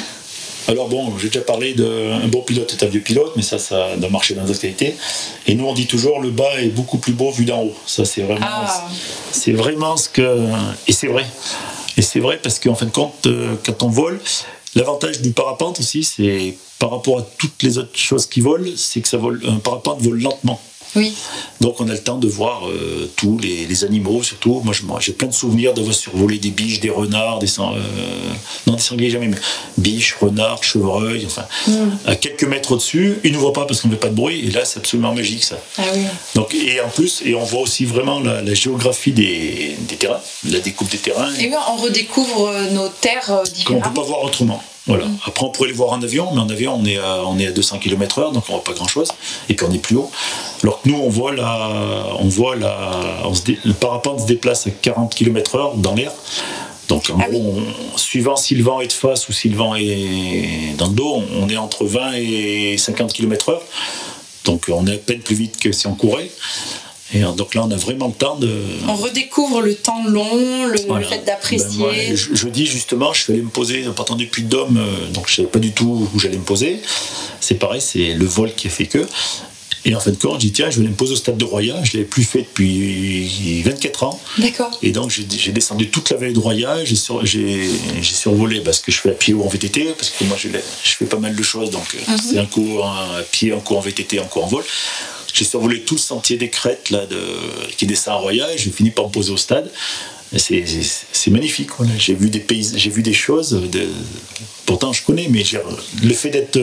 alors 0.69 0.89
bon, 0.89 1.17
j'ai 1.17 1.27
déjà 1.27 1.39
parlé 1.39 1.73
d'un 1.73 2.27
bon 2.27 2.41
pilote 2.41 2.73
est 2.73 2.83
un 2.83 2.89
vieux 2.89 2.99
pilote, 2.99 3.31
mais 3.37 3.41
ça, 3.41 3.57
ça 3.57 3.95
doit 3.95 4.09
marcher 4.09 4.33
dans 4.33 4.43
d'autres 4.43 4.59
qualités. 4.59 4.97
Et 5.45 5.55
nous, 5.55 5.65
on 5.65 5.73
dit 5.73 5.87
toujours 5.87 6.19
le 6.19 6.29
bas 6.29 6.59
est 6.59 6.67
beaucoup 6.67 6.97
plus 6.97 7.13
beau 7.13 7.31
vu 7.31 7.45
d'en 7.45 7.63
haut. 7.63 7.75
Ça, 7.85 8.03
c'est 8.03 8.23
vraiment, 8.23 8.45
ah. 8.45 8.89
c'est 9.31 9.53
vraiment 9.53 9.95
ce 9.95 10.09
que, 10.09 10.45
et 10.85 10.91
c'est 10.91 11.07
vrai. 11.07 11.25
Et 11.95 12.01
c'est 12.01 12.19
vrai 12.19 12.37
parce 12.43 12.59
qu'en 12.59 12.75
fin 12.75 12.85
de 12.85 12.91
compte, 12.91 13.29
quand 13.65 13.81
on 13.83 13.87
vole, 13.87 14.19
L'avantage 14.75 15.21
du 15.21 15.31
parapente 15.31 15.79
aussi, 15.79 16.03
c'est 16.03 16.57
par 16.79 16.91
rapport 16.91 17.19
à 17.19 17.21
toutes 17.37 17.63
les 17.63 17.77
autres 17.77 17.97
choses 17.97 18.25
qui 18.25 18.41
volent, 18.41 18.69
c'est 18.75 19.01
que 19.01 19.07
ça 19.07 19.17
vole, 19.17 19.41
un 19.47 19.57
parapente 19.57 20.01
vole 20.01 20.21
lentement. 20.21 20.61
Oui. 20.95 21.13
Donc 21.59 21.81
on 21.81 21.89
a 21.89 21.93
le 21.93 22.01
temps 22.01 22.17
de 22.17 22.27
voir 22.27 22.67
euh, 22.67 23.11
tous 23.15 23.37
les, 23.39 23.83
animaux, 23.83 24.23
surtout. 24.23 24.61
Moi, 24.63 24.99
j'ai 24.99 25.13
plein 25.13 25.27
de 25.27 25.33
souvenirs 25.33 25.73
d'avoir 25.73 25.93
survolé 25.93 26.39
des 26.39 26.49
biches, 26.49 26.79
des 26.79 26.89
renards, 26.89 27.39
des, 27.39 27.59
euh, 27.59 27.63
non, 28.65 28.73
des 28.73 28.81
sangliers 28.81 29.09
jamais, 29.09 29.27
mais 29.27 29.37
biches, 29.77 30.15
renards, 30.19 30.63
chevreuils, 30.63 31.25
enfin, 31.25 31.45
mm. 31.67 31.97
à 32.07 32.15
quelques 32.15 32.43
mètres 32.43 32.71
au-dessus. 32.71 33.19
Ils 33.23 33.31
ne 33.31 33.37
voient 33.37 33.53
pas 33.53 33.65
parce 33.65 33.81
qu'on 33.81 33.89
ne 33.89 33.93
fait 33.93 33.99
pas 33.99 34.09
de 34.09 34.15
bruit, 34.15 34.47
et 34.47 34.51
là, 34.51 34.65
c'est 34.65 34.79
absolument 34.79 35.13
magique 35.13 35.43
ça. 35.43 35.59
Ah 35.77 35.83
oui. 35.93 36.01
Donc, 36.35 36.55
et 36.55 36.81
en 36.81 36.89
plus, 36.89 37.21
et 37.23 37.35
on 37.35 37.43
voit 37.43 37.61
aussi 37.61 37.85
vraiment 37.85 38.19
la, 38.19 38.53
géographie 38.53 39.11
des, 39.11 39.77
terrains, 39.99 40.21
la 40.49 40.59
découpe 40.59 40.89
des 40.89 40.97
terrains. 40.97 41.31
Et 41.39 41.47
oui, 41.47 41.55
on 41.69 41.75
redécouvre 41.77 42.51
nos 42.71 42.89
terres 42.89 43.43
différentes. 43.43 43.65
Qu'on 43.65 43.75
ne 43.75 43.93
peut 43.93 44.01
pas 44.01 44.07
voir 44.07 44.23
autrement. 44.23 44.63
Voilà. 44.87 45.05
Après, 45.25 45.45
on 45.45 45.49
pourrait 45.49 45.67
les 45.67 45.75
voir 45.75 45.91
en 45.91 46.01
avion, 46.01 46.29
mais 46.33 46.39
en 46.39 46.49
avion, 46.49 46.75
on 46.75 46.85
est 46.85 46.97
à, 46.97 47.23
on 47.25 47.37
est 47.37 47.47
à 47.47 47.51
200 47.51 47.79
km/h, 47.79 48.33
donc 48.33 48.43
on 48.47 48.53
voit 48.53 48.63
pas 48.63 48.73
grand-chose. 48.73 49.09
Et 49.49 49.53
puis 49.53 49.65
on 49.69 49.73
est 49.73 49.79
plus 49.79 49.97
haut. 49.97 50.09
Alors 50.63 50.81
que 50.81 50.89
nous, 50.89 50.95
on 50.97 51.09
voit 51.09 51.35
la, 51.35 52.05
on 52.19 52.27
voit 52.29 52.55
la, 52.55 53.23
le 53.65 53.73
parapente 53.73 54.21
se 54.21 54.25
déplace 54.25 54.67
à 54.67 54.71
40 54.71 55.13
km/h 55.13 55.79
dans 55.81 55.93
l'air. 55.93 56.11
Donc 56.87 57.09
en 57.09 57.19
ah 57.19 57.29
gros, 57.29 57.59
suivant 57.97 58.37
si 58.37 58.55
le 58.55 58.63
vent 58.63 58.79
est 58.79 58.87
de 58.87 58.93
face 58.93 59.27
ou 59.27 59.33
si 59.33 59.49
le 59.49 59.57
vent 59.57 59.75
est 59.75 60.73
dans 60.77 60.87
le 60.87 60.93
dos, 60.93 61.21
on 61.35 61.49
est 61.49 61.57
entre 61.57 61.85
20 61.85 62.13
et 62.13 62.77
50 62.77 63.11
km/h. 63.11 63.59
Donc 64.45 64.65
on 64.69 64.87
est 64.87 64.93
à 64.93 64.97
peine 64.97 65.19
plus 65.19 65.35
vite 65.35 65.59
que 65.59 65.73
si 65.73 65.85
on 65.87 65.95
courait. 65.95 66.31
Et 67.13 67.21
donc 67.21 67.55
là, 67.55 67.63
on 67.65 67.71
a 67.71 67.75
vraiment 67.75 68.07
le 68.07 68.13
temps 68.13 68.35
de. 68.35 68.49
On 68.87 68.95
redécouvre 68.95 69.61
le 69.61 69.75
temps 69.75 70.03
long, 70.07 70.67
le, 70.67 70.77
fait 70.77 71.23
d'apprécier. 71.25 71.85
Ben 71.85 72.15
je, 72.15 72.47
dis 72.47 72.65
justement, 72.65 73.13
je 73.13 73.23
suis 73.23 73.33
allé 73.33 73.41
me 73.41 73.49
poser, 73.49 73.87
en 73.87 73.93
partant 73.93 74.15
depuis 74.15 74.43
Dôme, 74.43 74.77
euh, 74.77 75.09
donc 75.13 75.29
je 75.29 75.35
savais 75.35 75.47
pas 75.47 75.59
du 75.59 75.71
tout 75.71 76.09
où 76.13 76.19
j'allais 76.19 76.37
me 76.37 76.43
poser. 76.43 76.81
C'est 77.39 77.55
pareil, 77.55 77.79
c'est 77.79 78.13
le 78.13 78.25
vol 78.25 78.53
qui 78.53 78.67
a 78.67 78.69
fait 78.69 78.87
que. 78.87 79.05
Et 79.85 79.95
en 79.95 80.01
fin 80.01 80.11
de 80.11 80.17
compte, 80.17 80.41
j'ai 80.41 80.47
dit 80.47 80.51
tiens, 80.51 80.69
je 80.69 80.81
vais 80.81 80.87
me 80.87 80.93
poser 80.93 81.13
au 81.13 81.15
stade 81.15 81.37
de 81.37 81.45
Roya. 81.45 81.75
Je 81.83 81.91
ne 81.91 81.93
l'avais 81.93 82.09
plus 82.09 82.25
fait 82.25 82.39
depuis 82.39 83.61
24 83.61 84.03
ans. 84.03 84.19
D'accord. 84.37 84.77
Et 84.83 84.91
donc 84.91 85.11
j'ai 85.11 85.51
descendu 85.53 85.89
toute 85.89 86.09
la 86.09 86.17
vallée 86.17 86.33
de 86.33 86.39
Roya. 86.39 86.83
J'ai 86.83 86.95
survolé 88.01 88.59
parce 88.59 88.79
que 88.79 88.91
je 88.91 88.99
fais 88.99 89.11
à 89.11 89.13
pied 89.13 89.33
ou 89.33 89.43
en 89.43 89.47
VTT, 89.47 89.93
parce 89.97 90.09
que 90.09 90.25
moi 90.25 90.35
je, 90.37 90.49
fais 90.83 91.05
pas 91.05 91.19
mal 91.19 91.35
de 91.35 91.43
choses. 91.43 91.69
Donc 91.69 91.95
mhm. 92.05 92.17
c'est 92.17 92.37
un 92.37 92.45
coup 92.45 92.79
à 92.83 93.21
pied, 93.31 93.53
un 93.53 93.59
coup 93.59 93.75
en 93.75 93.79
VTT, 93.79 94.19
un 94.19 94.25
coup 94.25 94.41
en 94.41 94.47
vol. 94.47 94.63
J'ai 95.33 95.45
survolé 95.45 95.81
tout 95.81 95.95
le 95.95 95.99
sentier 95.99 96.37
des 96.37 96.49
crêtes 96.49 96.89
là, 96.89 97.05
qui 97.77 97.85
descend 97.85 98.15
à 98.15 98.17
Roya 98.17 98.53
et 98.53 98.57
j'ai 98.57 98.71
fini 98.71 98.91
par 98.91 99.07
me 99.07 99.11
poser 99.11 99.31
au 99.31 99.37
stade. 99.37 99.71
C'est 100.35 101.31
magnifique. 101.31 101.69
J'ai 101.97 102.13
vu 102.13 102.29
des 102.29 102.39
vu 102.89 103.01
des 103.01 103.13
choses. 103.13 103.61
Pourtant, 104.65 104.91
je 104.93 105.03
connais, 105.03 105.27
mais 105.29 105.43
le 106.03 106.13
fait 106.13 106.29
d'être 106.29 106.59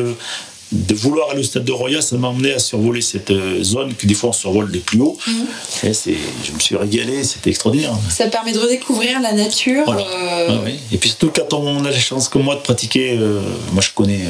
de 0.72 0.94
vouloir 0.94 1.30
aller 1.30 1.40
au 1.40 1.44
stade 1.44 1.64
de 1.64 1.72
Roya, 1.72 2.02
ça 2.02 2.16
m'a 2.16 2.28
amené 2.28 2.52
à 2.52 2.58
survoler 2.58 3.00
cette 3.00 3.30
euh, 3.30 3.62
zone 3.62 3.94
que 3.94 4.06
des 4.06 4.14
fois 4.14 4.30
on 4.30 4.32
survole 4.32 4.70
des 4.70 4.80
plus 4.80 5.00
hauts. 5.00 5.16
Mhm. 5.26 5.46
Et 5.84 6.16
je 6.44 6.52
me 6.52 6.58
suis 6.58 6.76
régalé, 6.76 7.22
c'était 7.24 7.50
extraordinaire. 7.50 7.92
Ça 8.10 8.26
permet 8.26 8.52
de 8.52 8.58
redécouvrir 8.58 9.20
la 9.20 9.32
nature. 9.32 9.88
Euh, 9.88 10.48
ah 10.48 10.70
Et 10.92 10.98
puis 10.98 11.10
surtout 11.10 11.30
quand 11.30 11.52
on 11.54 11.84
a 11.84 11.90
la 11.90 11.98
chance 11.98 12.28
comme 12.28 12.42
moi 12.42 12.56
de 12.56 12.60
pratiquer, 12.60 13.16
euh, 13.18 13.40
moi 13.72 13.82
je 13.82 13.90
connais, 13.94 14.24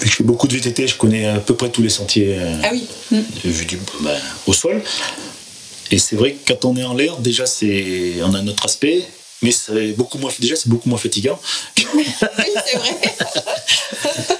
vu 0.00 0.04
que 0.04 0.08
je 0.08 0.16
fais 0.16 0.24
beaucoup 0.24 0.46
de 0.46 0.54
VTT, 0.54 0.86
je 0.86 0.96
connais 0.96 1.26
à 1.26 1.38
peu 1.38 1.54
près 1.54 1.70
tous 1.70 1.82
les 1.82 1.88
sentiers 1.88 2.38
ah 2.62 2.68
oui. 2.72 2.86
vu 3.44 3.64
du, 3.64 3.78
ben, 4.00 4.16
au 4.46 4.52
sol. 4.52 4.82
Et 5.90 5.98
c'est 5.98 6.16
vrai 6.16 6.32
que 6.32 6.52
quand 6.52 6.64
on 6.64 6.76
est 6.76 6.84
en 6.84 6.94
l'air, 6.94 7.16
déjà 7.18 7.46
c'est, 7.46 8.14
on 8.22 8.34
a 8.34 8.42
notre 8.42 8.64
aspect 8.64 9.06
mais 9.42 9.52
c'est 9.52 9.92
beaucoup 9.92 10.18
moins 10.18 10.32
déjà 10.38 10.56
c'est 10.56 10.68
beaucoup 10.68 10.88
moins 10.88 10.98
fatigant. 10.98 11.38
oui, 11.94 12.06
c'est 12.18 12.76
vrai. 12.78 12.96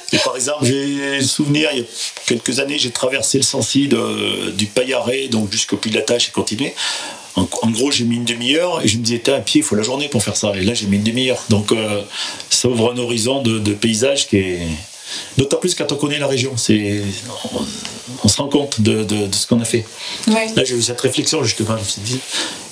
exemple, 0.36 0.64
j'ai 0.64 1.20
souvenir, 1.22 1.70
il 1.72 1.80
y 1.80 1.82
a 1.82 1.84
quelques 2.26 2.60
années, 2.60 2.78
j'ai 2.78 2.90
traversé 2.90 3.38
le 3.38 3.44
Sancy 3.44 3.88
du 4.56 4.66
Paillaré, 4.66 5.28
donc 5.28 5.50
jusqu'au 5.50 5.76
Puy 5.76 5.90
de 5.90 5.96
la 5.96 6.02
Tâche 6.02 6.28
et 6.28 6.32
continué. 6.32 6.74
En, 7.34 7.70
gros, 7.70 7.90
j'ai 7.90 8.04
mis 8.04 8.16
une 8.16 8.24
demi-heure 8.24 8.80
et 8.82 8.88
je 8.88 8.96
me 8.96 9.02
disais, 9.02 9.30
un 9.30 9.40
pied, 9.40 9.60
il 9.60 9.64
faut 9.64 9.76
la 9.76 9.82
journée 9.82 10.08
pour 10.08 10.22
faire 10.22 10.36
ça. 10.36 10.52
Et 10.56 10.62
là, 10.62 10.72
j'ai 10.72 10.86
mis 10.86 10.96
une 10.96 11.02
demi-heure. 11.02 11.42
Donc, 11.50 11.70
euh, 11.70 12.00
ça 12.48 12.68
ouvre 12.68 12.94
un 12.94 12.96
horizon 12.96 13.42
de, 13.42 13.58
de 13.58 13.74
paysage 13.74 14.26
qui 14.26 14.38
est, 14.38 14.60
D'autant 15.38 15.58
plus 15.58 15.74
quand 15.74 15.90
on 15.92 15.96
connaît 15.96 16.18
la 16.18 16.26
région, 16.26 16.56
c'est, 16.56 17.02
on, 18.24 18.28
se 18.28 18.36
rend 18.38 18.48
compte 18.48 18.80
de, 18.80 19.06
ce 19.32 19.46
qu'on 19.46 19.60
a 19.60 19.64
fait. 19.64 19.84
Là, 20.26 20.64
j'ai 20.64 20.74
eu 20.74 20.82
cette 20.82 21.00
réflexion 21.00 21.42
justement. 21.44 21.76
Je 21.76 21.82
me 21.82 21.84
suis 21.84 22.02
dit, 22.02 22.20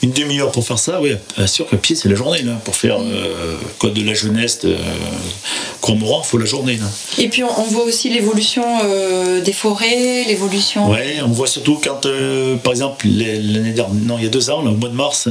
une 0.04 0.12
demi-heure 0.12 0.52
pour 0.52 0.66
faire 0.66 0.78
ça, 0.78 1.00
oui, 1.00 1.12
bien 1.36 1.46
sûr 1.46 1.66
que 1.66 1.76
pied, 1.76 1.96
c'est 1.96 2.08
la 2.08 2.14
journée. 2.14 2.42
Là, 2.42 2.52
pour 2.64 2.76
faire 2.76 2.98
euh, 3.00 3.56
Code 3.78 3.94
de 3.94 4.02
la 4.02 4.14
jeunesse, 4.14 4.60
euh, 4.64 4.76
Cormoran, 5.80 6.22
il 6.24 6.28
faut 6.28 6.38
la 6.38 6.44
journée. 6.44 6.76
Là. 6.76 6.86
Et 7.18 7.28
puis, 7.28 7.42
on, 7.42 7.62
voit 7.64 7.84
aussi 7.84 8.10
l'évolution 8.10 8.64
euh, 8.84 9.40
des 9.40 9.52
forêts, 9.52 10.24
l'évolution. 10.24 10.90
Oui, 10.90 11.20
on 11.24 11.28
voit 11.28 11.46
surtout 11.46 11.80
quand, 11.82 12.06
euh, 12.06 12.56
par 12.56 12.72
exemple, 12.72 13.06
l'année 13.08 13.72
dernière, 13.72 13.94
non, 13.94 14.18
il 14.18 14.24
y 14.24 14.26
a 14.26 14.30
deux 14.30 14.50
ans, 14.50 14.60
au 14.60 14.70
mois 14.72 14.90
de 14.90 14.94
mars, 14.94 15.28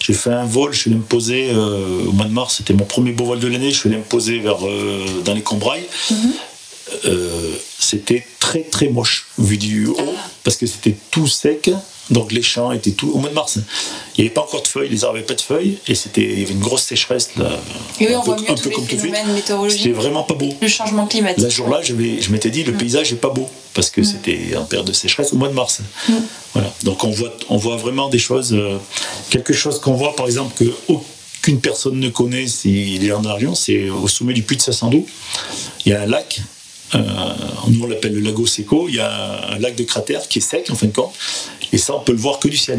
j'ai 0.00 0.12
fait 0.12 0.32
un 0.32 0.44
vol, 0.44 0.72
je 0.72 0.80
suis 0.80 0.90
allé 0.90 0.98
me 0.98 1.04
poser, 1.04 1.50
au 1.52 2.12
mois 2.12 2.26
de 2.26 2.32
mars, 2.32 2.56
c'était 2.58 2.74
mon 2.74 2.84
premier 2.84 3.12
beau 3.12 3.26
vol 3.26 3.38
de 3.38 3.46
l'année, 3.46 3.70
je 3.70 3.78
suis 3.78 3.88
allé 3.88 3.98
me 3.98 4.02
poser 4.02 4.40
vers, 4.40 4.58
dans 5.24 5.34
les 5.34 5.42
Combrailles. 5.42 5.84
Mhm. 6.10 6.32
Euh, 7.04 7.54
c'était 7.78 8.24
très 8.38 8.62
très 8.62 8.88
moche 8.88 9.26
vu 9.38 9.58
du 9.58 9.86
haut 9.86 10.14
parce 10.44 10.56
que 10.56 10.66
c'était 10.66 10.96
tout 11.10 11.26
sec. 11.26 11.70
Donc 12.10 12.30
les 12.30 12.42
champs 12.42 12.70
étaient 12.70 12.92
tout 12.92 13.10
au 13.12 13.18
mois 13.18 13.30
de 13.30 13.34
mars. 13.34 13.58
Il 14.16 14.20
n'y 14.20 14.26
avait 14.26 14.34
pas 14.34 14.42
encore 14.42 14.62
de 14.62 14.68
feuilles, 14.68 14.88
les 14.88 15.02
arbres 15.02 15.16
n'avaient 15.16 15.26
pas 15.26 15.34
de 15.34 15.40
feuilles 15.40 15.78
et 15.88 15.96
c'était 15.96 16.22
il 16.22 16.40
y 16.40 16.42
avait 16.44 16.52
une 16.52 16.60
grosse 16.60 16.84
sécheresse 16.84 17.30
là. 17.36 17.50
Et 17.98 18.06
oui, 18.06 18.14
on 18.14 18.22
voit 18.22 18.36
mieux 18.36 18.54
tous 18.54 18.68
les 18.68 18.96
phénomènes 18.96 19.32
météorologiques. 19.32 19.82
C'était 19.82 19.92
vraiment 19.92 20.22
pas 20.22 20.34
beau. 20.34 20.54
Le 20.62 20.68
changement 20.68 21.06
climatique. 21.06 21.42
La 21.42 21.48
jour-là, 21.48 21.80
je 21.82 21.94
m'étais 22.30 22.50
dit 22.50 22.62
le 22.62 22.72
mm. 22.72 22.78
paysage 22.78 23.12
est 23.12 23.16
pas 23.16 23.30
beau 23.30 23.48
parce 23.74 23.90
que 23.90 24.02
mm. 24.02 24.04
c'était 24.04 24.56
en 24.56 24.64
période 24.64 24.86
de 24.86 24.92
sécheresse 24.92 25.32
au 25.32 25.36
mois 25.36 25.48
de 25.48 25.54
mars. 25.54 25.80
Mm. 26.08 26.12
Voilà. 26.52 26.72
Donc 26.84 27.02
on 27.02 27.10
voit 27.10 27.36
on 27.48 27.56
voit 27.56 27.76
vraiment 27.76 28.08
des 28.08 28.20
choses 28.20 28.52
euh, 28.54 28.78
quelque 29.30 29.52
chose 29.52 29.80
qu'on 29.80 29.94
voit 29.94 30.14
par 30.14 30.26
exemple 30.26 30.54
que 30.56 30.72
aucune 30.86 31.60
personne 31.60 31.98
ne 31.98 32.08
connaît 32.08 32.46
s'il 32.46 33.04
est 33.04 33.12
en 33.12 33.20
région, 33.22 33.56
c'est 33.56 33.90
au 33.90 34.06
sommet 34.06 34.32
du 34.32 34.42
puits 34.42 34.56
de 34.56 34.62
Sassandou. 34.62 35.04
Il 35.84 35.90
y 35.90 35.92
a 35.92 36.02
un 36.02 36.06
lac 36.06 36.40
nous 36.94 37.82
on 37.82 37.86
l'appelle 37.86 38.14
le 38.14 38.20
lago 38.20 38.46
Seco, 38.46 38.88
il 38.88 38.96
y 38.96 39.00
a 39.00 39.52
un 39.52 39.58
lac 39.58 39.74
de 39.74 39.82
cratère 39.84 40.28
qui 40.28 40.38
est 40.38 40.42
sec 40.42 40.70
en 40.70 40.74
fin 40.74 40.86
de 40.86 40.92
compte, 40.92 41.12
et 41.72 41.78
ça 41.78 41.94
on 41.94 42.00
peut 42.00 42.12
le 42.12 42.18
voir 42.18 42.38
que 42.38 42.48
du 42.48 42.56
ciel. 42.56 42.78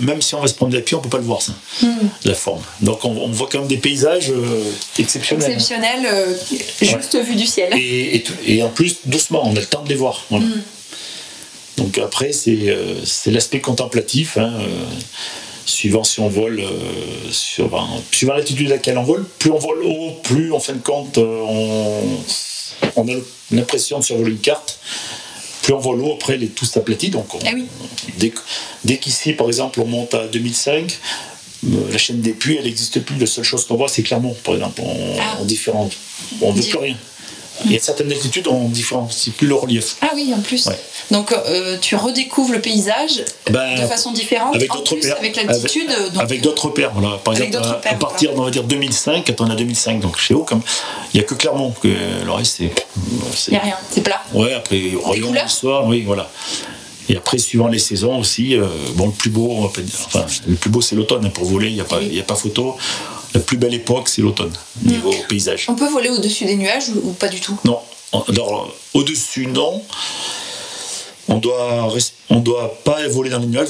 même 0.00 0.22
si 0.22 0.34
on 0.34 0.40
va 0.40 0.48
se 0.48 0.54
prendre 0.54 0.74
la 0.74 0.80
pied, 0.80 0.96
on 0.96 1.00
peut 1.00 1.08
pas 1.08 1.18
le 1.18 1.24
voir 1.24 1.42
ça, 1.42 1.52
hmm. 1.82 1.88
la 2.24 2.34
forme. 2.34 2.62
Donc 2.80 3.04
on, 3.04 3.28
voit 3.28 3.48
quand 3.50 3.60
même 3.60 3.68
des 3.68 3.76
paysages 3.76 4.32
exceptionnels. 4.98 5.52
Exceptionnels, 5.52 6.36
juste 6.80 7.16
vu 7.24 7.36
du 7.36 7.46
ciel. 7.46 7.72
Et, 7.76 8.62
en 8.62 8.68
plus 8.68 8.96
doucement, 9.04 9.42
on 9.44 9.56
a 9.56 9.60
le 9.60 9.66
temps 9.66 9.82
de 9.82 9.88
les 9.88 9.94
voir. 9.94 10.24
Hmm. 10.30 10.42
Donc 11.76 11.98
après 11.98 12.32
c'est 12.32 13.30
l'aspect 13.30 13.60
contemplatif. 13.60 14.36
Hein, 14.36 14.52
suivant 15.66 16.04
si 16.04 16.20
on 16.20 16.28
vole, 16.28 16.60
euh, 16.60 17.30
sur, 17.30 17.70
suivant 18.12 18.34
l'altitude 18.34 18.68
à 18.68 18.74
laquelle 18.74 18.98
on 18.98 19.02
vole, 19.02 19.24
plus 19.38 19.50
on 19.50 19.58
vole 19.58 19.82
haut, 19.84 20.12
plus 20.22 20.52
en 20.52 20.60
fin 20.60 20.74
de 20.74 20.82
compte 20.82 21.18
euh, 21.18 21.40
on, 21.42 22.02
a 22.82 23.02
l'impression 23.50 23.98
de 23.98 24.04
survoler 24.04 24.32
une 24.32 24.38
carte. 24.38 24.78
Plus 25.62 25.72
on 25.72 25.78
vole 25.78 26.00
haut, 26.02 26.12
après, 26.14 26.34
elle 26.34 26.42
est 26.42 26.54
tout 26.54 26.66
aplatie. 26.76 27.08
Donc, 27.08 27.26
ah 27.46 27.50
dès, 28.84 28.98
qu'ici, 28.98 29.32
par 29.32 29.46
exemple, 29.46 29.80
on 29.80 29.86
monte 29.86 30.12
à 30.14 30.26
2005, 30.26 30.98
euh, 31.64 31.68
la 31.90 31.98
chaîne 31.98 32.20
des 32.20 32.32
puits, 32.32 32.56
elle 32.58 32.64
n'existe 32.64 33.00
plus. 33.00 33.16
La 33.16 33.26
seule 33.26 33.44
chose 33.44 33.66
qu'on 33.66 33.76
voit, 33.76 33.88
c'est 33.88 34.02
Clermont, 34.02 34.36
par 34.44 34.54
exemple, 34.54 34.82
en, 34.82 34.94
ah. 35.18 35.38
On 36.42 36.52
ne 36.52 36.60
veut 36.60 36.68
plus 36.68 36.78
rien. 36.78 36.96
Il 37.64 37.72
y 37.72 37.76
a 37.76 37.80
certaines 37.80 38.10
altitudes, 38.10 38.48
on 38.48 38.68
différencie 38.68 39.34
plus 39.34 39.46
le 39.46 39.54
relief. 39.54 39.96
Ah 40.00 40.10
oui, 40.14 40.32
en 40.36 40.40
plus. 40.40 40.68
Donc 41.10 41.32
euh, 41.32 41.76
tu 41.80 41.96
redécouvres 41.96 42.52
le 42.52 42.60
paysage 42.60 43.24
ben, 43.50 43.80
de 43.80 43.86
façon 43.86 44.12
différente, 44.12 44.54
avec 44.54 44.70
d'autres 44.72 44.94
repères, 44.94 45.16
avec 45.18 45.36
l'altitude. 45.36 45.90
Avec, 46.18 46.40
d'autres 46.40 46.66
repères. 46.66 46.92
Voilà. 46.94 47.18
Par 47.18 47.34
exemple, 47.34 47.66
à, 47.84 47.94
partir, 47.94 48.30
on 48.34 48.42
va 48.42 48.50
dire 48.50 48.64
2005, 48.64 49.24
quand 49.26 49.44
on 49.44 49.50
a 49.50 49.54
2005, 49.54 50.00
donc 50.00 50.18
chez 50.18 50.34
haut, 50.34 50.44
comme 50.44 50.62
il 51.12 51.18
n'y 51.18 51.24
a 51.24 51.26
que 51.26 51.34
Clermont, 51.34 51.72
que 51.80 51.88
le 51.88 52.32
reste 52.32 52.56
c'est. 52.58 52.70
Il 53.48 53.50
n'y 53.50 53.56
a 53.56 53.60
rien, 53.60 53.76
c'est 53.90 54.02
plat. 54.02 54.22
Ouais, 54.32 54.52
après 54.54 54.78
le 54.78 55.48
soir, 55.48 55.86
oui, 55.86 56.02
voilà. 56.02 56.30
Et 57.08 57.16
après, 57.16 57.36
suivant 57.38 57.68
les 57.68 57.78
saisons 57.78 58.18
aussi, 58.18 58.56
euh, 58.56 58.66
bon, 58.94 59.06
le 59.06 59.12
plus 59.12 59.30
beau, 59.30 59.64
enfin, 59.64 60.24
le 60.46 60.54
plus 60.54 60.70
beau 60.70 60.80
c'est 60.80 60.96
l'automne 60.96 61.26
hein, 61.26 61.30
pour 61.30 61.44
voler, 61.44 61.68
il 61.68 61.74
n'y 61.74 61.80
a, 61.80 61.84
pas, 61.84 61.98
a 61.98 62.22
pas 62.22 62.34
photo 62.34 62.76
la 63.34 63.40
plus 63.40 63.56
belle 63.56 63.74
époque, 63.74 64.08
c'est 64.08 64.22
l'automne, 64.22 64.52
niveau 64.82 65.12
paysage. 65.28 65.66
On 65.68 65.74
peut 65.74 65.88
voler 65.88 66.08
au-dessus 66.08 66.44
des 66.44 66.56
nuages 66.56 66.88
ou, 67.02 67.12
pas 67.12 67.28
du 67.28 67.40
tout? 67.40 67.58
Non. 67.64 67.80
Alors, 68.28 68.72
au-dessus, 68.94 69.46
non. 69.48 69.82
On 71.26 71.38
doit, 71.38 71.92
on 72.28 72.38
doit 72.38 72.78
pas 72.84 73.08
voler 73.08 73.30
dans 73.30 73.38
les 73.38 73.46
nuages. 73.46 73.68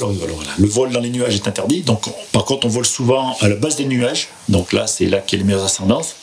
le 0.57 0.67
vol 0.67 0.91
dans 0.91 0.99
les 0.99 1.09
nuages 1.09 1.35
est 1.35 1.47
interdit. 1.47 1.81
Donc, 1.81 2.03
par 2.31 2.45
contre, 2.45 2.67
on 2.67 2.69
vole 2.69 2.85
souvent 2.85 3.35
à 3.39 3.47
la 3.47 3.55
base 3.55 3.77
des 3.77 3.85
nuages. 3.85 4.27
Donc 4.49 4.71
là, 4.73 4.87
c'est 4.87 5.05
là 5.05 5.19
qu'il 5.19 5.39
y 5.39 5.41
a 5.41 5.43
les 5.43 5.47
meilleures 5.47 5.65
ascendances. 5.65 6.15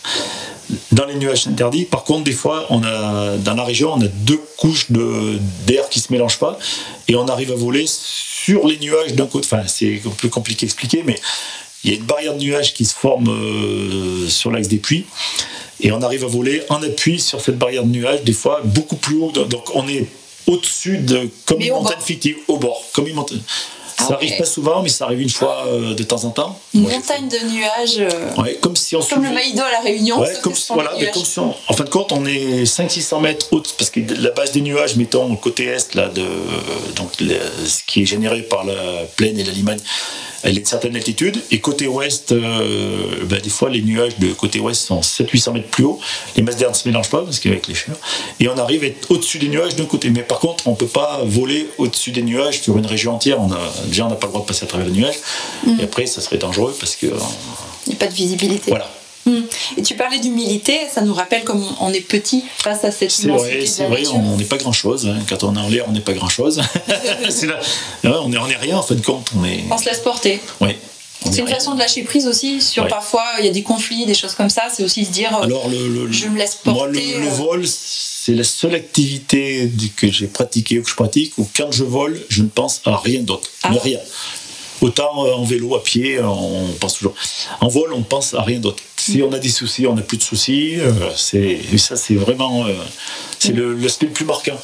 Dans 0.92 1.06
les 1.06 1.14
nuages, 1.14 1.42
c'est 1.44 1.50
interdit. 1.50 1.84
Par 1.84 2.04
contre, 2.04 2.24
des 2.24 2.32
fois, 2.32 2.66
on 2.70 2.82
a, 2.84 3.36
dans 3.38 3.54
la 3.54 3.64
région, 3.64 3.92
on 3.94 4.00
a 4.02 4.08
deux 4.08 4.40
couches 4.58 4.86
d'air 4.90 5.88
qui 5.88 6.00
se 6.00 6.12
mélangent 6.12 6.38
pas, 6.38 6.58
et 7.08 7.16
on 7.16 7.26
arrive 7.26 7.50
à 7.50 7.56
voler 7.56 7.86
sur 7.88 8.66
les 8.66 8.78
nuages 8.78 9.14
d'un 9.14 9.26
côté. 9.26 9.48
Enfin, 9.50 9.66
c'est 9.66 10.00
peu 10.18 10.28
compliqué 10.28 10.64
à 10.64 10.66
expliquer, 10.66 11.02
mais 11.04 11.18
il 11.84 11.90
y 11.90 11.94
a 11.94 11.96
une 11.96 12.04
barrière 12.04 12.34
de 12.34 12.38
nuages 12.38 12.74
qui 12.74 12.84
se 12.84 12.94
forme 12.94 13.28
euh, 13.28 14.28
sur 14.28 14.50
l'axe 14.50 14.68
des 14.68 14.78
puits. 14.78 15.04
Et 15.80 15.90
on 15.90 16.00
arrive 16.00 16.24
à 16.24 16.28
voler 16.28 16.62
en 16.68 16.80
appui 16.82 17.18
sur 17.18 17.40
cette 17.40 17.58
barrière 17.58 17.82
de 17.82 17.88
nuages, 17.88 18.22
des 18.22 18.32
fois 18.32 18.60
beaucoup 18.64 18.96
plus 18.96 19.16
haut. 19.16 19.32
Donc 19.32 19.74
on 19.74 19.88
est 19.88 20.06
au-dessus 20.46 20.98
de, 20.98 21.28
comme 21.44 21.60
une 21.60 21.70
montagne 21.70 22.00
fictive, 22.00 22.36
au 22.48 22.56
bord. 22.56 22.82
Comme 22.92 23.08
une 23.08 23.14
montagne. 23.14 23.40
Ah 23.98 24.08
ça 24.08 24.14
arrive 24.14 24.36
pas 24.36 24.44
souvent, 24.44 24.82
mais 24.82 24.88
ça 24.88 25.04
arrive 25.04 25.20
une 25.20 25.30
fois 25.30 25.64
euh, 25.66 25.94
de 25.94 26.02
temps 26.02 26.24
en 26.24 26.30
temps. 26.30 26.58
Une 26.74 26.82
montagne 26.82 27.28
de 27.28 27.38
nuages. 27.52 27.98
Euh, 27.98 28.54
comme 28.60 28.74
si 28.76 28.96
on 28.96 29.02
Comme 29.02 29.24
le 29.24 29.30
Maïdo 29.30 29.62
à 29.62 29.70
la 29.70 29.80
Réunion. 29.80 30.20
Ouais, 30.20 30.32
comme, 30.42 30.54
voilà, 30.70 30.92
mais 30.98 31.10
comme 31.10 31.24
si 31.24 31.38
on, 31.38 31.54
en 31.68 31.72
fin 31.72 31.84
de 31.84 31.90
compte, 31.90 32.12
on 32.12 32.24
est 32.24 32.64
500-600 32.64 33.20
mètres 33.20 33.46
haut, 33.50 33.62
parce 33.76 33.90
que 33.90 34.00
la 34.00 34.30
base 34.30 34.52
des 34.52 34.60
nuages, 34.60 34.96
mettons, 34.96 35.34
côté 35.36 35.66
est, 35.66 35.94
là, 35.94 36.08
de, 36.08 36.24
donc, 36.96 37.10
ce 37.18 37.82
qui 37.86 38.02
est 38.02 38.06
généré 38.06 38.42
par 38.42 38.64
la 38.64 39.04
plaine 39.16 39.38
et 39.38 39.44
la 39.44 39.52
Limagne, 39.52 39.80
elle 40.42 40.56
est 40.56 40.60
une 40.60 40.66
certaine 40.66 40.96
altitude. 40.96 41.40
Et 41.50 41.60
côté 41.60 41.86
ouest, 41.86 42.32
euh, 42.32 43.24
ben, 43.24 43.40
des 43.40 43.50
fois, 43.50 43.70
les 43.70 43.82
nuages 43.82 44.18
de 44.18 44.32
côté 44.32 44.60
ouest 44.60 44.82
sont 44.82 45.00
700-800 45.00 45.52
mètres 45.52 45.68
plus 45.68 45.84
haut. 45.84 46.00
Les 46.36 46.42
masses 46.42 46.56
d'air 46.56 46.70
ne 46.70 46.74
se 46.74 46.88
mélangent 46.88 47.10
pas 47.10 47.22
parce 47.22 47.38
qu'avec 47.38 47.66
les 47.68 47.74
chaleurs. 47.74 48.00
Et 48.40 48.48
on 48.48 48.58
arrive 48.58 48.82
à 48.82 48.86
être 48.86 49.10
au-dessus 49.10 49.38
des 49.38 49.48
nuages 49.48 49.76
d'un 49.76 49.84
côté. 49.84 50.10
Mais 50.10 50.22
par 50.22 50.38
contre, 50.38 50.66
on 50.66 50.72
ne 50.72 50.76
peut 50.76 50.86
pas 50.86 51.20
voler 51.24 51.68
au-dessus 51.78 52.10
des 52.10 52.22
nuages 52.22 52.60
sur 52.60 52.76
une 52.78 52.86
région 52.86 53.14
entière. 53.14 53.40
On 53.40 53.52
a, 53.52 53.60
déjà, 53.86 54.06
on 54.06 54.10
n'a 54.10 54.16
pas 54.16 54.26
le 54.26 54.32
droit 54.32 54.42
de 54.42 54.48
passer 54.48 54.64
à 54.64 54.68
travers 54.68 54.86
les 54.86 54.92
nuages. 54.92 55.18
Mm. 55.66 55.80
Et 55.80 55.84
après, 55.84 56.06
ça 56.06 56.20
serait 56.20 56.38
dangereux 56.38 56.74
parce 56.78 56.96
que. 56.96 57.06
Il 57.86 57.90
n'y 57.90 57.94
a 57.94 57.98
pas 57.98 58.06
de 58.06 58.14
visibilité. 58.14 58.70
Voilà. 58.70 58.88
Hmm. 59.24 59.42
Et 59.76 59.82
tu 59.82 59.94
parlais 59.94 60.18
d'humilité, 60.18 60.80
ça 60.92 61.00
nous 61.00 61.14
rappelle 61.14 61.44
comme 61.44 61.64
on 61.80 61.92
est 61.92 62.00
petit 62.00 62.44
face 62.58 62.84
à 62.84 62.90
cette 62.90 63.16
immensité. 63.20 63.66
C'est 63.66 63.86
vrai, 63.86 64.02
on 64.08 64.36
n'est 64.36 64.44
pas 64.44 64.56
grand 64.56 64.72
chose. 64.72 65.06
Hein. 65.06 65.18
Quand 65.28 65.44
on 65.44 65.54
est 65.54 65.60
en 65.60 65.68
l'air, 65.68 65.84
on 65.88 65.92
n'est 65.92 66.00
pas 66.00 66.12
grand 66.12 66.28
chose. 66.28 66.60
on 68.04 68.28
n'est 68.28 68.36
est 68.36 68.56
rien 68.56 68.78
en 68.78 68.82
fin 68.82 68.94
de 68.94 69.00
compte. 69.00 69.30
On, 69.38 69.44
est... 69.44 69.60
on 69.70 69.78
se 69.78 69.84
laisse 69.84 70.00
porter. 70.00 70.40
Oui. 70.60 70.70
C'est 71.30 71.40
une 71.40 71.48
façon 71.48 71.74
de 71.74 71.78
lâcher 71.78 72.02
prise 72.02 72.26
aussi 72.26 72.60
sur 72.60 72.88
parfois 72.88 73.24
il 73.38 73.46
y 73.46 73.48
a 73.48 73.52
des 73.52 73.62
conflits, 73.62 74.06
des 74.06 74.14
choses 74.14 74.34
comme 74.34 74.50
ça. 74.50 74.64
C'est 74.74 74.82
aussi 74.82 75.04
se 75.04 75.10
dire 75.10 75.34
Alors, 75.36 75.68
le, 75.68 76.10
je 76.10 76.26
me 76.26 76.38
laisse 76.38 76.56
porter. 76.56 76.78
Moi, 76.78 76.88
le, 76.88 77.26
euh. 77.26 77.30
vol, 77.30 77.64
c'est 77.66 78.34
la 78.34 78.44
seule 78.44 78.74
activité 78.74 79.70
que 79.96 80.10
j'ai 80.10 80.26
pratiquée 80.26 80.78
ou 80.78 80.82
que 80.82 80.90
je 80.90 80.94
pratique 80.94 81.34
où 81.38 81.48
quand 81.56 81.70
je 81.70 81.84
vole, 81.84 82.20
je 82.28 82.42
ne 82.42 82.48
pense 82.48 82.80
à 82.84 82.96
rien 82.96 83.20
d'autre. 83.20 83.48
Ah. 83.62 83.70
Rien. 83.82 83.98
Autant 84.82 85.24
euh, 85.24 85.34
en 85.34 85.44
vélo, 85.44 85.76
à 85.76 85.82
pied, 85.82 86.20
on 86.20 86.66
pense 86.80 86.94
toujours. 86.94 87.14
En 87.60 87.68
vol, 87.68 87.92
on 87.94 88.02
pense 88.02 88.34
à 88.34 88.42
rien 88.42 88.58
d'autre. 88.58 88.82
Si 88.96 89.22
on 89.22 89.32
a 89.32 89.38
des 89.38 89.48
soucis, 89.48 89.86
on 89.86 89.94
n'a 89.94 90.02
plus 90.02 90.16
de 90.16 90.24
soucis. 90.24 90.74
Euh, 90.78 90.90
c'est, 91.16 91.60
ça, 91.78 91.94
c'est 91.94 92.14
vraiment 92.14 92.66
euh, 92.66 92.72
c'est 93.38 93.52
le, 93.52 93.74
l'aspect 93.74 94.06
le 94.06 94.12
plus 94.12 94.24
marquant. 94.24 94.58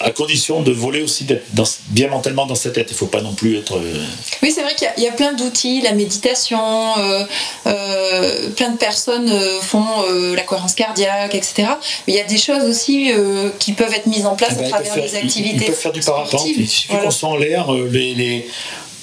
À 0.00 0.10
condition 0.10 0.62
de 0.62 0.72
voler 0.72 1.00
aussi, 1.00 1.24
d'être 1.24 1.46
bien 1.88 2.08
mentalement 2.08 2.44
dans 2.44 2.56
sa 2.56 2.70
tête. 2.70 2.88
Il 2.90 2.94
ne 2.94 2.98
faut 2.98 3.06
pas 3.06 3.22
non 3.22 3.32
plus 3.32 3.56
être. 3.56 3.80
Oui, 4.42 4.52
c'est 4.52 4.62
vrai 4.62 4.74
qu'il 4.74 5.02
y 5.02 5.08
a, 5.08 5.12
plein 5.12 5.32
d'outils, 5.32 5.80
la 5.80 5.92
méditation, 5.92 6.58
plein 7.64 8.70
de 8.70 8.76
personnes 8.76 9.32
font 9.62 9.86
la 10.34 10.42
cohérence 10.42 10.74
cardiaque, 10.74 11.34
etc. 11.34 11.68
Mais 12.06 12.12
il 12.12 12.16
y 12.16 12.20
a 12.20 12.24
des 12.24 12.36
choses 12.36 12.64
aussi 12.64 13.10
qui 13.58 13.72
peuvent 13.72 13.94
être 13.94 14.06
mises 14.06 14.26
en 14.26 14.36
place 14.36 14.52
eh 14.56 14.58
à 14.58 14.62
ben, 14.64 14.68
travers 14.68 14.96
des 14.96 15.14
activités. 15.14 15.64
Ils, 15.64 15.66
peuvent 15.68 15.74
faire 15.74 15.92
du 15.92 16.00
parapente. 16.00 16.44
Il 16.46 16.68
suffit 16.68 16.88
qu'on 16.88 17.10
soit 17.10 17.30
en 17.30 17.36
l'air. 17.36 17.72
les 17.72 18.46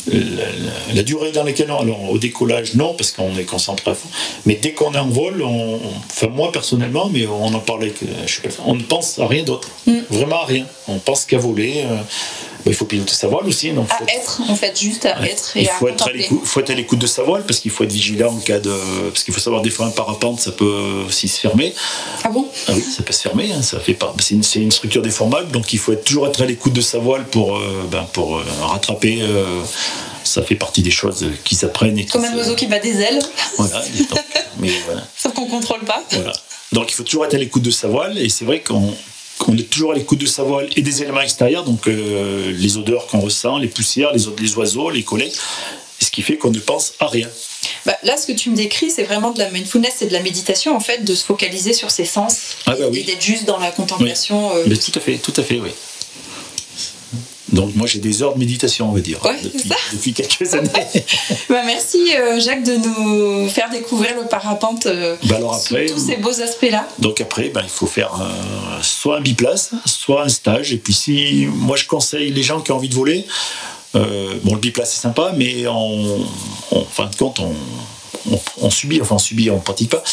la, 0.08 1.04
durée 1.04 1.32
dans 1.32 1.44
laquelle 1.44 1.72
on, 1.72 1.80
alors 1.80 2.12
au 2.12 2.18
décollage 2.18 2.76
non 2.76 2.94
parce 2.94 3.12
qu'on 3.12 3.36
est 3.38 3.46
concentré 3.46 3.92
à 3.92 3.96
fond. 3.96 4.10
Mais 4.46 4.56
dès 4.56 4.74
qu'on 4.74 4.94
est 4.94 5.00
en 5.00 5.08
vol 5.08 5.42
on, 5.42 5.80
enfin 6.10 6.28
moi 6.28 6.52
personnellement 6.52 7.10
mais 7.12 7.26
on 7.28 7.54
en 7.54 7.60
parlait 7.60 7.92
que 7.92 8.06
pas, 8.06 8.50
on 8.66 8.76
ne 8.76 8.84
pense 8.84 9.20
à 9.20 9.28
rien 9.28 9.44
d'autre. 9.44 9.70
Mm. 9.86 10.00
vraiment 10.10 10.42
à 10.42 10.46
rien. 10.46 10.66
On 10.88 11.00
pense 11.00 11.26
qu'à 11.26 11.38
voler 11.38 11.84
euh, 11.86 11.98
il 12.66 12.76
faut 12.76 12.86
piloter 12.86 13.14
sa 13.14 13.28
voile 13.28 13.46
aussi. 13.46 13.72
Donc 13.72 13.90
à 13.92 14.04
être, 14.14 14.42
en 14.48 14.56
fait, 14.56 14.80
juste 14.80 15.06
à 15.06 15.26
être. 15.28 15.56
Et 15.58 15.62
il 15.62 15.68
faut, 15.68 15.88
être 15.88 16.08
à 16.08 16.12
faut 16.46 16.60
être 16.60 16.70
à 16.70 16.74
l'écoute 16.74 17.00
de 17.00 17.08
sa 17.08 17.24
voile 17.24 17.44
parce 17.46 17.60
qu'il 17.60 17.72
faut 17.72 17.84
être 17.84 17.92
vigilant 17.92 18.34
en 18.34 18.40
cas 18.40 18.60
de. 18.60 18.74
Parce 19.10 19.24
qu'il 19.24 19.34
faut 19.34 19.40
savoir, 19.40 19.62
des 19.62 19.70
fois, 19.70 19.86
un 19.88 19.92
parapente, 19.92 20.40
ça 20.40 20.52
peut 20.52 21.04
aussi 21.08 21.28
se 21.28 21.40
fermer. 21.40 21.74
Ah 22.24 22.30
bon? 22.30 22.48
Ah 22.68 22.74
oui, 22.76 22.82
ça 22.82 23.04
peut 23.04 23.14
se 23.14 23.22
fermer. 23.22 23.52
Hein, 23.52 23.62
ça 23.62 23.80
fait 23.80 23.94
pas. 23.94 24.14
C'est 24.20 24.36
une, 24.36 24.64
une, 24.64 24.72
structure 24.72 25.02
déformable, 25.02 25.52
donc 25.52 25.74
il 25.74 25.80
faut 25.80 25.94
être, 25.94 26.04
toujours 26.04 26.28
être 26.28 26.42
à 26.42 26.46
l'écoute 26.46 26.74
de 26.74 26.82
sa 26.82 27.00
voile 27.00 27.26
pour, 27.26 27.58
euh, 27.58 27.88
ben, 27.92 28.08
pour 28.14 28.38
euh, 28.38 28.46
rattraper. 28.62 29.20
Euh, 29.22 29.62
ça 30.24 30.42
fait 30.42 30.56
partie 30.56 30.82
des 30.82 30.92
choses 30.92 31.26
qui 31.44 31.56
s'apprennent. 31.56 32.06
Comme 32.08 32.24
un 32.24 32.36
oiseau 32.36 32.56
qui 32.56 32.68
bat 32.68 32.80
des 32.80 33.02
ailes. 33.02 33.20
Voilà, 33.58 33.84
mais 34.58 34.72
voilà. 34.86 35.06
Sauf 35.18 35.34
qu'on 35.34 35.48
contrôle 35.48 35.82
pas. 35.82 36.02
Voilà. 36.12 36.34
Donc 36.72 36.92
il 36.92 36.96
faut 36.96 37.04
toujours 37.04 37.26
être 37.26 37.34
à 37.34 37.38
l'écoute 37.38 37.62
de 37.62 37.72
sa 37.72 37.88
voile, 37.88 38.18
et 38.18 38.30
c'est 38.30 38.46
vrai 38.46 38.62
qu'on 38.62 38.94
on 39.48 39.58
est 39.58 39.70
toujours 39.70 39.92
à 39.92 39.96
l'écoute 39.96 40.20
de 40.20 40.26
sa 40.26 40.44
voile 40.44 40.70
et 40.76 40.82
des 40.82 41.02
éléments 41.02 41.22
extérieurs, 41.22 41.64
donc 41.64 41.88
euh, 41.88 42.52
les 42.56 42.78
odeurs 42.78 43.08
qu'on 43.08 43.20
ressent, 43.20 43.58
les 43.58 43.68
poussières, 43.68 44.12
les, 44.14 44.24
les 44.40 44.56
oiseaux, 44.56 44.90
les 44.90 45.04
collègues, 45.04 45.34
ce 46.00 46.12
qui 46.12 46.22
fait 46.22 46.38
qu'on 46.38 46.52
ne 46.52 46.60
pense 46.60 46.94
à 47.00 47.08
rien. 47.08 47.28
Bah, 47.86 47.98
là, 48.04 48.18
ce 48.18 48.28
que 48.28 48.32
tu 48.32 48.50
me 48.50 48.56
décris, 48.56 48.92
c'est 48.92 49.04
vraiment 49.04 49.32
de 49.32 49.40
la 49.40 49.50
mindfulness 49.50 50.02
et 50.02 50.08
de 50.08 50.14
la 50.14 50.22
méditation, 50.22 50.76
en 50.76 50.80
fait, 50.80 51.04
de 51.04 51.16
se 51.16 51.26
focaliser 51.26 51.74
sur 51.74 51.92
ses 51.92 52.06
sens 52.06 52.58
ah 52.66 52.76
bah 52.76 52.86
et 52.94 53.04
d'être 53.04 53.22
juste 53.22 53.46
dans 53.46 53.60
la 53.60 53.72
contemplation. 53.72 54.56
Euh, 54.56 54.64
Mais 54.68 54.78
tout 54.78 54.92
à 54.96 55.00
fait, 55.00 55.18
tout 55.18 55.34
à 55.36 55.44
fait, 55.44 55.60
oui. 55.60 55.70
Donc 57.54 57.76
moi 57.76 57.86
j'ai 57.88 58.00
des 58.00 58.24
heures 58.24 58.34
de 58.34 58.40
méditation, 58.40 58.90
on 58.90 58.94
va 58.94 59.00
dire, 59.00 59.20
depuis, 59.94 60.14
quelques 60.14 60.54
années. 60.56 60.70
bah, 61.50 61.62
merci 61.66 62.14
euh, 62.16 62.40
Jacques 62.40 62.64
de 62.64 62.76
nous 62.76 63.48
faire 63.48 63.70
découvrir 63.70 64.16
le 64.20 64.28
parapente 64.28 64.88
euh, 64.88 65.16
bah, 65.26 65.36
alors 65.36 65.54
après, 65.54 65.86
tous 65.86 66.00
ces 66.00 66.18
beaux 66.18 66.42
aspects-là. 66.42 66.88
Donc 66.98 67.22
après, 67.22 67.50
bah, 67.50 67.62
il 67.64 67.70
faut 67.70 67.86
faire 67.86 68.20
euh, 68.20 68.80
soit 68.82 69.18
un 69.18 69.22
biplace, 69.22 69.72
soit 69.86 70.24
un 70.24 70.30
stage. 70.30 70.74
Et 70.74 70.78
puis 70.78 70.94
si 70.94 71.48
moi 71.54 71.78
je 71.78 71.86
conseille 71.86 72.32
les 72.32 72.44
gens 72.44 72.60
qui 72.60 72.72
ont 72.72 72.78
envie 72.78 72.90
de 72.90 72.96
voler, 72.96 73.26
bon 73.94 74.56
le 74.56 74.60
biplace 74.60 74.92
c'est 74.92 75.02
sympa, 75.02 75.34
mais 75.38 75.68
en, 75.68 76.02
fin 76.90 77.06
de 77.06 77.16
compte 77.16 77.40
on, 77.40 77.54
on, 78.62 78.70
subit, 78.70 79.02
enfin 79.02 79.16
on 79.16 79.20
subit, 79.20 79.50
on 79.50 79.56
ne 79.56 79.62
pratique 79.62 79.90
pas. 79.90 80.04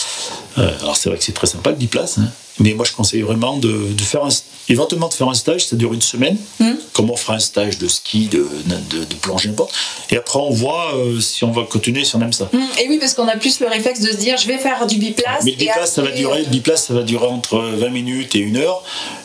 Euh, 0.58 0.70
alors 0.80 0.96
c'est 0.96 1.08
vrai 1.08 1.18
que 1.18 1.24
c'est 1.24 1.32
très 1.32 1.46
sympa 1.46 1.70
le 1.70 1.76
biplace, 1.76 2.18
hein. 2.18 2.28
mais 2.58 2.74
moi 2.74 2.84
je 2.84 2.92
conseille 2.92 3.22
vraiment 3.22 3.56
de, 3.56 3.88
faire 4.00 4.24
un, 4.24 4.30
éventuellement 4.68 5.08
de 5.08 5.14
faire 5.14 5.28
un 5.28 5.34
stage, 5.34 5.66
ça 5.66 5.76
dure 5.76 5.94
une 5.94 6.02
semaine, 6.02 6.36
mmh. 6.58 6.70
comme 6.92 7.10
on 7.10 7.16
fera 7.16 7.34
un 7.34 7.40
stage 7.40 7.78
de 7.78 7.86
ski, 7.86 8.26
de, 8.26 8.48
de, 8.66 9.04
de 9.04 9.14
plongée, 9.14 9.48
n'importe. 9.48 9.72
Et 10.10 10.16
après 10.16 10.38
on 10.40 10.50
voit 10.50 10.94
euh, 10.96 11.20
si 11.20 11.44
on 11.44 11.52
va 11.52 11.62
continuer, 11.62 12.04
si 12.04 12.16
on 12.16 12.20
aime 12.20 12.32
ça. 12.32 12.48
Mmh. 12.52 12.58
Et 12.80 12.88
oui, 12.88 12.98
parce 12.98 13.14
qu'on 13.14 13.28
a 13.28 13.36
plus 13.36 13.60
le 13.60 13.68
réflexe 13.68 14.00
de 14.00 14.10
se 14.10 14.16
dire 14.16 14.36
je 14.36 14.48
vais 14.48 14.58
faire 14.58 14.86
du 14.86 14.96
biplace. 14.96 15.44
Mais 15.44 15.52
le 15.52 15.56
biplace, 15.56 15.92
ça 15.92 16.02
va 16.02 16.10
durer, 16.10 16.42
le 16.42 16.50
biplace, 16.50 16.86
ça 16.86 16.94
va 16.94 17.02
durer 17.02 17.26
entre 17.26 17.58
20 17.58 17.88
minutes 17.90 18.34
et 18.34 18.40
une 18.40 18.56
heure, 18.56 18.82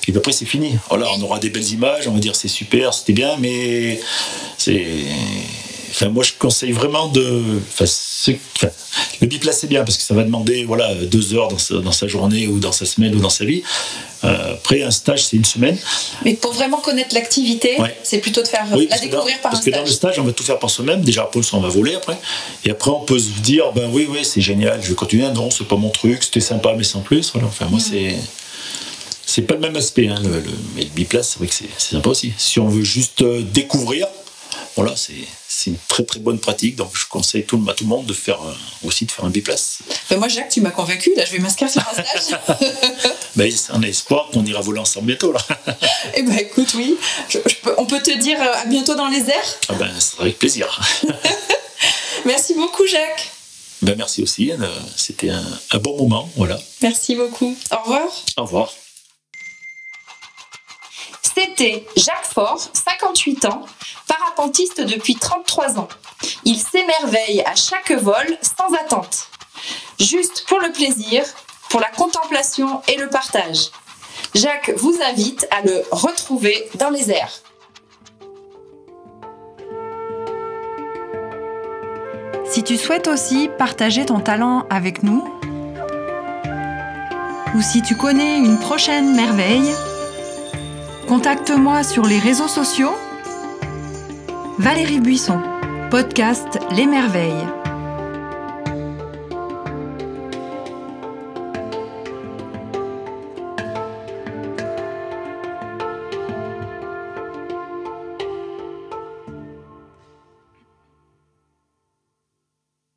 et 0.07 0.15
après 0.15 0.31
c'est 0.31 0.45
fini. 0.45 0.77
Voilà, 0.89 1.07
on 1.17 1.21
aura 1.23 1.39
des 1.39 1.49
belles 1.49 1.71
images, 1.71 2.07
on 2.07 2.11
va 2.11 2.19
dire 2.19 2.35
c'est 2.35 2.47
super, 2.47 2.93
c'était 2.93 3.13
bien, 3.13 3.35
mais 3.39 3.99
c'est 4.57 4.85
Enfin, 5.95 6.09
moi, 6.09 6.25
je 6.25 6.33
conseille 6.37 6.73
vraiment 6.73 7.07
de. 7.07 7.41
Enfin, 7.69 7.85
le 9.21 9.27
biplace, 9.27 9.59
c'est 9.59 9.67
bien 9.67 9.85
parce 9.85 9.95
que 9.95 10.03
ça 10.03 10.13
va 10.13 10.23
demander 10.23 10.65
voilà, 10.65 10.93
deux 10.93 11.33
heures 11.33 11.47
dans 11.47 11.91
sa, 11.93 12.07
journée 12.07 12.47
ou 12.47 12.59
dans 12.59 12.73
sa 12.73 12.85
semaine 12.85 13.15
ou 13.15 13.19
dans 13.19 13.29
sa 13.29 13.45
vie. 13.45 13.63
Euh, 14.25 14.55
après, 14.55 14.83
un 14.83 14.91
stage, 14.91 15.23
c'est 15.23 15.37
une 15.37 15.45
semaine. 15.45 15.77
Mais 16.25 16.33
pour 16.33 16.51
vraiment 16.51 16.79
connaître 16.79 17.15
l'activité, 17.15 17.77
c'est 18.03 18.17
plutôt 18.17 18.41
de 18.41 18.47
faire 18.47 18.65
la 18.69 18.99
découvrir 18.99 19.39
par 19.39 19.53
un 19.53 19.55
stage. 19.55 19.63
Parce 19.63 19.65
que 19.65 19.69
dans 19.69 19.81
le 19.81 19.87
stage, 19.87 20.19
on 20.19 20.23
va 20.23 20.33
tout 20.33 20.43
faire 20.43 20.59
par 20.59 20.69
soi-même. 20.69 20.99
Déjà, 20.99 21.29
on 21.53 21.59
va 21.61 21.69
voler 21.69 21.95
après. 21.95 22.17
Et 22.65 22.71
après, 22.71 22.91
on 22.91 23.01
peut 23.01 23.19
se 23.19 23.29
dire 23.41 23.71
ben 23.73 23.89
oui, 23.93 24.05
oui, 24.09 24.25
c'est 24.25 24.41
génial, 24.41 24.81
je 24.83 24.89
vais 24.89 24.95
continuer. 24.95 25.29
Non, 25.29 25.49
c'est 25.49 25.67
pas 25.67 25.77
mon 25.77 25.91
truc, 25.91 26.23
c'était 26.23 26.41
sympa, 26.41 26.73
mais 26.77 26.83
sans 26.83 26.99
plus. 26.99 27.31
Voilà. 27.31 27.47
Enfin, 27.47 27.67
moi, 27.69 27.79
mm. 27.79 27.83
c'est 27.91 28.15
c'est 29.25 29.43
pas 29.43 29.55
le 29.55 29.61
même 29.61 29.77
aspect. 29.77 30.09
Hein, 30.09 30.19
le, 30.21 30.43
mais 30.75 30.83
le 30.83 30.89
biplace, 30.89 31.29
c'est 31.29 31.39
vrai 31.39 31.47
que 31.47 31.53
c'est 31.53 31.69
sympa 31.77 32.09
aussi. 32.09 32.33
Si 32.37 32.59
on 32.59 32.67
veut 32.67 32.83
juste 32.83 33.21
euh, 33.21 33.41
découvrir, 33.41 34.07
voilà, 34.75 34.93
c'est 34.95 35.13
une 35.71 35.77
très 35.87 36.03
très 36.03 36.19
bonne 36.19 36.39
pratique. 36.39 36.75
Donc 36.75 36.91
je 36.93 37.05
conseille 37.07 37.45
tout, 37.45 37.63
à 37.69 37.73
tout 37.73 37.83
le 37.83 37.89
monde 37.89 38.05
de 38.05 38.13
faire 38.13 38.41
euh, 38.41 38.53
aussi 38.87 39.05
de 39.05 39.11
faire 39.11 39.25
un 39.25 39.29
biplace. 39.29 39.79
Ben 40.09 40.17
moi, 40.17 40.27
Jacques, 40.27 40.49
tu 40.49 40.61
m'as 40.61 40.71
convaincu. 40.71 41.13
Là, 41.15 41.25
je 41.25 41.31
vais 41.31 41.39
m'inscrire 41.39 41.69
sur 41.69 41.81
un 41.81 42.03
stage. 42.03 42.39
ben, 43.35 43.51
on 43.73 43.83
a 43.83 43.87
espoir 43.87 44.29
qu'on 44.31 44.45
ira 44.45 44.61
voler 44.61 44.79
ensemble 44.79 45.07
bientôt. 45.07 45.31
Là. 45.31 45.39
eh 46.15 46.23
ben, 46.23 46.37
écoute, 46.37 46.73
oui. 46.75 46.97
on 47.77 47.85
peut 47.85 48.01
te 48.01 48.15
dire 48.17 48.41
euh, 48.41 48.61
à 48.61 48.65
bientôt 48.65 48.95
dans 48.95 49.07
les 49.07 49.29
airs 49.29 49.59
ah 49.69 49.73
ben, 49.73 49.99
sera 49.99 50.23
avec 50.23 50.39
plaisir. 50.39 50.79
merci 52.25 52.53
beaucoup, 52.53 52.85
Jacques. 52.87 53.31
Ben, 53.81 53.95
merci 53.97 54.21
aussi. 54.21 54.51
Euh, 54.51 54.57
c'était 54.95 55.29
un, 55.29 55.45
un 55.71 55.77
bon 55.77 55.97
moment. 55.97 56.29
Voilà. 56.35 56.59
Merci 56.81 57.15
beaucoup. 57.15 57.55
Au 57.71 57.83
revoir. 57.83 58.07
Au 58.37 58.43
revoir. 58.43 58.73
C'était 61.35 61.85
Jacques 61.97 62.25
Faure, 62.33 62.61
58 62.71 63.43
ans, 63.45 63.65
parapentiste 64.07 64.79
depuis 64.79 65.15
33 65.15 65.79
ans. 65.79 65.89
Il 66.45 66.57
s'émerveille 66.57 67.43
à 67.45 67.55
chaque 67.55 67.91
vol 67.91 68.25
sans 68.41 68.73
attente. 68.73 69.27
Juste 69.99 70.45
pour 70.47 70.59
le 70.61 70.71
plaisir, 70.71 71.25
pour 71.69 71.81
la 71.81 71.89
contemplation 71.89 72.81
et 72.87 72.95
le 72.95 73.09
partage. 73.09 73.69
Jacques 74.33 74.71
vous 74.77 74.97
invite 75.03 75.45
à 75.51 75.61
le 75.61 75.83
retrouver 75.91 76.69
dans 76.75 76.89
les 76.89 77.11
airs. 77.11 77.41
Si 82.45 82.63
tu 82.63 82.77
souhaites 82.77 83.09
aussi 83.09 83.49
partager 83.57 84.05
ton 84.05 84.21
talent 84.21 84.65
avec 84.69 85.03
nous, 85.03 85.27
ou 87.55 87.61
si 87.61 87.81
tu 87.81 87.97
connais 87.97 88.37
une 88.37 88.57
prochaine 88.57 89.13
merveille, 89.13 89.73
Contacte-moi 91.07 91.83
sur 91.83 92.03
les 92.05 92.17
réseaux 92.17 92.47
sociaux. 92.47 92.95
Valérie 94.57 94.99
Buisson, 94.99 95.39
podcast 95.91 96.59
Les 96.75 96.87
Merveilles. 96.87 97.54